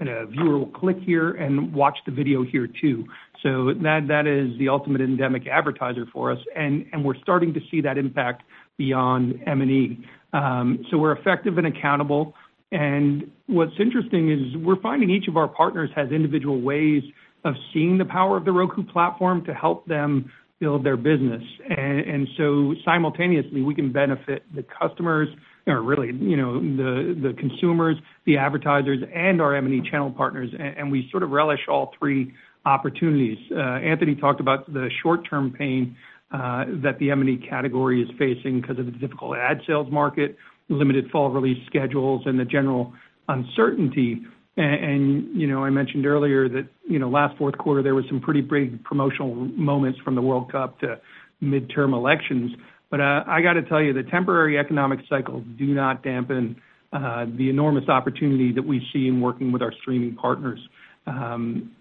and 0.00 0.08
a 0.08 0.26
viewer 0.26 0.58
will 0.58 0.66
click 0.66 0.98
here 1.00 1.32
and 1.32 1.72
watch 1.72 1.98
the 2.06 2.12
video 2.12 2.44
here 2.44 2.66
too. 2.66 3.06
So 3.42 3.72
that, 3.82 4.06
that 4.08 4.26
is 4.26 4.58
the 4.58 4.68
ultimate 4.68 5.00
endemic 5.00 5.46
advertiser 5.46 6.06
for 6.12 6.30
us, 6.32 6.38
and 6.54 6.86
we're 7.02 7.18
starting 7.22 7.54
to 7.54 7.60
see 7.70 7.80
that 7.82 7.98
impact 7.98 8.42
beyond 8.76 9.40
M&E. 9.46 9.98
Um, 10.32 10.84
so 10.90 10.98
we're 10.98 11.12
effective 11.12 11.58
and 11.58 11.66
accountable. 11.66 12.34
And 12.72 13.30
what's 13.46 13.78
interesting 13.78 14.30
is 14.30 14.56
we're 14.56 14.80
finding 14.80 15.10
each 15.10 15.28
of 15.28 15.36
our 15.36 15.48
partners 15.48 15.90
has 15.94 16.10
individual 16.10 16.60
ways 16.60 17.02
of 17.44 17.54
seeing 17.72 17.98
the 17.98 18.04
power 18.04 18.36
of 18.36 18.44
the 18.44 18.52
Roku 18.52 18.82
platform 18.82 19.44
to 19.44 19.54
help 19.54 19.86
them 19.86 20.32
build 20.60 20.84
their 20.84 20.96
business. 20.96 21.42
And 21.68 22.28
so 22.36 22.74
simultaneously, 22.84 23.62
we 23.62 23.74
can 23.74 23.92
benefit 23.92 24.44
the 24.54 24.64
customers 24.64 25.28
or 25.66 25.82
really, 25.82 26.08
you 26.08 26.36
know, 26.36 26.60
the 26.60 27.14
the 27.20 27.34
consumers, 27.38 27.96
the 28.26 28.36
advertisers, 28.36 28.98
and 29.14 29.40
our 29.40 29.54
M&E 29.56 29.82
channel 29.90 30.10
partners, 30.10 30.50
and 30.58 30.90
we 30.90 31.08
sort 31.10 31.22
of 31.22 31.30
relish 31.30 31.60
all 31.68 31.92
three 31.98 32.32
opportunities. 32.66 33.38
Uh, 33.50 33.60
Anthony 33.60 34.14
talked 34.14 34.40
about 34.40 34.72
the 34.72 34.90
short-term 35.02 35.52
pain 35.52 35.96
uh, 36.32 36.64
that 36.82 36.98
the 36.98 37.10
M&E 37.10 37.38
category 37.48 38.02
is 38.02 38.08
facing 38.18 38.60
because 38.60 38.78
of 38.78 38.86
the 38.86 38.92
difficult 38.92 39.36
ad 39.36 39.60
sales 39.66 39.90
market, 39.90 40.36
limited 40.68 41.10
fall 41.10 41.30
release 41.30 41.58
schedules, 41.66 42.22
and 42.26 42.38
the 42.38 42.44
general 42.44 42.92
uncertainty. 43.28 44.20
And, 44.56 45.34
you 45.34 45.48
know, 45.48 45.64
I 45.64 45.70
mentioned 45.70 46.06
earlier 46.06 46.48
that, 46.48 46.68
you 46.88 46.98
know, 46.98 47.08
last 47.08 47.36
fourth 47.36 47.58
quarter, 47.58 47.82
there 47.82 47.94
was 47.94 48.04
some 48.08 48.20
pretty 48.20 48.40
big 48.40 48.84
promotional 48.84 49.34
moments 49.34 49.98
from 50.04 50.14
the 50.14 50.22
World 50.22 50.52
Cup 50.52 50.78
to 50.80 51.00
midterm 51.42 51.92
elections. 51.92 52.52
But, 52.90 53.00
uh, 53.00 53.24
I 53.26 53.42
gotta 53.42 53.62
tell 53.62 53.82
you, 53.82 53.92
the 53.92 54.04
temporary 54.04 54.56
economic 54.56 55.00
cycles 55.08 55.44
do 55.58 55.66
not 55.66 56.04
dampen 56.04 56.56
uh, 56.92 57.26
the 57.36 57.50
enormous 57.50 57.88
opportunity 57.88 58.52
that 58.52 58.64
we 58.64 58.80
see 58.92 59.08
in 59.08 59.20
working 59.20 59.50
with 59.50 59.62
our 59.62 59.72
streaming 59.80 60.14
partners. 60.14 60.60
Um, 61.08 61.72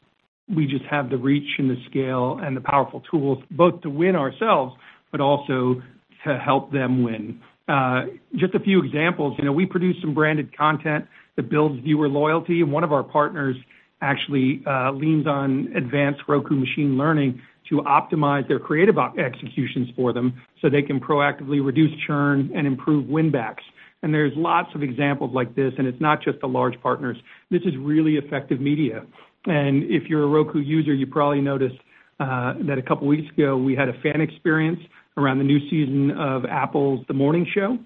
we 0.53 0.65
just 0.65 0.85
have 0.85 1.11
the 1.11 1.17
reach 1.17 1.47
and 1.59 1.69
the 1.69 1.77
scale 1.89 2.39
and 2.41 2.57
the 2.57 2.61
powerful 2.61 3.03
tools 3.11 3.43
both 3.51 3.81
to 3.81 3.89
win 3.91 4.15
ourselves, 4.15 4.75
but 5.11 5.21
also 5.21 5.81
to 6.25 6.37
help 6.39 6.71
them 6.71 7.03
win. 7.03 7.39
Uh, 7.67 8.05
just 8.35 8.55
a 8.55 8.59
few 8.59 8.83
examples. 8.83 9.35
You 9.37 9.45
know, 9.45 9.51
we 9.51 9.67
produce 9.67 9.95
some 10.01 10.13
branded 10.13 10.57
content 10.57 11.05
that 11.35 11.49
builds 11.49 11.79
viewer 11.81 12.07
loyalty, 12.07 12.61
and 12.61 12.71
one 12.71 12.83
of 12.83 12.91
our 12.91 13.03
partners 13.03 13.55
actually 14.01 14.61
uh 14.67 14.91
leans 14.91 15.25
on 15.27 15.71
advanced 15.75 16.21
Roku 16.27 16.55
machine 16.55 16.97
learning 16.97 17.41
to 17.69 17.81
optimize 17.83 18.45
their 18.49 18.59
creative 18.59 18.97
executions 18.97 19.87
for 19.95 20.11
them 20.11 20.33
so 20.61 20.69
they 20.69 20.81
can 20.81 20.99
proactively 20.99 21.65
reduce 21.65 21.97
churn 22.05 22.51
and 22.53 22.67
improve 22.67 23.07
win 23.07 23.31
backs. 23.31 23.63
And 24.01 24.13
there's 24.13 24.33
lots 24.35 24.75
of 24.75 24.83
examples 24.83 25.33
like 25.33 25.55
this, 25.55 25.73
and 25.77 25.87
it's 25.87 26.01
not 26.01 26.21
just 26.21 26.41
the 26.41 26.47
large 26.47 26.79
partners. 26.81 27.15
This 27.49 27.61
is 27.63 27.77
really 27.77 28.17
effective 28.17 28.59
media. 28.59 29.05
And 29.45 29.83
if 29.83 30.09
you're 30.09 30.23
a 30.23 30.27
Roku 30.27 30.59
user, 30.59 30.93
you 30.93 31.07
probably 31.07 31.41
noticed 31.41 31.79
uh 32.19 32.55
that 32.67 32.77
a 32.77 32.81
couple 32.81 33.07
weeks 33.07 33.31
ago, 33.33 33.55
we 33.55 33.73
had 33.75 33.87
a 33.87 33.93
fan 34.01 34.19
experience 34.19 34.81
around 35.15 35.37
the 35.37 35.43
new 35.45 35.61
season 35.69 36.11
of 36.11 36.43
Apple's 36.45 37.05
The 37.07 37.13
Morning 37.13 37.47
Show. 37.53 37.77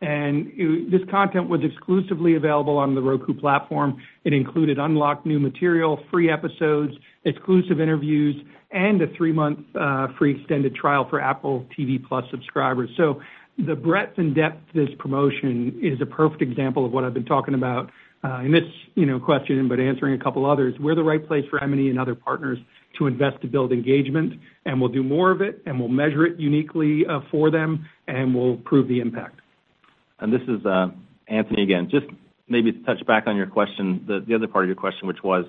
And 0.00 0.90
this 0.90 1.02
content 1.10 1.48
was 1.48 1.60
exclusively 1.62 2.34
available 2.34 2.76
on 2.76 2.94
the 2.94 3.00
Roku 3.00 3.32
platform. 3.32 4.02
It 4.24 4.32
included 4.32 4.78
unlocked 4.78 5.24
new 5.24 5.38
material, 5.38 6.00
free 6.10 6.30
episodes, 6.30 6.94
exclusive 7.24 7.80
interviews, 7.80 8.36
and 8.72 9.00
a 9.00 9.06
three-month 9.16 9.60
uh, 9.76 10.08
free 10.18 10.38
extended 10.38 10.74
trial 10.74 11.08
for 11.08 11.20
Apple 11.20 11.66
TV+ 11.78 12.00
subscribers. 12.30 12.90
So 12.96 13.20
the 13.56 13.76
breadth 13.76 14.18
and 14.18 14.34
depth 14.34 14.68
of 14.70 14.74
this 14.74 14.94
promotion 14.98 15.78
is 15.80 16.00
a 16.00 16.06
perfect 16.06 16.42
example 16.42 16.84
of 16.84 16.92
what 16.92 17.04
I've 17.04 17.14
been 17.14 17.24
talking 17.24 17.54
about 17.54 17.90
uh, 18.24 18.40
in 18.40 18.50
this, 18.50 18.64
you 18.94 19.06
know, 19.06 19.20
question, 19.20 19.68
but 19.68 19.78
answering 19.78 20.18
a 20.20 20.22
couple 20.22 20.44
others. 20.50 20.74
We're 20.80 20.94
the 20.94 21.04
right 21.04 21.24
place 21.24 21.44
for 21.50 21.62
M&E 21.62 21.90
and 21.90 22.00
other 22.00 22.14
partners 22.14 22.58
to 22.98 23.06
invest 23.06 23.40
to 23.42 23.48
build 23.48 23.72
engagement, 23.72 24.40
and 24.64 24.80
we'll 24.80 24.90
do 24.90 25.02
more 25.02 25.30
of 25.30 25.40
it, 25.40 25.62
and 25.66 25.78
we'll 25.78 25.88
measure 25.88 26.24
it 26.26 26.38
uniquely 26.40 27.06
uh, 27.06 27.20
for 27.30 27.50
them, 27.50 27.86
and 28.08 28.34
we'll 28.34 28.56
prove 28.56 28.88
the 28.88 29.00
impact. 29.00 29.40
And 30.18 30.32
this 30.32 30.42
is 30.42 30.64
uh, 30.64 30.88
Anthony 31.28 31.62
again. 31.62 31.88
Just 31.90 32.06
maybe 32.48 32.72
to 32.72 32.82
touch 32.84 33.04
back 33.06 33.26
on 33.26 33.36
your 33.36 33.46
question, 33.46 34.04
the 34.06 34.34
other 34.34 34.48
part 34.48 34.64
of 34.64 34.68
your 34.68 34.76
question, 34.76 35.06
which 35.08 35.22
was, 35.22 35.44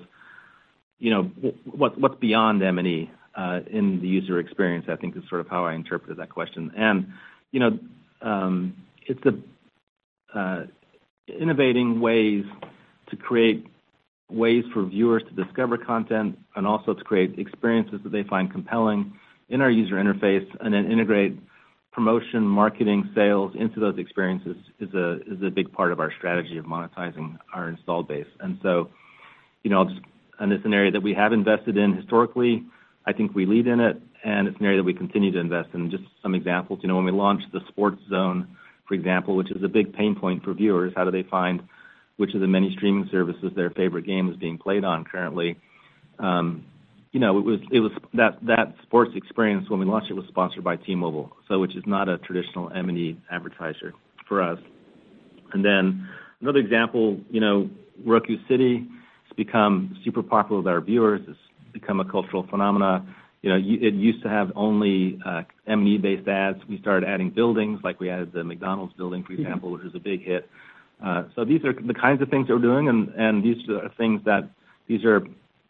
you 0.98 1.10
know, 1.10 1.30
what's 1.64 2.18
beyond 2.20 2.62
M&E 2.62 3.10
uh, 3.36 3.60
in 3.70 4.00
the 4.00 4.08
user 4.08 4.38
experience, 4.38 4.86
I 4.88 4.96
think 4.96 5.16
is 5.16 5.22
sort 5.28 5.42
of 5.42 5.48
how 5.48 5.66
I 5.66 5.74
interpreted 5.74 6.16
that 6.18 6.30
question. 6.30 6.72
And 6.76 7.12
you 7.52 7.60
know, 7.60 7.78
um, 8.22 8.74
it's 9.06 9.20
a 9.24 10.38
uh 10.38 10.66
innovating 11.28 12.00
ways 12.00 12.44
to 13.10 13.16
create 13.16 13.66
ways 14.30 14.64
for 14.72 14.84
viewers 14.84 15.22
to 15.28 15.44
discover 15.44 15.76
content 15.76 16.38
and 16.54 16.66
also 16.66 16.94
to 16.94 17.04
create 17.04 17.38
experiences 17.38 18.00
that 18.02 18.10
they 18.10 18.22
find 18.24 18.50
compelling 18.50 19.12
in 19.48 19.60
our 19.60 19.70
user 19.70 19.94
interface, 19.94 20.46
and 20.60 20.74
then 20.74 20.90
integrate 20.90 21.38
promotion, 21.96 22.42
marketing, 22.42 23.10
sales 23.14 23.52
into 23.58 23.80
those 23.80 23.98
experiences 23.98 24.54
is 24.78 24.92
a 24.92 25.14
is 25.22 25.42
a 25.42 25.50
big 25.50 25.72
part 25.72 25.92
of 25.92 25.98
our 25.98 26.12
strategy 26.18 26.58
of 26.58 26.66
monetizing 26.66 27.38
our 27.54 27.70
installed 27.70 28.06
base. 28.06 28.26
And 28.38 28.58
so, 28.62 28.90
you 29.62 29.70
know, 29.70 29.88
it's 30.38 30.64
an 30.66 30.74
area 30.74 30.90
that 30.90 31.02
we 31.02 31.14
have 31.14 31.32
invested 31.32 31.78
in 31.78 31.96
historically. 31.96 32.66
I 33.06 33.14
think 33.14 33.34
we 33.34 33.46
lead 33.46 33.66
in 33.66 33.80
it, 33.80 33.98
and 34.22 34.46
it's 34.46 34.60
an 34.60 34.66
area 34.66 34.76
that 34.76 34.84
we 34.84 34.92
continue 34.92 35.32
to 35.32 35.38
invest 35.38 35.70
in. 35.72 35.90
Just 35.90 36.04
some 36.22 36.34
examples, 36.34 36.80
you 36.82 36.88
know, 36.88 36.96
when 36.96 37.06
we 37.06 37.12
launched 37.12 37.50
the 37.50 37.60
Sports 37.68 38.02
Zone, 38.10 38.54
for 38.86 38.92
example, 38.92 39.34
which 39.34 39.50
is 39.50 39.64
a 39.64 39.68
big 39.68 39.94
pain 39.94 40.14
point 40.14 40.44
for 40.44 40.52
viewers, 40.52 40.92
how 40.94 41.04
do 41.04 41.10
they 41.10 41.22
find 41.22 41.62
which 42.18 42.34
of 42.34 42.42
the 42.42 42.46
many 42.46 42.74
streaming 42.76 43.08
services 43.10 43.52
their 43.56 43.70
favorite 43.70 44.04
game 44.04 44.28
is 44.28 44.36
being 44.36 44.58
played 44.58 44.84
on 44.84 45.04
currently? 45.04 45.56
Um, 46.18 46.66
You 47.16 47.20
know, 47.20 47.38
it 47.38 47.46
was 47.46 47.60
it 47.72 47.80
was 47.80 47.92
that 48.12 48.36
that 48.42 48.74
sports 48.82 49.12
experience 49.14 49.70
when 49.70 49.80
we 49.80 49.86
launched 49.86 50.10
it 50.10 50.12
was 50.12 50.26
sponsored 50.28 50.62
by 50.62 50.76
T-Mobile, 50.76 51.34
so 51.48 51.58
which 51.58 51.74
is 51.74 51.82
not 51.86 52.10
a 52.10 52.18
traditional 52.18 52.70
M&E 52.70 53.16
advertiser 53.30 53.94
for 54.28 54.42
us. 54.42 54.58
And 55.54 55.64
then 55.64 56.06
another 56.42 56.58
example, 56.58 57.18
you 57.30 57.40
know, 57.40 57.70
Roku 58.04 58.36
City 58.46 58.86
has 59.28 59.34
become 59.34 59.96
super 60.04 60.22
popular 60.22 60.60
with 60.60 60.68
our 60.68 60.82
viewers. 60.82 61.22
It's 61.26 61.38
become 61.72 62.00
a 62.00 62.04
cultural 62.04 62.46
phenomenon. 62.50 63.14
You 63.40 63.48
know, 63.48 63.56
it 63.56 63.94
used 63.94 64.22
to 64.22 64.28
have 64.28 64.52
only 64.54 65.18
uh, 65.24 65.44
M&E-based 65.66 66.28
ads. 66.28 66.58
We 66.68 66.78
started 66.80 67.08
adding 67.08 67.30
buildings, 67.30 67.80
like 67.82 67.98
we 67.98 68.10
added 68.10 68.34
the 68.34 68.44
McDonald's 68.44 68.92
building, 68.92 69.24
for 69.24 69.32
example, 69.32 69.70
which 69.70 69.84
was 69.84 69.94
a 69.94 70.00
big 70.00 70.22
hit. 70.22 70.50
Uh, 71.02 71.24
so 71.34 71.46
these 71.46 71.64
are 71.64 71.72
the 71.72 71.94
kinds 71.94 72.20
of 72.20 72.28
things 72.28 72.48
that 72.48 72.56
we're 72.56 72.60
doing, 72.60 72.90
and 72.90 73.08
and 73.16 73.42
these 73.42 73.66
are 73.70 73.88
things 73.96 74.20
that 74.26 74.50
these 74.86 75.02
are 75.02 75.22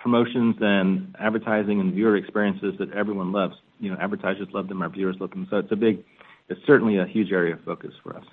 promotions 0.06 0.54
and 0.60 1.12
advertising 1.18 1.80
and 1.80 1.92
viewer 1.92 2.16
experiences 2.16 2.74
that 2.78 2.92
everyone 2.92 3.32
loves. 3.32 3.56
You 3.80 3.90
know, 3.90 3.96
advertisers 4.00 4.46
love 4.54 4.68
them, 4.68 4.80
our 4.80 4.88
viewers 4.88 5.16
love 5.18 5.30
them. 5.30 5.48
So 5.50 5.56
it's 5.56 5.72
a 5.72 5.74
big, 5.74 6.04
it's 6.48 6.60
certainly 6.64 6.98
a 6.98 7.06
huge 7.06 7.32
area 7.32 7.54
of 7.54 7.64
focus 7.64 7.90
for 8.04 8.16
us. 8.16 8.24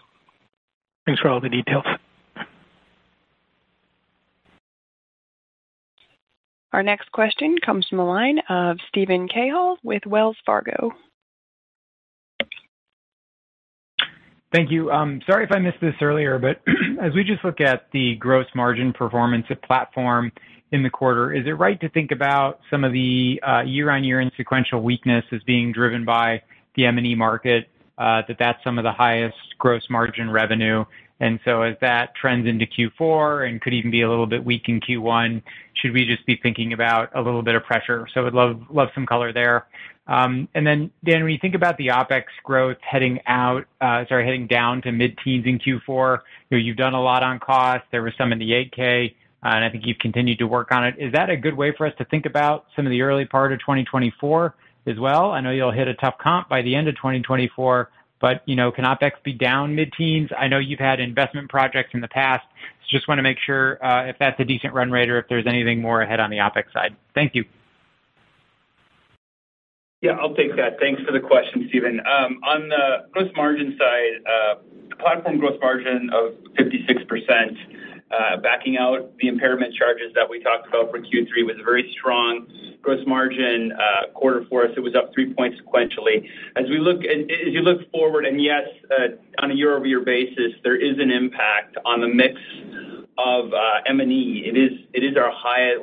Thanks 1.07 1.19
for 1.19 1.29
all 1.29 1.41
the 1.41 1.49
details. 1.49 1.83
Our 6.73 6.83
next 6.83 7.11
question 7.11 7.55
comes 7.65 7.87
from 7.87 7.97
the 7.97 8.03
line 8.03 8.37
of 8.49 8.77
Steven 8.87 9.27
Cahall 9.27 9.77
with 9.81 10.05
Wells 10.05 10.37
Fargo. 10.45 10.91
Thank 14.53 14.69
you. 14.69 14.91
Um, 14.91 15.19
sorry 15.25 15.45
if 15.45 15.51
I 15.51 15.57
missed 15.57 15.81
this 15.81 15.95
earlier, 15.99 16.37
but 16.37 16.61
as 17.01 17.11
we 17.15 17.23
just 17.23 17.43
look 17.43 17.59
at 17.59 17.87
the 17.91 18.15
gross 18.17 18.45
margin 18.53 18.93
performance 18.93 19.47
at 19.49 19.63
Platform 19.63 20.31
in 20.71 20.83
the 20.83 20.91
quarter, 20.91 21.33
is 21.33 21.47
it 21.47 21.51
right 21.51 21.79
to 21.81 21.89
think 21.89 22.11
about 22.11 22.59
some 22.69 22.83
of 22.83 22.93
the 22.93 23.41
uh, 23.45 23.61
year-on-year 23.61 24.19
and 24.19 24.31
sequential 24.37 24.83
weakness 24.83 25.25
as 25.31 25.41
being 25.43 25.71
driven 25.71 26.05
by 26.05 26.39
the 26.75 26.85
M&E 26.85 27.15
market, 27.15 27.67
uh, 27.97 28.21
that 28.27 28.37
that's 28.37 28.63
some 28.63 28.77
of 28.77 28.83
the 28.83 28.91
highest 28.91 29.37
gross 29.57 29.81
margin 29.89 30.29
revenue? 30.29 30.85
And 31.23 31.39
so 31.45 31.61
as 31.61 31.77
that 31.79 32.13
trends 32.15 32.45
into 32.49 32.65
Q4 32.65 33.47
and 33.47 33.61
could 33.61 33.73
even 33.73 33.91
be 33.91 34.01
a 34.01 34.09
little 34.09 34.25
bit 34.27 34.43
weak 34.43 34.67
in 34.67 34.81
Q1, 34.81 35.41
should 35.73 35.93
we 35.93 36.05
just 36.05 36.25
be 36.25 36.35
thinking 36.35 36.73
about 36.73 37.11
a 37.15 37.21
little 37.21 37.41
bit 37.41 37.55
of 37.55 37.63
pressure? 37.63 38.09
So 38.13 38.27
I'd 38.27 38.33
love 38.33 38.61
love 38.69 38.89
some 38.93 39.05
color 39.05 39.31
there. 39.31 39.65
Um, 40.05 40.49
and 40.53 40.67
then, 40.67 40.91
Dan, 41.05 41.23
when 41.23 41.31
you 41.31 41.37
think 41.41 41.55
about 41.55 41.77
the 41.77 41.87
OpEx 41.87 42.23
growth 42.43 42.75
heading 42.81 43.21
out, 43.25 43.65
uh, 43.79 44.03
sorry, 44.09 44.25
heading 44.25 44.47
down 44.47 44.81
to 44.81 44.91
mid-teens 44.91 45.45
in 45.45 45.59
Q4, 45.59 46.19
you 46.49 46.57
know, 46.57 46.61
you've 46.61 46.75
done 46.75 46.93
a 46.93 47.01
lot 47.01 47.23
on 47.23 47.39
cost. 47.39 47.85
There 47.93 48.03
was 48.03 48.11
some 48.17 48.33
in 48.33 48.39
the 48.39 48.51
8-K, 48.51 49.15
and 49.43 49.63
I 49.63 49.69
think 49.69 49.85
you've 49.85 49.99
continued 49.99 50.39
to 50.39 50.45
work 50.45 50.73
on 50.73 50.85
it. 50.85 50.95
Is 50.97 51.13
that 51.13 51.29
a 51.29 51.37
good 51.37 51.55
way 51.55 51.73
for 51.77 51.87
us 51.87 51.93
to 51.99 52.05
think 52.05 52.25
about 52.25 52.65
some 52.75 52.85
of 52.85 52.89
the 52.89 53.01
early 53.01 53.23
part 53.23 53.53
of 53.53 53.59
2024 53.59 54.53
as 54.87 54.99
well? 54.99 55.31
I 55.31 55.39
know 55.39 55.51
you'll 55.51 55.71
hit 55.71 55.87
a 55.87 55.93
tough 55.93 56.17
comp 56.17 56.49
by 56.49 56.61
the 56.63 56.75
end 56.75 56.89
of 56.89 56.97
2024, 56.97 57.89
but, 58.02 58.02
you 58.45 58.55
know, 58.55 58.71
can 58.71 58.85
OpEx 58.85 59.11
be 59.23 59.33
down 59.33 59.75
mid-teens? 59.75 60.29
I 60.37 60.47
know 60.47 60.59
you've 60.59 60.79
had 60.79 60.99
investment 60.99 61.49
projects 61.49 61.91
in 61.93 62.01
the 62.01 62.07
past. 62.07 62.45
Just 62.89 63.07
wanna 63.07 63.23
make 63.23 63.37
sure 63.45 63.83
uh, 63.83 64.05
if 64.05 64.17
that's 64.19 64.39
a 64.39 64.45
decent 64.45 64.73
run 64.73 64.91
rate 64.91 65.09
or 65.09 65.17
if 65.19 65.27
there's 65.27 65.47
anything 65.47 65.81
more 65.81 66.01
ahead 66.01 66.19
on 66.19 66.29
the 66.29 66.37
OpEx 66.37 66.71
side. 66.73 66.95
Thank 67.15 67.35
you. 67.35 67.45
Yeah, 70.03 70.19
I'll 70.19 70.35
take 70.35 70.55
that. 70.57 70.79
Thanks 70.81 71.01
for 71.03 71.13
the 71.13 71.21
question, 71.21 71.65
Steven. 71.69 72.01
Um, 72.01 72.41
on 72.43 72.67
the 72.67 73.07
gross 73.11 73.31
margin 73.37 73.77
side, 73.79 74.19
uh, 74.27 74.55
the 74.89 74.97
Platform 74.97 75.39
gross 75.39 75.57
margin 75.61 76.09
of 76.11 76.33
56%, 76.59 77.72
Uh, 78.13 78.37
backing 78.37 78.77
out 78.77 79.11
the 79.19 79.27
impairment 79.27 79.73
charges 79.73 80.13
that 80.13 80.29
we 80.29 80.39
talked 80.43 80.67
about 80.67 80.91
for 80.91 80.99
Q3 80.99 81.47
was 81.47 81.55
a 81.59 81.63
very 81.63 81.91
strong 81.97 82.45
gross 82.81 83.03
margin 83.07 83.71
uh, 83.71 84.11
quarter 84.13 84.45
for 84.49 84.63
us. 84.65 84.71
It 84.77 84.81
was 84.81 84.93
up 84.93 85.11
3 85.15 85.33
points 85.33 85.57
sequentially. 85.59 86.29
As 86.55 86.69
we 86.69 86.77
look 86.77 87.03
as 87.05 87.25
as 87.47 87.53
you 87.53 87.61
look 87.61 87.89
forward, 87.91 88.25
and 88.25 88.39
yes, 88.41 88.67
uh, 88.91 89.41
on 89.41 89.49
a 89.49 89.55
year-over-year 89.55 90.01
basis, 90.01 90.53
there 90.63 90.75
is 90.75 90.99
an 90.99 91.09
impact 91.09 91.75
on 91.85 92.01
the 92.01 92.07
mix 92.07 92.39
of 93.17 93.53
uh, 93.53 93.81
M&E. 93.87 94.43
It 94.45 94.57
is 94.57 94.71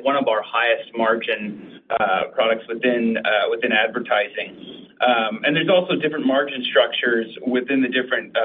one 0.03 0.15
of 0.15 0.27
our 0.27 0.41
highest 0.43 0.91
margin 0.97 1.79
uh, 1.89 2.31
products 2.33 2.65
uh, 2.69 3.49
within 3.49 3.71
advertising. 3.71 4.87
Um 5.01 5.41
and 5.43 5.55
there's 5.55 5.69
also 5.69 5.95
different 5.95 6.27
margin 6.27 6.63
structures 6.69 7.25
within 7.47 7.81
the 7.81 7.87
different 7.87 8.37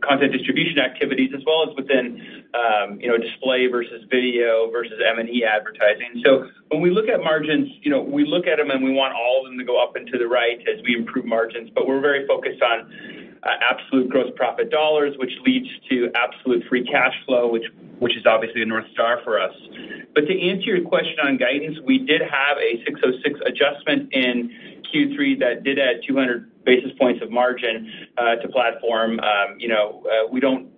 content 0.00 0.32
distribution 0.32 0.78
activities, 0.78 1.30
as 1.36 1.42
well 1.44 1.68
as 1.68 1.76
within, 1.76 2.44
um, 2.54 2.98
you 3.00 3.08
know, 3.08 3.18
display 3.18 3.66
versus 3.66 4.04
video 4.10 4.70
versus 4.70 4.96
M&E 5.18 5.44
advertising. 5.44 6.22
So 6.24 6.48
when 6.68 6.80
we 6.80 6.90
look 6.90 7.08
at 7.08 7.20
margins, 7.20 7.68
you 7.82 7.90
know, 7.90 8.00
we 8.00 8.24
look 8.24 8.46
at 8.46 8.56
them, 8.56 8.70
and 8.70 8.82
we 8.82 8.92
want 8.92 9.14
all 9.14 9.44
of 9.44 9.50
them 9.50 9.58
to 9.58 9.64
go 9.64 9.82
up 9.82 9.96
and 9.96 10.06
to 10.08 10.18
the 10.18 10.26
right 10.26 10.58
as 10.64 10.82
we 10.82 10.96
improve 10.96 11.26
margins, 11.26 11.70
but 11.74 11.86
we're 11.86 12.00
very 12.00 12.26
focused 12.26 12.62
on 12.62 13.27
Uh, 13.42 13.50
absolute 13.70 14.08
gross 14.08 14.30
profit 14.34 14.68
dollars, 14.70 15.14
which 15.18 15.30
leads 15.46 15.68
to 15.88 16.10
absolute 16.16 16.64
free 16.68 16.84
cash 16.84 17.14
flow, 17.24 17.46
which 17.50 17.64
which 18.00 18.16
is 18.16 18.26
obviously 18.26 18.62
a 18.62 18.66
North 18.66 18.86
Star 18.92 19.20
for 19.24 19.40
us. 19.40 19.54
But 20.14 20.22
to 20.26 20.40
answer 20.40 20.74
your 20.76 20.82
question 20.82 21.18
on 21.22 21.36
guidance, 21.36 21.78
we 21.84 21.98
did 21.98 22.20
have 22.20 22.58
a 22.58 22.82
606 22.84 23.40
adjustment 23.46 24.12
in 24.12 24.82
Q3 24.92 25.38
that 25.40 25.62
did 25.62 25.78
add 25.78 26.00
200 26.06 26.57
basis 26.64 26.90
points 26.98 27.22
of 27.22 27.30
margin 27.30 27.90
uh, 28.18 28.36
to 28.36 28.48
Platform. 28.48 29.20
Um, 29.20 29.56
you 29.58 29.68
know, 29.68 30.04
uh 30.06 30.28
we 30.30 30.40
don't 30.40 30.68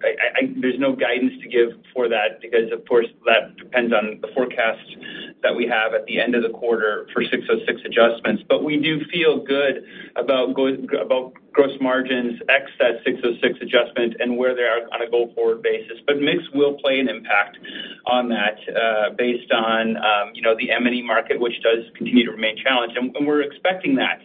there's 0.60 0.78
no 0.78 0.94
guidance 0.94 1.32
to 1.42 1.48
give 1.48 1.70
for 1.94 2.08
that 2.08 2.40
because, 2.40 2.70
of 2.72 2.86
course, 2.86 3.06
that 3.26 3.56
depends 3.56 3.92
on 3.92 4.20
the 4.20 4.28
forecast 4.34 4.96
that 5.42 5.54
we 5.54 5.66
have 5.66 5.94
at 5.94 6.04
the 6.06 6.20
end 6.20 6.34
of 6.34 6.42
the 6.42 6.50
quarter 6.50 7.08
for 7.12 7.22
606 7.22 7.80
adjustments. 7.84 8.42
But 8.48 8.64
we 8.64 8.76
do 8.76 9.00
feel 9.12 9.42
good 9.42 9.84
about 10.16 10.50
about 10.50 11.32
gross 11.52 11.76
margins, 11.80 12.40
ex 12.48 12.70
that 12.78 13.02
606 13.04 13.58
adjustment 13.60 14.14
and 14.20 14.36
where 14.36 14.54
they 14.54 14.62
are 14.62 14.86
on 14.92 15.02
a 15.02 15.10
go-forward 15.10 15.62
basis. 15.62 15.98
But 16.06 16.20
mix 16.20 16.42
will 16.54 16.74
play 16.74 17.00
an 17.00 17.08
impact 17.08 17.58
on 18.06 18.28
that, 18.28 18.58
uh, 18.70 19.10
based 19.16 19.50
on, 19.52 19.96
um, 19.96 20.32
you 20.34 20.42
know, 20.42 20.54
the 20.56 20.70
M&E 20.70 21.02
market, 21.02 21.40
which 21.40 21.60
does 21.62 21.84
continue 21.96 22.24
to 22.24 22.32
remain 22.32 22.56
challenged. 22.56 22.96
And 22.96 23.26
we're 23.26 23.42
expecting 23.42 23.96
that 23.96 24.22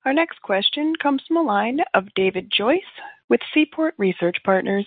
Our 0.04 0.12
next 0.12 0.42
question 0.42 0.92
comes 1.02 1.22
from 1.26 1.36
the 1.36 1.42
line 1.42 1.78
of 1.94 2.12
David 2.14 2.52
Joyce 2.54 2.82
with 3.30 3.40
Seaport 3.54 3.94
Research 3.96 4.36
Partners. 4.44 4.86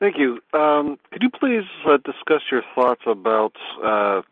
Thank 0.00 0.18
you. 0.18 0.40
Um, 0.52 0.98
could 1.12 1.22
you 1.22 1.30
please 1.30 1.62
uh, 1.86 1.98
discuss 1.98 2.42
your 2.50 2.62
thoughts 2.74 3.02
about 3.06 3.52
uh, 3.80 4.22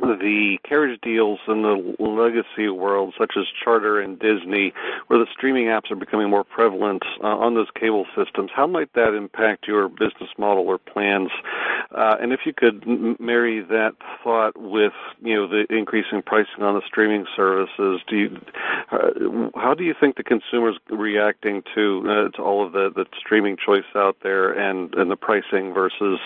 the 0.00 0.58
carriage 0.64 1.00
deals 1.02 1.38
in 1.48 1.62
the 1.62 1.94
legacy 1.98 2.68
world, 2.68 3.14
such 3.18 3.32
as 3.36 3.44
Charter 3.62 4.00
and 4.00 4.18
Disney, 4.18 4.72
where 5.06 5.18
the 5.18 5.26
streaming 5.32 5.66
apps 5.66 5.90
are 5.90 5.96
becoming 5.96 6.30
more 6.30 6.44
prevalent 6.44 7.02
uh, 7.22 7.26
on 7.26 7.54
those 7.54 7.68
cable 7.78 8.06
systems? 8.16 8.50
How 8.54 8.66
might 8.66 8.92
that 8.94 9.14
impact 9.14 9.66
your 9.66 9.88
business 9.88 10.30
model 10.38 10.66
or 10.66 10.78
plans? 10.78 11.30
Uh, 11.94 12.16
and 12.20 12.32
if 12.32 12.40
you 12.46 12.52
could 12.52 12.84
marry 13.20 13.60
that 13.60 13.92
thought 14.22 14.56
with, 14.56 14.92
you 15.22 15.34
know, 15.34 15.48
the 15.48 15.66
increasing 15.70 16.22
pricing 16.22 16.62
on 16.62 16.74
the 16.74 16.82
streaming 16.86 17.26
services, 17.36 18.00
do 18.08 18.38
uh, 18.92 19.50
how 19.54 19.74
do 19.74 19.84
you 19.84 19.94
think 19.98 20.16
the 20.16 20.22
consumer's 20.22 20.76
reacting 20.90 21.62
to 21.74 22.30
to 22.34 22.42
all 22.42 22.64
of 22.64 22.72
the 22.72 22.90
the 22.94 23.04
streaming 23.18 23.56
choice 23.56 23.84
out 23.94 24.16
there 24.22 24.52
and 24.52 24.92
the 24.92 25.16
pricing 25.16 25.72
versus 25.72 26.18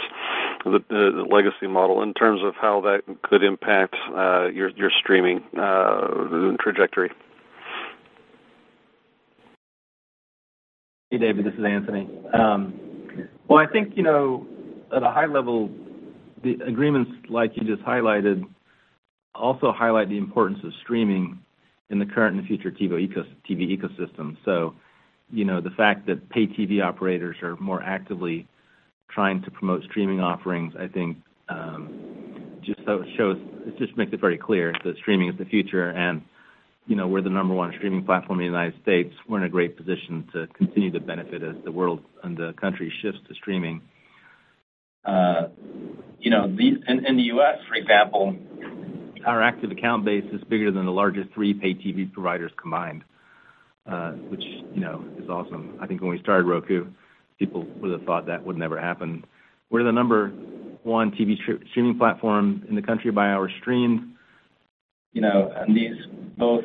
the 0.64 1.26
legacy 1.30 1.66
model 1.66 2.02
in 2.02 2.14
terms 2.14 2.42
of 2.42 2.54
how 2.54 2.80
that 2.80 3.02
could 3.22 3.42
impact 3.42 3.63
Uh, 3.66 4.48
your 4.52 4.90
streaming 5.00 5.42
uh, 5.58 6.56
trajectory? 6.60 7.10
Hey, 11.10 11.18
David, 11.18 11.46
this 11.46 11.54
is 11.54 11.64
Anthony. 11.64 12.08
Um, 12.34 13.28
well, 13.48 13.58
I 13.58 13.70
think, 13.70 13.96
you 13.96 14.02
know, 14.02 14.46
at 14.94 15.02
a 15.02 15.10
high 15.10 15.26
level, 15.26 15.70
the 16.42 16.58
agreements 16.66 17.10
like 17.30 17.52
you 17.54 17.64
just 17.64 17.86
highlighted 17.86 18.44
also 19.34 19.72
highlight 19.72 20.08
the 20.08 20.18
importance 20.18 20.58
of 20.64 20.72
streaming 20.82 21.38
in 21.90 21.98
the 21.98 22.06
current 22.06 22.36
and 22.36 22.46
future 22.46 22.70
TV 22.70 23.08
ecosystem. 23.48 24.36
So, 24.44 24.74
you 25.30 25.44
know, 25.44 25.60
the 25.60 25.70
fact 25.70 26.06
that 26.06 26.28
pay 26.28 26.46
TV 26.46 26.84
operators 26.84 27.36
are 27.42 27.56
more 27.56 27.82
actively 27.82 28.46
trying 29.10 29.42
to 29.42 29.50
promote 29.50 29.84
streaming 29.84 30.20
offerings, 30.20 30.74
I 30.78 30.88
think, 30.88 31.18
um, 31.48 32.13
it 32.68 33.78
just 33.78 33.96
makes 33.96 34.12
it 34.12 34.20
very 34.20 34.38
clear 34.38 34.72
that 34.84 34.96
streaming 34.98 35.28
is 35.28 35.38
the 35.38 35.44
future. 35.44 35.90
And 35.90 36.22
you 36.86 36.96
know, 36.96 37.08
we're 37.08 37.22
the 37.22 37.30
number 37.30 37.54
one 37.54 37.72
streaming 37.76 38.04
platform 38.04 38.40
in 38.40 38.46
the 38.46 38.52
United 38.52 38.80
States. 38.82 39.14
We're 39.28 39.38
in 39.38 39.44
a 39.44 39.48
great 39.48 39.76
position 39.76 40.28
to 40.34 40.46
continue 40.48 40.90
to 40.90 41.00
benefit 41.00 41.42
as 41.42 41.56
the 41.64 41.72
world 41.72 42.00
and 42.22 42.36
the 42.36 42.52
country 42.60 42.92
shifts 43.00 43.20
to 43.28 43.34
streaming. 43.34 43.80
Uh, 45.04 45.48
you 46.18 46.30
know, 46.30 46.44
in 46.44 47.16
the 47.16 47.22
U.S., 47.22 47.58
for 47.68 47.74
example, 47.74 48.36
our 49.26 49.42
active 49.42 49.70
account 49.70 50.04
base 50.04 50.24
is 50.32 50.42
bigger 50.44 50.70
than 50.70 50.84
the 50.84 50.92
largest 50.92 51.32
three 51.32 51.54
pay 51.54 51.74
TV 51.74 52.10
providers 52.10 52.52
combined, 52.60 53.04
uh, 53.86 54.12
which, 54.12 54.42
you 54.74 54.80
know, 54.80 55.04
is 55.18 55.28
awesome. 55.28 55.78
I 55.80 55.86
think 55.86 56.00
when 56.00 56.10
we 56.10 56.18
started 56.20 56.46
Roku, 56.46 56.86
people 57.38 57.66
would 57.80 57.92
have 57.92 58.02
thought 58.02 58.26
that 58.26 58.44
would 58.44 58.56
never 58.56 58.78
happen. 58.78 59.24
We're 59.70 59.84
the 59.84 59.92
number 59.92 60.32
one 60.84 61.10
TV 61.10 61.36
streaming 61.70 61.98
platform 61.98 62.64
in 62.68 62.74
the 62.74 62.82
country 62.82 63.10
by 63.10 63.30
hours 63.30 63.52
streamed. 63.60 64.14
You 65.12 65.22
know, 65.22 65.52
and 65.56 65.76
these 65.76 65.94
both, 66.36 66.64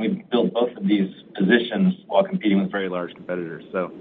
we've 0.00 0.28
built 0.30 0.52
both 0.52 0.76
of 0.76 0.86
these 0.86 1.10
positions 1.36 1.94
while 2.06 2.24
competing 2.24 2.60
with 2.60 2.70
very 2.70 2.88
large 2.88 3.14
competitors. 3.14 3.64
So 3.72 3.92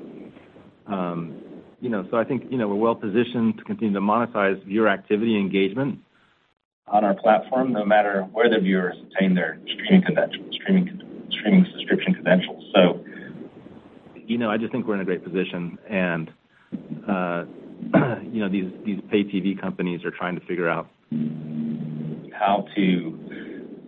um 0.87 1.41
you 1.81 1.89
know, 1.89 2.07
so 2.09 2.17
I 2.17 2.23
think, 2.23 2.45
you 2.49 2.57
know, 2.57 2.67
we're 2.67 2.75
well 2.75 2.95
positioned 2.95 3.57
to 3.59 3.63
continue 3.63 3.93
to 3.93 3.99
monetize 3.99 4.63
viewer 4.65 4.87
activity 4.87 5.37
engagement 5.37 5.99
on 6.87 7.03
our 7.03 7.13
platform, 7.13 7.73
no 7.73 7.85
matter 7.85 8.21
where 8.31 8.49
the 8.49 8.59
viewers 8.59 8.95
obtain 9.03 9.35
their 9.35 9.59
streaming 9.71 10.03
subscription 11.71 12.13
credentials. 12.13 12.63
So 12.73 13.03
you 14.27 14.39
know, 14.39 14.49
I 14.49 14.57
just 14.57 14.71
think 14.71 14.87
we're 14.87 14.95
in 14.95 15.01
a 15.01 15.05
great 15.05 15.23
position. 15.23 15.77
You 18.35 18.41
know, 18.41 18.49
these 18.49 18.99
pay 19.09 19.23
TV 19.23 19.59
companies 19.59 20.03
are 20.03 20.11
trying 20.11 20.35
to 20.37 20.45
figure 20.45 20.67
out 20.67 20.89
how 22.37 22.65
to, 22.75 23.19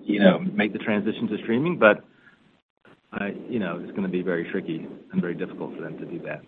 you 0.04 0.20
know, 0.22 0.40
make 0.40 0.72
the 0.72 0.80
transition 0.80 1.28
to 1.28 1.38
streaming. 1.44 1.78
But, 1.78 2.06
uh, 3.12 3.26
you 3.50 3.60
know, 3.60 3.82
it's 3.84 3.94
gonna 3.94 4.08
be 4.08 4.22
very 4.22 4.50
tricky 4.50 4.88
and 5.12 5.22
very 5.22 5.36
difficult 5.36 5.76
for 5.76 5.82
them 5.82 5.98
to 5.98 6.06
do 6.06 6.20
that. 6.20 6.42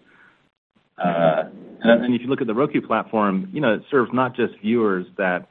Uh 0.97 1.49
and 1.81 2.13
if 2.13 2.21
you 2.21 2.27
look 2.27 2.41
at 2.41 2.47
the 2.47 2.53
Roku 2.53 2.81
platform, 2.81 3.49
you 3.53 3.61
know, 3.61 3.73
it 3.73 3.81
serves 3.89 4.11
not 4.13 4.35
just 4.35 4.53
viewers 4.61 5.05
that 5.17 5.47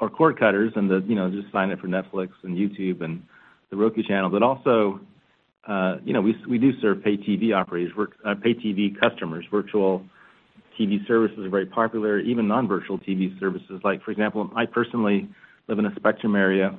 are 0.00 0.08
cord 0.08 0.38
cutters 0.38 0.72
and 0.74 0.90
the, 0.90 1.04
you 1.06 1.14
know, 1.14 1.30
just 1.30 1.52
sign 1.52 1.70
up 1.70 1.80
for 1.80 1.88
Netflix 1.88 2.30
and 2.42 2.56
YouTube 2.56 3.02
and 3.02 3.22
The 3.70 3.76
Roku 3.76 4.02
Channel, 4.02 4.30
but 4.30 4.42
also, 4.42 5.00
uh, 5.66 5.96
you 6.04 6.12
know, 6.12 6.22
we 6.22 6.58
do 6.58 6.72
serve 6.80 7.02
pay 7.04 7.16
TV 7.16 7.54
operators, 7.54 7.92
uh, 8.24 8.34
pay 8.42 8.54
TV 8.54 8.98
customers. 8.98 9.44
Virtual 9.50 10.02
TV 10.80 11.06
services 11.06 11.38
are 11.44 11.50
very 11.50 11.66
popular, 11.66 12.18
even 12.20 12.48
non-virtual 12.48 12.98
TV 12.98 13.38
services. 13.38 13.80
Like, 13.84 14.02
for 14.02 14.12
example, 14.12 14.50
I 14.56 14.64
personally 14.64 15.28
live 15.68 15.78
in 15.78 15.84
a 15.84 15.94
Spectrum 15.96 16.34
area, 16.34 16.74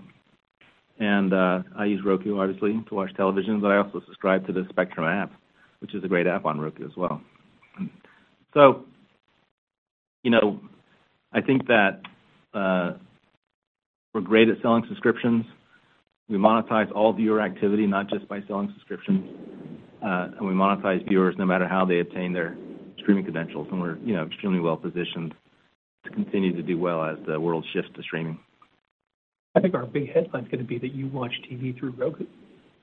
and 1.00 1.34
I 1.34 1.86
use 1.86 2.02
Roku, 2.04 2.40
obviously, 2.40 2.84
to 2.90 2.96
watch 2.96 3.14
television, 3.16 3.62
but 3.62 3.68
I 3.72 3.78
also 3.78 4.02
subscribe 4.06 4.48
to 4.48 4.54
the 4.54 4.66
Spectrum 4.70 5.06
app, 5.06 5.32
which 5.80 5.94
is 5.94 6.04
a 6.04 6.08
great 6.08 6.26
app 6.26 6.46
on 6.46 6.60
Roku 6.60 6.84
as 6.86 6.96
well. 6.98 7.22
So, 8.54 8.86
you 10.24 10.32
know, 10.32 10.60
I 11.32 11.42
think 11.42 11.68
that 11.68 12.02
we're 14.14 14.22
great 14.22 14.50
at 14.50 14.62
selling 14.62 14.84
subscriptions. 14.88 15.46
We 16.28 16.38
monetize 16.38 16.92
all 16.94 17.14
viewer 17.14 17.42
activity, 17.42 17.86
not 17.86 18.10
just 18.10 18.28
by 18.28 18.40
selling 18.48 18.72
subscriptions. 18.74 19.30
Uh, 20.04 20.30
and 20.38 20.48
we 20.48 20.54
monetize 20.54 21.08
viewers 21.08 21.36
no 21.38 21.46
matter 21.46 21.68
how 21.68 21.86
they 21.86 22.00
obtain 22.00 22.34
their 22.34 22.58
streaming 23.02 23.24
credentials. 23.24 23.68
And 23.72 23.82
we're, 23.82 23.98
you 23.98 24.14
know, 24.16 24.26
extremely 24.26 24.60
well 24.60 24.78
positioned 24.78 25.34
to 26.06 26.10
continue 26.10 26.56
to 26.56 26.64
do 26.64 26.78
well 26.78 27.04
as 27.04 27.18
the 27.28 27.40
world 27.40 27.66
shifts 27.74 27.92
to 27.96 28.04
streaming. 28.04 28.40
I 29.56 29.60
think 29.60 29.76
our 29.76 29.86
big 29.86 30.12
headline 30.14 30.46
is 30.46 30.50
gonna 30.50 30.64
be 30.64 30.80
that 30.80 30.94
you 30.94 31.08
watch 31.08 31.34
TV 31.50 31.78
through 31.78 31.92
Roku. 31.92 32.26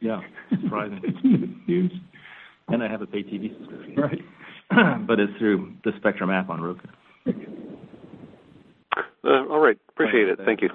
Yeah. 0.01 0.21
Surprising. 0.63 1.01
It's 1.05 1.67
huge. 1.67 1.93
I 2.69 2.87
have 2.87 3.03
a 3.03 3.07
pay 3.07 3.23
TV 3.23 3.57
subscription. 3.59 3.97
Right. 3.97 4.21
But 5.07 5.19
it's 5.19 5.33
through 5.39 5.73
the 5.85 5.93
Spectrum 5.97 6.31
app 6.31 6.51
on 6.51 6.61
Roku. 6.61 6.87
Uh, 9.25 9.47
all 9.51 9.61
right. 9.61 9.79
Appreciate 9.89 10.29
it. 10.29 10.39
Thank 10.45 10.61
you. 10.61 10.69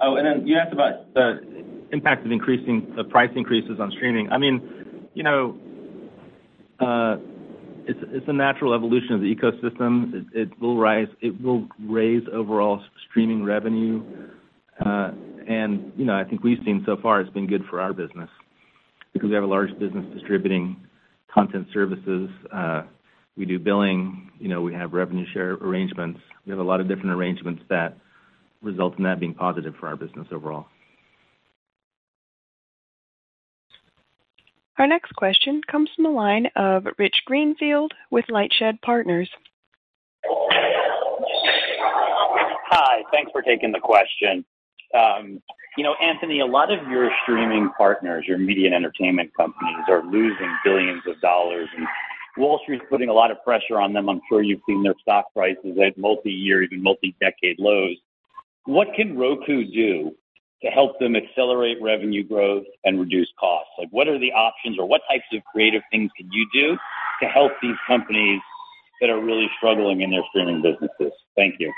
Oh, 0.00 0.16
and 0.16 0.26
then 0.26 0.46
you 0.46 0.56
asked 0.56 0.72
about 0.72 1.12
the 1.14 1.40
impact 1.92 2.24
of 2.24 2.32
increasing 2.32 2.92
the 2.96 3.04
price 3.04 3.30
increases 3.34 3.80
on 3.80 3.90
streaming. 3.90 4.30
I 4.30 4.38
mean, 4.38 5.08
you 5.14 5.22
know, 5.22 5.58
it's 6.80 8.28
a 8.28 8.32
natural 8.32 8.74
evolution 8.74 9.12
of 9.14 9.20
the 9.20 9.34
ecosystem. 9.34 10.14
It 10.34 10.42
it 10.50 10.60
will 10.60 10.78
rise 10.78 11.08
it 11.20 11.40
will 11.40 11.68
raise 11.80 12.22
overall 12.32 12.82
streaming 13.08 13.44
revenue. 13.44 14.02
Uh 14.84 15.12
and 15.48 15.92
you 15.96 16.04
know, 16.04 16.14
I 16.14 16.24
think 16.24 16.44
we've 16.44 16.58
seen 16.64 16.82
so 16.84 16.96
far 17.00 17.20
it's 17.20 17.30
been 17.30 17.46
good 17.46 17.64
for 17.70 17.80
our 17.80 17.92
business 17.92 18.28
because 19.12 19.28
we 19.28 19.34
have 19.34 19.44
a 19.44 19.48
large 19.48 19.70
business 19.78 20.04
distributing 20.12 20.76
content 21.32 21.66
services. 21.72 22.30
We 23.36 23.44
do 23.44 23.58
billing. 23.60 24.32
You 24.40 24.48
know, 24.48 24.60
we 24.62 24.74
have 24.74 24.92
revenue 24.92 25.24
share 25.32 25.52
arrangements. 25.52 26.18
We 26.44 26.50
have 26.50 26.58
a 26.58 26.64
lot 26.64 26.80
of 26.80 26.88
different 26.88 27.10
arrangements 27.12 27.62
that 27.70 27.96
result 28.62 28.98
in 28.98 29.04
that 29.04 29.20
being 29.20 29.32
positive 29.34 29.74
for 29.78 29.86
our 29.86 29.96
business 29.96 30.26
overall. 30.32 30.66
Our 34.78 34.86
next 34.86 35.14
question 35.16 35.60
comes 35.68 35.90
from 35.94 36.04
the 36.04 36.10
line 36.10 36.46
of 36.54 36.86
Rich 36.98 37.22
Greenfield 37.26 37.92
with 38.12 38.26
LightShed 38.26 38.80
Partners. 38.80 39.28
Hi. 42.70 43.02
Thanks 43.10 43.32
for 43.32 43.42
taking 43.42 43.72
the 43.72 43.80
question. 43.80 44.44
Um, 44.94 45.42
you 45.76 45.82
know, 45.82 45.96
Anthony, 46.00 46.38
a 46.40 46.46
lot 46.46 46.72
of 46.72 46.88
your 46.88 47.10
streaming 47.24 47.70
partners, 47.76 48.24
your 48.28 48.38
media 48.38 48.66
and 48.66 48.74
entertainment 48.74 49.32
companies, 49.36 49.84
are 49.88 50.04
losing 50.04 50.56
billions 50.64 51.02
of 51.08 51.20
dollars, 51.20 51.68
and 51.76 51.84
Wall 52.36 52.60
Street's 52.62 52.84
putting 52.88 53.08
a 53.08 53.12
lot 53.12 53.32
of 53.32 53.42
pressure 53.42 53.80
on 53.80 53.92
them. 53.92 54.08
I'm 54.08 54.20
sure 54.28 54.42
you've 54.42 54.60
seen 54.68 54.84
their 54.84 54.94
stock 55.02 55.32
prices 55.34 55.76
at 55.84 55.98
multi-year, 55.98 56.62
even 56.62 56.82
multi-decade 56.82 57.58
lows. 57.58 57.96
What 58.64 58.94
can 58.94 59.18
Roku 59.18 59.64
do 59.64 60.14
to 60.62 60.68
help 60.68 60.98
them 60.98 61.14
accelerate 61.14 61.78
revenue 61.80 62.24
growth 62.26 62.64
and 62.84 62.98
reduce 62.98 63.28
costs? 63.38 63.70
Like, 63.78 63.88
what 63.90 64.08
are 64.08 64.18
the 64.18 64.32
options 64.32 64.78
or 64.78 64.86
what 64.86 65.02
types 65.08 65.24
of 65.32 65.42
creative 65.52 65.82
things 65.90 66.10
can 66.16 66.28
you 66.32 66.46
do 66.52 66.76
to 67.22 67.28
help 67.28 67.52
these 67.62 67.76
companies 67.86 68.40
that 69.00 69.10
are 69.10 69.22
really 69.22 69.46
struggling 69.56 70.00
in 70.02 70.10
their 70.10 70.22
streaming 70.30 70.62
businesses? 70.62 71.12
Thank 71.36 71.56
you. 71.60 71.72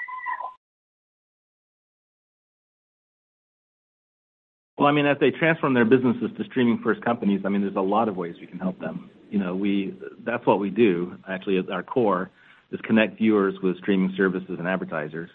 Well, 4.78 4.88
I 4.88 4.92
mean, 4.92 5.04
as 5.04 5.18
they 5.20 5.30
transform 5.30 5.74
their 5.74 5.84
businesses 5.84 6.30
to 6.38 6.44
streaming-first 6.44 7.04
companies, 7.04 7.42
I 7.44 7.50
mean, 7.50 7.60
there's 7.60 7.76
a 7.76 7.82
lot 7.82 8.08
of 8.08 8.16
ways 8.16 8.36
we 8.40 8.46
can 8.46 8.58
help 8.58 8.80
them. 8.80 9.10
You 9.28 9.38
know, 9.38 9.54
we 9.54 9.94
that's 10.24 10.46
what 10.46 10.58
we 10.58 10.70
do, 10.70 11.18
actually, 11.28 11.58
at 11.58 11.70
our 11.70 11.82
core, 11.82 12.30
is 12.72 12.80
connect 12.80 13.18
viewers 13.18 13.54
with 13.62 13.76
streaming 13.76 14.14
services 14.16 14.56
and 14.58 14.66
advertisers, 14.66 15.28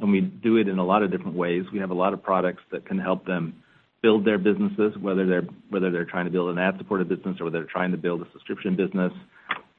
and 0.00 0.10
we 0.10 0.20
do 0.20 0.56
it 0.56 0.68
in 0.68 0.78
a 0.78 0.84
lot 0.84 1.02
of 1.02 1.10
different 1.10 1.36
ways. 1.36 1.64
We 1.72 1.78
have 1.80 1.90
a 1.90 1.94
lot 1.94 2.12
of 2.12 2.22
products 2.22 2.62
that 2.70 2.86
can 2.86 2.98
help 2.98 3.26
them 3.26 3.62
build 4.02 4.24
their 4.24 4.38
businesses, 4.38 4.96
whether 5.00 5.26
they're 5.26 5.46
whether 5.70 5.90
they're 5.90 6.04
trying 6.04 6.26
to 6.26 6.30
build 6.30 6.50
an 6.50 6.58
ad-supported 6.58 7.08
business 7.08 7.40
or 7.40 7.44
whether 7.44 7.58
they're 7.58 7.70
trying 7.70 7.90
to 7.90 7.96
build 7.96 8.22
a 8.22 8.26
subscription 8.32 8.76
business. 8.76 9.12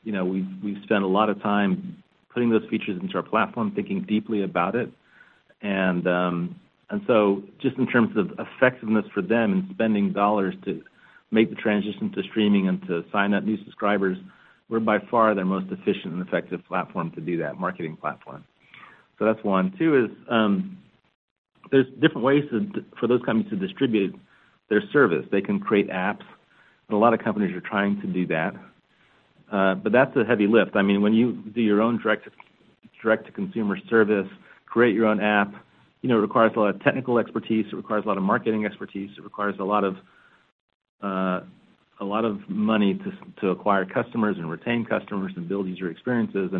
You 0.03 0.11
know, 0.11 0.25
we've 0.25 0.47
we've 0.63 0.81
spent 0.83 1.03
a 1.03 1.07
lot 1.07 1.29
of 1.29 1.41
time 1.41 2.03
putting 2.33 2.49
those 2.49 2.67
features 2.69 2.99
into 3.01 3.15
our 3.15 3.23
platform, 3.23 3.71
thinking 3.75 4.05
deeply 4.07 4.43
about 4.43 4.75
it. 4.75 4.91
And 5.61 6.07
um, 6.07 6.55
and 6.89 7.01
so 7.07 7.43
just 7.61 7.77
in 7.77 7.87
terms 7.87 8.15
of 8.17 8.31
effectiveness 8.39 9.05
for 9.13 9.21
them 9.21 9.53
in 9.53 9.69
spending 9.73 10.11
dollars 10.11 10.55
to 10.65 10.81
make 11.31 11.49
the 11.49 11.55
transition 11.55 12.11
to 12.13 12.23
streaming 12.23 12.67
and 12.67 12.81
to 12.87 13.03
sign 13.11 13.33
up 13.33 13.43
new 13.43 13.57
subscribers, 13.63 14.17
we're 14.69 14.79
by 14.79 14.97
far 15.11 15.35
their 15.35 15.45
most 15.45 15.67
efficient 15.71 16.13
and 16.13 16.27
effective 16.27 16.65
platform 16.67 17.11
to 17.11 17.21
do 17.21 17.37
that, 17.37 17.59
marketing 17.59 17.95
platform. 17.95 18.43
So 19.19 19.25
that's 19.25 19.43
one. 19.43 19.75
Two 19.77 20.05
is, 20.05 20.11
there's 21.71 21.85
different 22.01 22.23
ways 22.23 22.45
for 22.99 23.07
those 23.07 23.21
companies 23.23 23.49
to 23.51 23.57
distribute 23.57 24.15
their 24.69 24.81
service. 24.91 25.25
They 25.31 25.41
can 25.41 25.59
create 25.59 25.89
apps, 25.89 26.23
and 26.87 26.95
a 26.95 26.97
lot 26.97 27.13
of 27.13 27.19
companies 27.19 27.55
are 27.55 27.61
trying 27.61 28.01
to 28.01 28.07
do 28.07 28.25
that. 28.27 28.55
Uh, 29.51 29.75
but 29.75 29.91
that's 29.91 30.15
a 30.15 30.23
heavy 30.23 30.47
lift. 30.47 30.75
I 30.75 30.81
mean, 30.81 31.01
when 31.01 31.13
you 31.13 31.33
do 31.33 31.61
your 31.61 31.81
own 31.81 31.99
direct-to-consumer 32.01 33.77
service, 33.89 34.27
create 34.65 34.95
your 34.95 35.07
own 35.07 35.19
app, 35.19 35.53
you 36.01 36.07
know, 36.07 36.17
it 36.17 36.21
requires 36.21 36.53
a 36.55 36.59
lot 36.59 36.73
of 36.73 36.81
technical 36.81 37.17
expertise. 37.17 37.65
It 37.71 37.75
requires 37.75 38.05
a 38.05 38.07
lot 38.07 38.17
of 38.17 38.23
marketing 38.23 38.65
expertise. 38.65 39.09
It 39.17 39.23
requires 39.23 39.55
a 39.59 39.63
lot 39.63 39.83
of 39.83 39.97
uh, 41.01 41.41
a 42.01 42.05
lot 42.05 42.23
of 42.23 42.49
money 42.49 42.93
to 42.93 43.11
to 43.41 43.49
acquire 43.49 43.85
customers 43.85 44.37
and 44.37 44.49
retain 44.49 44.85
customers 44.85 45.33
and 45.35 45.49
build 45.49 45.67
user 45.67 45.89
experiences. 45.89 46.51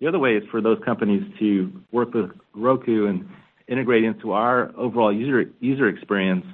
The 0.00 0.06
other 0.06 0.18
way 0.18 0.36
is 0.36 0.42
for 0.50 0.60
those 0.60 0.78
companies 0.84 1.22
to 1.38 1.72
work 1.92 2.14
with 2.14 2.30
Roku 2.54 3.06
and 3.06 3.28
integrate 3.68 4.04
into 4.04 4.32
our 4.32 4.72
overall 4.76 5.12
user 5.12 5.50
user 5.60 5.88
experience 5.88 6.44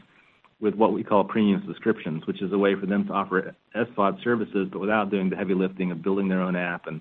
with 0.60 0.74
what 0.74 0.92
we 0.92 1.02
call 1.02 1.24
premium 1.24 1.62
subscriptions, 1.66 2.26
which 2.26 2.42
is 2.42 2.52
a 2.52 2.58
way 2.58 2.74
for 2.74 2.86
them 2.86 3.06
to 3.06 3.12
offer 3.12 3.54
SVOD 3.74 4.22
services, 4.22 4.68
but 4.70 4.78
without 4.78 5.10
doing 5.10 5.30
the 5.30 5.36
heavy 5.36 5.54
lifting 5.54 5.90
of 5.90 6.02
building 6.02 6.28
their 6.28 6.40
own 6.40 6.54
app 6.54 6.86
and 6.86 7.00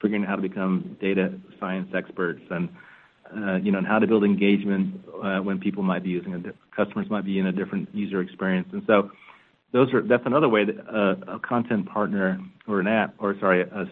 figuring 0.00 0.22
out 0.22 0.28
how 0.28 0.36
to 0.36 0.42
become 0.42 0.96
data 1.00 1.32
science 1.58 1.90
experts 1.94 2.40
and, 2.50 2.68
uh, 3.36 3.56
you 3.56 3.72
know, 3.72 3.78
and 3.78 3.86
how 3.86 3.98
to 3.98 4.06
build 4.06 4.22
engagement 4.22 5.04
uh, 5.22 5.38
when 5.38 5.58
people 5.58 5.82
might 5.82 6.04
be 6.04 6.10
using 6.10 6.34
a, 6.34 6.74
customers 6.74 7.10
might 7.10 7.24
be 7.24 7.38
in 7.38 7.46
a 7.46 7.52
different 7.52 7.88
user 7.92 8.20
experience. 8.20 8.68
And 8.72 8.82
so, 8.86 9.10
those 9.72 9.92
are 9.94 10.02
that's 10.02 10.26
another 10.26 10.48
way 10.48 10.64
that 10.64 10.78
uh, 10.88 11.34
a 11.34 11.38
content 11.38 11.86
partner 11.86 12.40
or 12.66 12.80
an 12.80 12.88
app 12.88 13.14
or 13.18 13.38
sorry, 13.38 13.62
a 13.62 13.86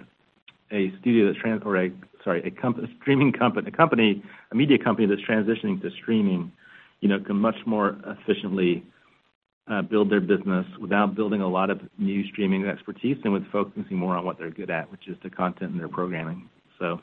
streaming 3.00 3.32
company, 3.32 3.68
a 3.68 3.70
company 3.70 4.22
a 4.52 4.54
media 4.54 4.78
company 4.78 5.06
that's 5.06 5.22
transitioning 5.22 5.80
to 5.80 5.90
streaming, 6.02 6.52
you 7.00 7.08
know, 7.08 7.18
can 7.20 7.36
much 7.36 7.56
more 7.66 7.96
efficiently 8.06 8.84
uh, 9.70 9.82
build 9.82 10.10
their 10.10 10.20
business 10.20 10.66
without 10.80 11.14
building 11.14 11.40
a 11.40 11.48
lot 11.48 11.70
of 11.70 11.80
new 11.98 12.26
streaming 12.28 12.66
expertise 12.66 13.16
and 13.24 13.32
with 13.32 13.46
focusing 13.50 13.96
more 13.96 14.16
on 14.16 14.24
what 14.24 14.38
they're 14.38 14.50
good 14.50 14.70
at, 14.70 14.90
which 14.90 15.08
is 15.08 15.16
the 15.22 15.30
content 15.30 15.72
and 15.72 15.80
their 15.80 15.88
programming. 15.88 16.48
So 16.78 17.00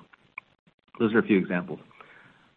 those 0.99 1.13
are 1.13 1.19
a 1.19 1.23
few 1.23 1.37
examples. 1.37 1.79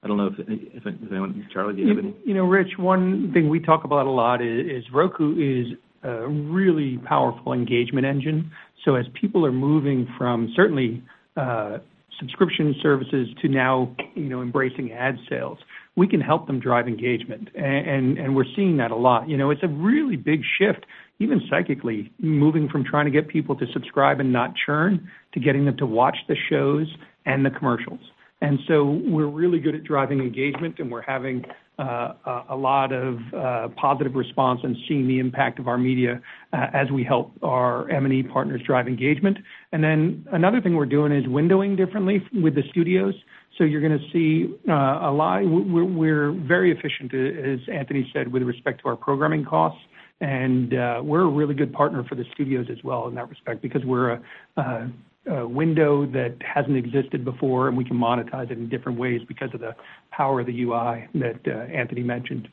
I 0.02 0.06
don't 0.06 0.16
know 0.16 0.28
if 0.28 0.34
if 0.38 0.86
anyone. 0.86 1.46
Charlie, 1.52 1.74
do 1.74 1.82
you 1.82 1.88
have 1.88 1.98
any? 1.98 2.14
You 2.24 2.34
know, 2.34 2.44
Rich, 2.44 2.78
one 2.78 3.32
thing 3.32 3.48
we 3.48 3.58
talk 3.58 3.84
about 3.84 4.06
a 4.06 4.10
lot 4.10 4.40
is 4.40 4.84
Roku 4.92 5.34
is 5.36 5.76
a 6.02 6.28
really 6.28 6.98
powerful 6.98 7.52
engagement 7.52 8.06
engine. 8.06 8.50
So 8.84 8.94
as 8.94 9.06
people 9.20 9.44
are 9.44 9.52
moving 9.52 10.06
from 10.16 10.52
certainly 10.54 11.02
uh, 11.36 11.78
subscription 12.18 12.74
services 12.82 13.28
to 13.42 13.48
now, 13.48 13.94
you 14.14 14.28
know, 14.28 14.42
embracing 14.42 14.92
ad 14.92 15.16
sales, 15.28 15.58
we 15.96 16.06
can 16.06 16.20
help 16.20 16.46
them 16.46 16.60
drive 16.60 16.86
engagement. 16.86 17.48
and 17.54 18.18
And 18.18 18.34
we're 18.34 18.44
seeing 18.54 18.76
that 18.78 18.90
a 18.90 18.96
lot. 18.96 19.28
You 19.28 19.36
know, 19.36 19.50
it's 19.50 19.62
a 19.62 19.68
really 19.68 20.16
big 20.16 20.42
shift, 20.58 20.86
even 21.18 21.40
psychically, 21.50 22.12
moving 22.18 22.68
from 22.68 22.84
trying 22.84 23.06
to 23.06 23.10
get 23.10 23.28
people 23.28 23.56
to 23.56 23.66
subscribe 23.72 24.20
and 24.20 24.32
not 24.32 24.54
churn 24.64 25.10
to 25.34 25.40
getting 25.40 25.64
them 25.64 25.76
to 25.78 25.86
watch 25.86 26.16
the 26.28 26.36
shows 26.48 26.86
and 27.26 27.44
the 27.44 27.50
commercials. 27.50 28.00
And 28.40 28.58
so 28.68 28.84
we're 28.84 29.26
really 29.26 29.58
good 29.58 29.74
at 29.74 29.84
driving 29.84 30.20
engagement, 30.20 30.78
and 30.78 30.90
we're 30.90 31.02
having 31.02 31.44
uh, 31.78 32.42
a 32.48 32.56
lot 32.56 32.92
of 32.92 33.18
uh, 33.32 33.68
positive 33.76 34.14
response 34.14 34.60
and 34.64 34.76
seeing 34.88 35.06
the 35.06 35.20
impact 35.20 35.60
of 35.60 35.68
our 35.68 35.78
media 35.78 36.20
uh, 36.52 36.66
as 36.72 36.90
we 36.90 37.04
help 37.04 37.32
our 37.42 37.88
M&E 37.90 38.24
partners 38.24 38.60
drive 38.66 38.88
engagement. 38.88 39.38
And 39.72 39.82
then 39.82 40.26
another 40.32 40.60
thing 40.60 40.74
we're 40.74 40.86
doing 40.86 41.12
is 41.12 41.24
windowing 41.26 41.76
differently 41.76 42.20
with 42.34 42.56
the 42.56 42.62
studios. 42.70 43.14
So 43.56 43.64
you're 43.64 43.80
gonna 43.80 43.98
see 44.12 44.54
a 44.68 45.10
lot. 45.12 45.42
We're 45.44 46.32
very 46.32 46.72
efficient, 46.72 47.14
as 47.14 47.60
Anthony 47.72 48.08
said, 48.12 48.32
with 48.32 48.42
respect 48.42 48.82
to 48.82 48.88
our 48.88 48.96
programming 48.96 49.44
costs. 49.44 49.80
And 50.20 50.72
we're 51.06 51.22
a 51.22 51.30
really 51.30 51.54
good 51.54 51.72
partner 51.72 52.04
for 52.08 52.16
the 52.16 52.24
studios 52.34 52.66
as 52.70 52.78
well 52.82 53.06
in 53.08 53.14
that 53.14 53.28
respect 53.28 53.62
because 53.62 53.84
we're 53.84 54.20
a 54.56 54.92
window 55.28 56.06
that 56.06 56.34
hasn't 56.40 56.76
existed 56.76 57.24
before, 57.24 57.68
and 57.68 57.76
we 57.76 57.84
can 57.84 57.96
monetize 57.96 58.50
it 58.50 58.58
in 58.58 58.68
different 58.68 58.98
ways 58.98 59.20
because 59.28 59.50
of 59.52 59.60
the 59.60 59.74
power 60.10 60.40
of 60.40 60.46
the 60.46 60.62
UI 60.62 61.08
that 61.14 61.40
uh, 61.46 61.72
Anthony 61.72 62.02
mentioned. 62.02 62.48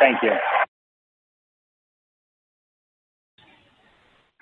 Thank 0.00 0.22
you. 0.22 0.32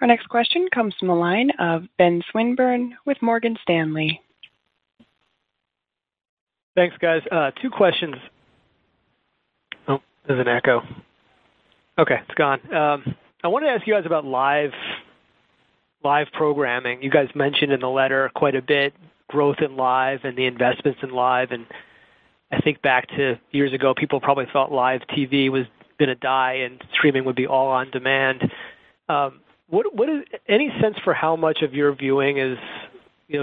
Our 0.01 0.07
next 0.07 0.28
question 0.28 0.68
comes 0.74 0.94
from 0.99 1.09
the 1.09 1.14
line 1.14 1.51
of 1.59 1.84
Ben 1.97 2.22
Swinburne 2.30 2.97
with 3.07 3.16
Morgan 3.22 3.57
Stanley. 3.62 4.20
Thanks, 6.74 6.97
guys. 6.99 7.22
Uh, 7.32 7.51
two 7.62 7.70
questions. 7.70 8.16
Oh, 9.88 9.99
there's 10.28 10.40
an 10.40 10.49
echo. 10.49 10.82
Okay, 11.99 12.20
it's 12.28 12.34
gone. 12.34 12.61
Um, 12.74 13.16
I 13.42 13.49
wanted 13.49 13.66
to 13.66 13.72
ask 13.72 13.86
you 13.86 13.94
guys 13.94 14.05
about 14.05 14.24
live 14.26 14.72
programming. 16.32 17.03
You 17.03 17.11
guys 17.11 17.28
mentioned 17.34 17.72
in 17.72 17.80
the 17.80 17.88
letter 17.88 18.30
quite 18.34 18.55
a 18.55 18.62
bit 18.62 18.92
growth 19.28 19.57
in 19.61 19.76
live 19.76 20.20
and 20.24 20.36
the 20.36 20.44
investments 20.47 21.01
in 21.03 21.11
live. 21.11 21.51
And 21.51 21.66
I 22.53 22.61
think 22.61 22.82
back 22.82 23.09
to 23.09 23.38
years 23.51 23.72
ago, 23.72 23.94
people 23.94 24.20
probably 24.20 24.47
thought 24.53 24.70
live 24.70 25.01
TV 25.09 25.51
was 25.51 25.64
gonna 25.99 26.14
die 26.14 26.55
and 26.64 26.82
streaming 26.92 27.24
would 27.24 27.34
be 27.34 27.47
all 27.47 27.68
on 27.68 27.90
demand. 27.90 28.51
Um, 29.09 29.40
any 30.49 30.70
sense 30.80 30.97
for 31.03 31.14
how 31.14 31.34
much 31.34 31.62
of 31.62 31.74
your 31.74 31.92
viewing 31.94 32.38
is, 32.38 32.59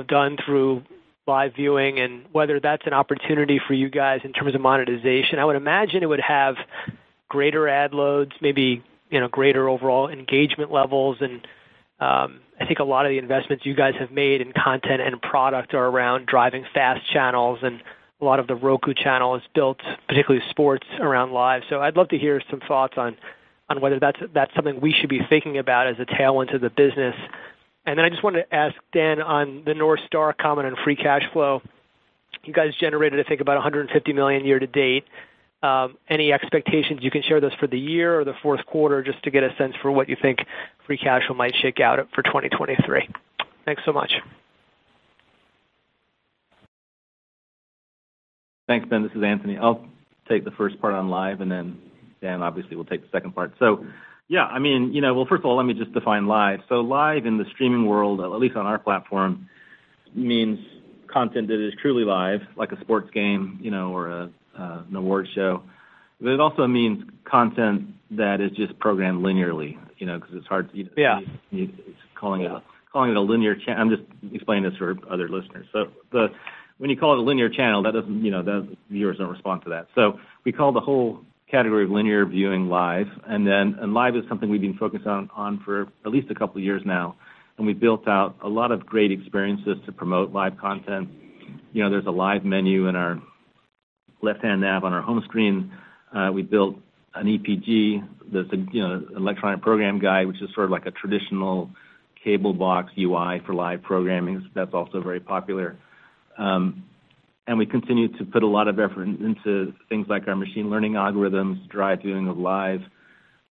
done 0.08 0.38
through 0.46 0.84
live 1.28 1.56
viewing 1.56 2.00
and 2.00 2.26
whether 2.32 2.60
that's 2.60 2.86
an 2.86 2.94
opportunity 2.94 3.60
for 3.68 3.74
you 3.74 3.90
guys 3.90 4.22
in 4.24 4.32
terms 4.32 4.56
of 4.56 4.62
monetization? 4.62 5.40
I 5.40 5.46
would 5.46 5.56
imagine 5.56 6.04
it 6.04 6.06
would 6.06 6.22
have 6.22 6.56
greater 7.34 7.68
ad 7.68 7.94
loads, 7.96 8.34
maybe, 8.42 8.84
you 9.10 9.20
know, 9.20 9.28
greater 9.28 9.68
overall 9.68 10.08
engagement 10.08 10.72
levels. 10.72 11.18
And 11.20 11.48
um 12.00 12.40
I 12.62 12.66
think 12.66 12.80
a 12.80 12.84
lot 12.84 13.06
of 13.06 13.10
the 13.10 13.18
investments 13.18 13.66
you 13.66 13.74
guys 13.74 13.96
have 14.00 14.12
made 14.12 14.40
in 14.40 14.54
content 14.54 15.02
and 15.02 15.20
product 15.22 15.74
are 15.74 15.88
around 15.88 16.28
driving 16.28 16.66
FAST 16.74 17.02
channels, 17.12 17.60
and 17.64 17.82
a 18.22 18.26
lot 18.26 18.40
of 18.40 18.46
The 18.48 18.56
Roku 18.56 18.94
Channel 18.94 19.36
is 19.36 19.42
built, 19.56 19.80
particularly 20.08 20.46
sports, 20.50 20.86
around 21.00 21.32
live. 21.32 21.64
So 21.70 21.82
I'd 21.82 21.98
love 21.98 22.10
to 22.10 22.18
hear 22.18 22.42
some 22.52 22.62
thoughts 22.68 22.94
on 22.98 23.18
on 23.70 23.82
whether 23.82 24.00
that's 24.00 24.20
that's 24.34 24.54
something 24.56 24.80
we 24.80 24.94
should 24.94 25.10
be 25.10 25.22
thinking 25.28 25.58
about 25.58 25.88
as 25.88 26.00
a 26.00 26.06
tailwind 26.06 26.52
to 26.52 26.60
the 26.60 26.70
business. 26.70 27.16
And 27.86 27.98
then 27.98 28.06
I 28.06 28.10
just 28.10 28.24
wanted 28.24 28.44
to 28.44 28.56
ask 28.56 28.76
Dan 28.94 29.22
on 29.22 29.64
the 29.66 29.74
North 29.74 30.02
Star 30.06 30.32
comment 30.34 30.68
on 30.68 30.76
free 30.84 30.96
cash 30.96 31.24
flow. 31.34 31.62
You 32.44 32.54
guys 32.54 32.76
generated, 32.76 33.20
I 33.20 33.28
think, 33.28 33.42
about 33.42 33.56
150 33.56 34.14
million 34.14 34.46
year 34.46 34.60
to 34.60 34.68
date. 34.68 35.06
Um, 35.64 35.98
any 36.10 36.34
expectations 36.34 37.00
you 37.02 37.10
can 37.10 37.24
share 37.24 37.38
with 37.38 37.46
us 37.46 37.54
for 37.58 37.68
the 37.68 37.80
year 37.80 38.20
or 38.20 38.26
the 38.26 38.34
fourth 38.44 38.66
quarter, 38.66 39.02
just 39.02 39.24
to 39.24 39.32
get 39.32 39.44
a 39.44 39.56
sense 39.58 39.74
for 39.82 39.92
what 39.92 40.10
you 40.10 40.18
think 40.22 40.40
free 40.86 40.98
cash 40.98 41.26
flow 41.26 41.38
might 41.38 41.56
shake 41.56 41.80
out 41.80 42.06
for 42.14 42.22
2023? 42.22 43.08
Thanks 43.64 43.82
so 43.86 43.94
much. 43.94 44.12
Thanks, 48.68 48.88
Ben. 48.90 49.04
This 49.04 49.14
is 49.14 49.24
Anthony. 49.24 49.58
I'll 49.58 49.86
take 50.28 50.44
the 50.44 50.52
first 50.52 50.82
part 50.82 50.94
on 50.94 51.10
live, 51.10 51.40
and 51.40 51.50
then 51.50 51.80
Dan 52.22 52.42
obviously 52.42 52.76
will 52.76 52.86
take 52.86 53.02
the 53.02 53.10
second 53.12 53.34
part. 53.34 53.54
So 53.58 53.86
yeah, 54.28 54.46
I 54.46 54.60
mean, 54.60 54.94
you 54.94 55.02
know, 55.02 55.14
well, 55.14 55.26
first 55.26 55.42
of 55.42 55.46
all, 55.46 55.56
let 55.56 55.66
me 55.66 55.74
just 55.74 55.94
define 55.94 56.28
live. 56.28 56.60
So 56.68 56.82
live 56.82 57.26
in 57.26 57.38
the 57.38 57.46
streaming 57.54 57.86
world, 57.86 58.20
at 58.20 58.32
least 58.32 58.58
on 58.58 58.66
our 58.66 58.80
platform, 58.80 59.48
means 60.14 60.60
content 61.08 61.48
that 61.48 61.66
is 61.66 61.74
truly 61.82 62.04
live, 62.04 62.42
like 62.58 62.72
a 62.72 62.82
sports 62.82 63.10
game, 63.12 63.60
you 63.62 63.72
know, 63.72 63.96
or 63.96 64.30
Uh, 64.58 64.84
an 64.88 64.96
award 64.96 65.28
show. 65.34 65.64
But 66.22 66.34
it 66.34 66.40
also 66.40 66.68
means 66.68 67.04
content 67.26 67.88
that 68.12 68.40
is 68.40 68.52
just 68.52 68.78
programmed 68.78 69.26
linearly, 69.26 69.78
you 69.98 70.06
know, 70.06 70.20
because 70.20 70.36
it's 70.36 70.46
hard 70.46 70.72
to. 70.72 70.88
Yeah. 70.96 71.22
Calling 72.92 73.12
it 73.12 73.18
a 73.18 73.22
linear 73.22 73.56
channel. 73.56 73.82
I'm 73.82 73.90
just 73.90 74.04
explaining 74.32 74.70
this 74.70 74.78
for 74.78 74.96
other 75.10 75.28
listeners. 75.28 75.66
So 75.74 75.88
when 76.78 76.90
you 76.92 76.98
call 76.98 77.14
it 77.14 77.20
a 77.20 77.22
linear 77.24 77.50
channel, 77.50 77.82
that 77.84 77.94
doesn't, 77.94 78.24
you 78.24 78.30
know, 78.30 78.44
the 78.44 78.78
viewers 78.92 79.18
don't 79.18 79.32
respond 79.32 79.64
to 79.64 79.70
that. 79.72 79.88
So 79.96 80.20
we 80.46 80.52
call 80.52 80.72
the 80.72 80.80
whole 80.80 81.22
category 81.50 81.86
of 81.86 81.90
linear 81.90 82.26
viewing 82.26 82.70
live. 82.70 83.08
And 83.26 83.48
then, 83.48 83.78
and 83.82 83.94
live 83.94 84.16
is 84.16 84.24
something 84.30 84.50
we've 84.50 84.62
been 84.62 84.78
focused 84.78 85.08
on 85.08 85.62
for 85.66 85.88
at 86.06 86.12
least 86.12 86.30
a 86.30 86.36
couple 86.36 86.58
of 86.58 86.64
years 86.64 86.84
now, 86.86 87.16
and 87.58 87.66
we've 87.66 87.80
built 87.80 88.08
out 88.08 88.36
a 88.42 88.50
lot 88.50 88.72
of 88.72 88.86
great 88.86 89.12
experiences 89.12 89.78
to 89.86 89.92
promote 89.92 90.32
live 90.32 90.58
content. 90.58 91.10
You 91.74 91.84
know, 91.84 91.90
there's 91.90 92.06
a 92.06 92.12
live 92.12 92.46
menu 92.46 92.88
in 92.88 92.96
our 92.96 93.22
left-hand 94.24 94.62
nav 94.62 94.84
on 94.84 94.94
our 94.94 95.02
home 95.02 95.22
screen. 95.26 95.72
Uh, 96.14 96.32
we 96.34 96.42
built 96.42 96.78
an 97.16 97.28
EPG 97.28 98.08
that's 98.32 98.52
a, 98.52 98.58
you 98.72 98.82
know, 98.82 99.06
electronic 99.16 99.62
program 99.62 100.00
guide, 100.00 100.28
which 100.28 100.42
is 100.42 100.50
sort 100.54 100.66
of 100.66 100.72
like 100.72 100.86
a 100.86 100.92
traditional 100.92 101.70
cable 102.24 102.54
box 102.54 102.92
UI 102.98 103.42
for 103.46 103.54
live 103.54 103.84
programming. 103.84 104.50
That's 104.56 104.74
also 104.74 105.02
very 105.02 105.20
popular. 105.20 105.78
Um 106.38 106.86
and 107.46 107.58
we 107.58 107.66
continue 107.66 108.08
to 108.18 108.26
put 108.26 108.42
a 108.42 108.48
lot 108.48 108.68
of 108.68 108.80
effort 108.80 109.04
into 109.04 109.74
things 109.90 110.08
like 110.08 110.28
our 110.28 110.36
machine 110.36 110.70
learning 110.70 110.94
algorithms, 110.94 111.68
drive 111.70 112.02
viewing 112.02 112.30
of 112.30 112.38
live. 112.38 112.82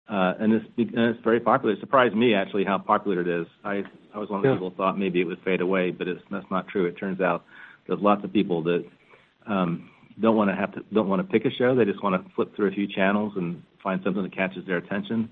Uh, 0.09 0.35
and 0.39 0.53
it's 0.77 1.21
very 1.23 1.41
popular. 1.41 1.75
It 1.75 1.81
surprised 1.81 2.15
me 2.15 2.35
actually 2.35 2.65
how 2.65 2.79
popular 2.79 3.21
it 3.21 3.29
is. 3.29 3.47
I 3.65 3.83
was 4.15 4.29
one 4.29 4.39
of 4.39 4.43
the 4.45 4.53
people 4.55 4.71
who 4.71 4.77
thought 4.77 4.99
maybe 4.99 5.21
it 5.21 5.25
would 5.25 5.41
fade 5.45 5.61
away, 5.61 5.91
but 5.91 6.07
that's 6.31 6.51
not 6.51 6.69
true. 6.69 6.87
It 6.87 6.99
turns 6.99 7.21
out 7.21 7.45
there's 7.87 8.01
lots 8.01 8.25
of 8.25 8.33
people 8.33 8.63
that 8.65 8.85
um, 9.47 9.91
don't 10.21 10.37
wanna 10.37 10.57
have 10.57 10.73
to 10.75 10.85
don't 10.93 11.09
want 11.09 11.27
to 11.27 11.33
pick 11.33 11.45
a 11.45 11.51
show. 11.57 11.75
They 11.75 11.85
just 11.85 12.03
wanna 12.03 12.25
flip 12.35 12.55
through 12.55 12.69
a 12.69 12.73
few 12.73 12.87
channels 12.87 13.33
and 13.37 13.63
find 13.83 14.01
something 14.05 14.23
that 14.23 14.35
catches 14.35 14.67
their 14.67 14.77
attention. 14.77 15.31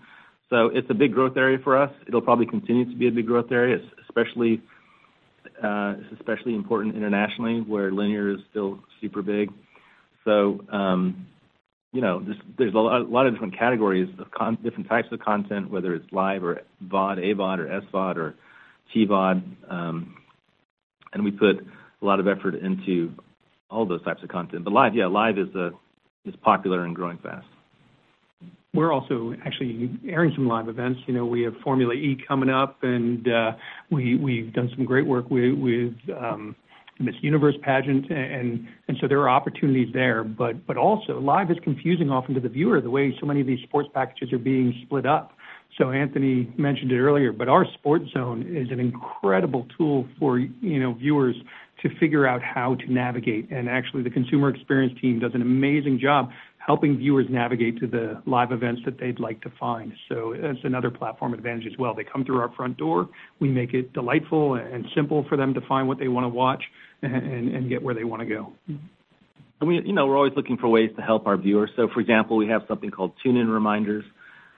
So 0.50 0.70
it's 0.72 0.88
a 0.90 0.94
big 0.94 1.12
growth 1.12 1.36
area 1.36 1.58
for 1.62 1.76
us. 1.76 1.92
It'll 2.06 2.22
probably 2.22 2.46
continue 2.46 2.86
to 2.86 2.96
be 2.96 3.08
a 3.08 3.12
big 3.12 3.26
growth 3.26 3.52
area, 3.52 3.76
it's 3.76 3.84
especially 4.08 4.62
important 6.54 6.96
internationally, 6.96 7.60
where 7.60 7.92
linear 7.92 8.30
is 8.30 8.38
still 8.50 8.80
super 9.00 9.22
big. 9.22 9.52
So 10.24 10.64
um, 10.72 11.26
you 11.92 12.02
know, 12.02 12.24
there's 12.58 12.74
a 12.74 12.78
lot 12.78 13.26
of 13.26 13.32
different 13.32 13.58
categories 13.58 14.08
of 14.18 14.30
con- 14.30 14.58
different 14.62 14.88
types 14.88 15.08
of 15.10 15.20
content, 15.20 15.70
whether 15.70 15.94
it's 15.94 16.06
live 16.12 16.44
or 16.44 16.60
VOD, 16.86 17.18
AVOD 17.18 17.58
or 17.58 17.80
SVOD 17.80 18.16
or 18.16 18.34
TVOD. 18.94 19.42
Um, 19.70 20.16
and 21.12 21.24
we 21.24 21.30
put 21.30 21.66
a 22.02 22.04
lot 22.04 22.20
of 22.20 22.28
effort 22.28 22.56
into 22.56 23.12
all 23.70 23.86
those 23.86 24.02
types 24.02 24.22
of 24.22 24.28
content. 24.28 24.64
But 24.64 24.72
live, 24.72 24.94
yeah, 24.94 25.06
live 25.06 25.36
uh, 25.38 25.70
is 26.24 26.34
popular 26.42 26.84
and 26.84 26.94
growing 26.94 27.18
fast. 27.18 27.46
We're 28.74 28.92
also 28.92 29.34
actually 29.44 29.98
airing 30.06 30.32
some 30.34 30.46
live 30.46 30.68
events. 30.68 31.00
You 31.06 31.14
know, 31.14 31.24
we 31.24 31.42
have 31.42 31.54
Formula 31.64 31.94
E 31.94 32.18
coming 32.28 32.50
up, 32.50 32.82
and 32.82 33.26
uh, 33.26 33.52
we've 33.90 34.52
done 34.52 34.70
some 34.76 34.84
great 34.84 35.06
work 35.06 35.30
with 35.30 35.94
um, 36.16 36.54
Miss 37.00 37.14
Universe 37.22 37.54
pageant. 37.62 38.10
And 38.10 38.68
so 39.00 39.08
there 39.08 39.20
are 39.20 39.30
opportunities 39.30 39.92
there. 39.94 40.22
But 40.22 40.76
also 40.76 41.18
live 41.18 41.50
is 41.50 41.56
confusing 41.64 42.10
often 42.10 42.34
to 42.34 42.40
the 42.40 42.48
viewer, 42.48 42.80
the 42.80 42.90
way 42.90 43.16
so 43.18 43.26
many 43.26 43.40
of 43.40 43.46
these 43.46 43.60
sports 43.62 43.88
packages 43.94 44.32
are 44.32 44.38
being 44.38 44.74
split 44.84 45.06
up. 45.06 45.32
So 45.78 45.90
Anthony 45.90 46.52
mentioned 46.56 46.92
it 46.92 46.98
earlier, 46.98 47.32
but 47.32 47.48
our 47.48 47.64
Sports 47.74 48.10
Zone 48.12 48.42
is 48.54 48.70
an 48.70 48.80
incredible 48.80 49.66
tool 49.76 50.06
for, 50.18 50.38
you 50.38 50.80
know, 50.80 50.92
viewers 50.94 51.36
to 51.82 51.88
figure 52.00 52.26
out 52.26 52.42
how 52.42 52.74
to 52.74 52.92
navigate. 52.92 53.50
And 53.50 53.68
actually, 53.68 54.02
the 54.02 54.10
consumer 54.10 54.48
experience 54.48 54.98
team 55.00 55.18
does 55.20 55.32
an 55.34 55.42
amazing 55.42 55.98
job 56.00 56.30
helping 56.58 56.98
viewers 56.98 57.26
navigate 57.30 57.78
to 57.78 57.86
the 57.86 58.20
live 58.26 58.52
events 58.52 58.82
that 58.84 58.98
they'd 59.00 59.18
like 59.18 59.40
to 59.40 59.50
find. 59.58 59.90
So 60.08 60.34
that's 60.38 60.58
another 60.64 60.90
platform 60.90 61.32
advantage 61.32 61.66
as 61.66 61.78
well. 61.78 61.94
They 61.94 62.04
come 62.04 62.24
through 62.26 62.40
our 62.40 62.52
front 62.52 62.76
door. 62.76 63.08
We 63.40 63.48
make 63.48 63.72
it 63.72 63.94
delightful 63.94 64.56
and 64.56 64.84
simple 64.94 65.24
for 65.30 65.38
them 65.38 65.54
to 65.54 65.62
find 65.62 65.88
what 65.88 65.98
they 65.98 66.08
wanna 66.08 66.28
watch 66.28 66.62
and 67.00 67.70
get 67.70 67.82
where 67.82 67.94
they 67.94 68.04
wanna 68.04 68.26
go. 68.26 68.52
We, 69.62 69.80
you 69.82 69.94
know, 69.94 70.06
we're 70.06 70.16
always 70.16 70.34
looking 70.36 70.58
for 70.58 70.68
ways 70.68 70.90
to 70.96 71.02
help 71.02 71.26
our 71.26 71.38
viewers. 71.38 71.70
So, 71.74 71.88
for 71.88 72.00
example, 72.00 72.36
we 72.36 72.48
have 72.48 72.62
something 72.68 72.90
called 72.90 73.12
tune-in 73.22 73.48
reminders, 73.48 74.04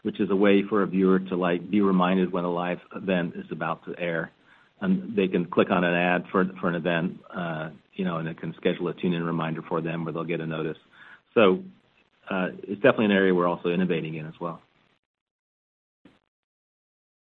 which 0.02 0.18
is 0.18 0.30
a 0.30 0.36
way 0.36 0.62
for 0.68 0.82
a 0.82 0.86
viewer 0.86 1.20
to, 1.20 1.36
like, 1.36 1.70
be 1.70 1.80
reminded 1.80 2.32
when 2.32 2.44
a 2.44 2.52
live 2.52 2.80
event 2.96 3.34
is 3.36 3.46
about 3.52 3.84
to 3.84 3.94
air. 3.98 4.32
And 4.80 5.14
they 5.14 5.28
can 5.28 5.44
click 5.44 5.70
on 5.70 5.84
an 5.84 5.94
ad 5.94 6.24
for 6.30 6.40
an 6.40 6.74
event, 6.74 7.18
uh, 7.34 7.70
you 7.94 8.04
know, 8.04 8.16
and 8.16 8.28
it 8.28 8.40
can 8.40 8.54
schedule 8.56 8.88
a 8.88 8.94
tune-in 8.94 9.22
reminder 9.22 9.62
for 9.68 9.80
them, 9.80 10.04
where 10.04 10.12
they'll 10.12 10.24
get 10.24 10.40
a 10.40 10.46
notice. 10.46 10.78
So, 11.34 11.62
uh, 12.30 12.48
it's 12.62 12.80
definitely 12.80 13.06
an 13.06 13.12
area 13.12 13.34
we're 13.34 13.46
also 13.46 13.68
innovating 13.68 14.14
in 14.14 14.26
as 14.26 14.34
well. 14.40 14.62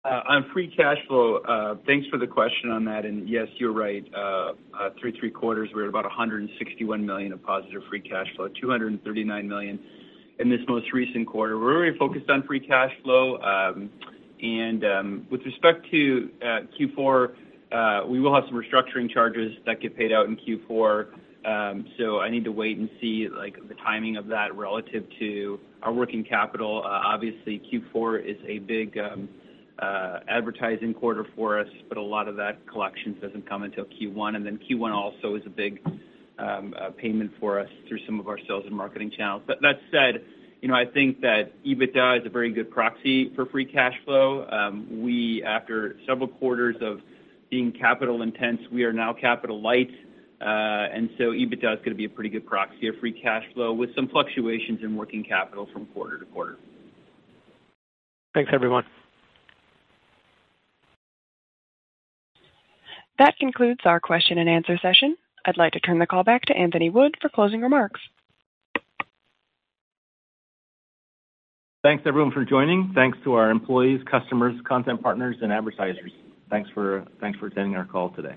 Uh, 0.04 0.22
on 0.28 0.50
free 0.54 0.74
cash 0.76 0.98
flow, 1.08 1.78
thanks 1.86 2.08
for 2.08 2.18
the 2.18 2.26
question 2.26 2.72
on 2.72 2.86
that. 2.86 3.06
And 3.06 3.28
yes, 3.30 3.48
you're 3.58 3.74
right. 3.74 4.04
Through 5.00 5.14
three 5.20 5.30
quarters, 5.30 5.70
we're 5.76 5.84
at 5.84 5.90
about 5.90 6.06
161 6.06 7.06
million 7.06 7.34
of 7.34 7.44
positive 7.44 7.82
free 7.90 8.02
cash 8.02 8.28
flow, 8.36 8.48
239 8.48 9.48
million 9.48 9.80
in 10.42 10.50
this 10.50 10.60
most 10.68 10.92
recent 10.92 11.28
quarter. 11.28 11.60
We're 11.60 11.74
very 11.74 11.98
focused 11.98 12.30
on 12.30 12.44
free 12.44 12.60
cash 12.60 12.92
flow. 13.04 13.38
Um, 13.38 13.90
Um, 14.44 15.28
with 15.30 15.42
respect 15.46 15.86
to 15.92 16.30
uh, 16.42 16.60
Q4, 16.80 17.34
uh, 17.72 18.08
we 18.08 18.20
will 18.20 18.34
have 18.34 18.44
some 18.50 18.60
restructuring 18.60 19.12
charges 19.12 19.52
that 19.66 19.82
get 19.82 19.96
paid 19.96 20.12
out 20.12 20.26
in 20.26 20.36
Q4. 20.38 21.08
Um, 21.46 21.86
so 21.98 22.20
I 22.20 22.30
need 22.30 22.44
to 22.46 22.52
wait 22.52 22.78
and 22.78 22.90
see, 23.00 23.28
like, 23.36 23.56
the 23.68 23.76
timing 23.76 24.18
of 24.18 24.28
that 24.28 24.56
relative 24.56 25.06
to 25.20 25.60
our 25.84 25.94
working 25.94 26.24
capital. 26.24 26.82
Uh, 26.84 26.90
obviously, 26.90 27.62
Q4 27.72 28.26
is 28.26 28.38
a 28.48 28.60
big 28.60 28.98
um, 28.98 29.30
advertising 30.28 30.94
quarter 30.94 31.26
for 31.36 31.60
us, 31.60 31.68
but 31.88 31.98
a 31.98 32.02
lot 32.02 32.28
of 32.28 32.36
that 32.38 32.66
collections 32.68 33.18
doesn't 33.22 33.48
come 33.48 33.64
until 33.64 33.86
Q1. 33.86 34.36
And 34.36 34.46
then 34.46 34.60
Q1 34.70 34.92
also 34.92 35.36
is 35.36 35.44
a 35.46 35.50
big 35.50 35.80
payment 36.98 37.32
for 37.40 37.60
us 37.60 37.70
through 37.88 38.00
some 38.08 38.20
of 38.20 38.28
our 38.28 38.40
sales 38.48 38.64
and 38.66 38.76
marketing 38.76 39.12
channels. 39.16 39.44
But 39.46 39.58
that 39.62 39.80
said, 39.92 40.24
you 40.62 40.68
know, 40.68 40.76
I 40.76 40.86
think 40.86 41.22
that 41.22 41.52
EBITDA 41.66 42.22
is 42.22 42.26
a 42.26 42.30
very 42.30 42.52
good 42.52 42.70
proxy 42.70 43.34
for 43.36 43.46
free 43.48 43.66
cash 43.66 43.96
flow. 44.06 44.46
We, 44.90 45.44
after 45.44 45.98
several 46.08 46.28
quarters 46.28 46.76
of 46.82 47.02
being 47.50 47.72
capital 47.72 48.22
intense, 48.22 48.62
we 48.72 48.84
are 48.84 48.94
now 48.94 49.14
capital 49.14 49.62
light. 49.62 49.92
Uh 50.40 50.88
and 50.92 51.10
so 51.20 51.26
EBITDA 51.32 51.74
is 51.74 51.80
gonna 51.84 51.96
be 51.96 52.06
a 52.06 52.10
pretty 52.10 52.30
good 52.30 52.48
proxy 52.48 52.88
of 52.88 52.96
free 53.00 53.12
cash 53.12 53.44
flow 53.54 53.74
with 53.74 53.94
some 53.96 54.08
fluctuations 54.08 54.80
in 54.82 54.96
working 54.96 55.24
capital 55.24 55.68
from 55.72 55.86
quarter 55.88 56.18
to 56.18 56.26
quarter. 56.26 56.58
Thanks, 58.34 58.50
everyone. 58.54 58.86
That 63.20 63.38
concludes 63.38 63.82
our 63.86 64.00
question 64.00 64.40
and 64.40 64.50
answer 64.50 64.80
session. 64.82 65.16
I'd 65.46 65.58
like 65.58 65.74
to 65.74 65.80
turn 65.80 66.00
the 66.00 66.08
call 66.08 66.24
back 66.24 66.44
to 66.44 66.58
Anthony 66.58 66.90
Wood 66.90 67.16
for 67.22 67.30
closing 67.30 67.62
remarks. 67.62 68.00
Thanks, 71.84 72.04
everyone, 72.06 72.32
for 72.32 72.46
joining. 72.46 72.92
Thanks 72.94 73.18
to 73.24 73.34
our 73.34 73.50
employees, 73.50 74.02
customers, 74.10 74.54
content 74.68 75.02
partners, 75.02 75.38
and 75.42 75.52
advertisers. 75.52 76.12
Thanks 76.52 76.70
for 76.76 77.04
thanks 77.20 77.40
for 77.40 77.48
attending 77.48 77.76
our 77.76 77.86
call 77.86 78.12
today. 78.12 78.36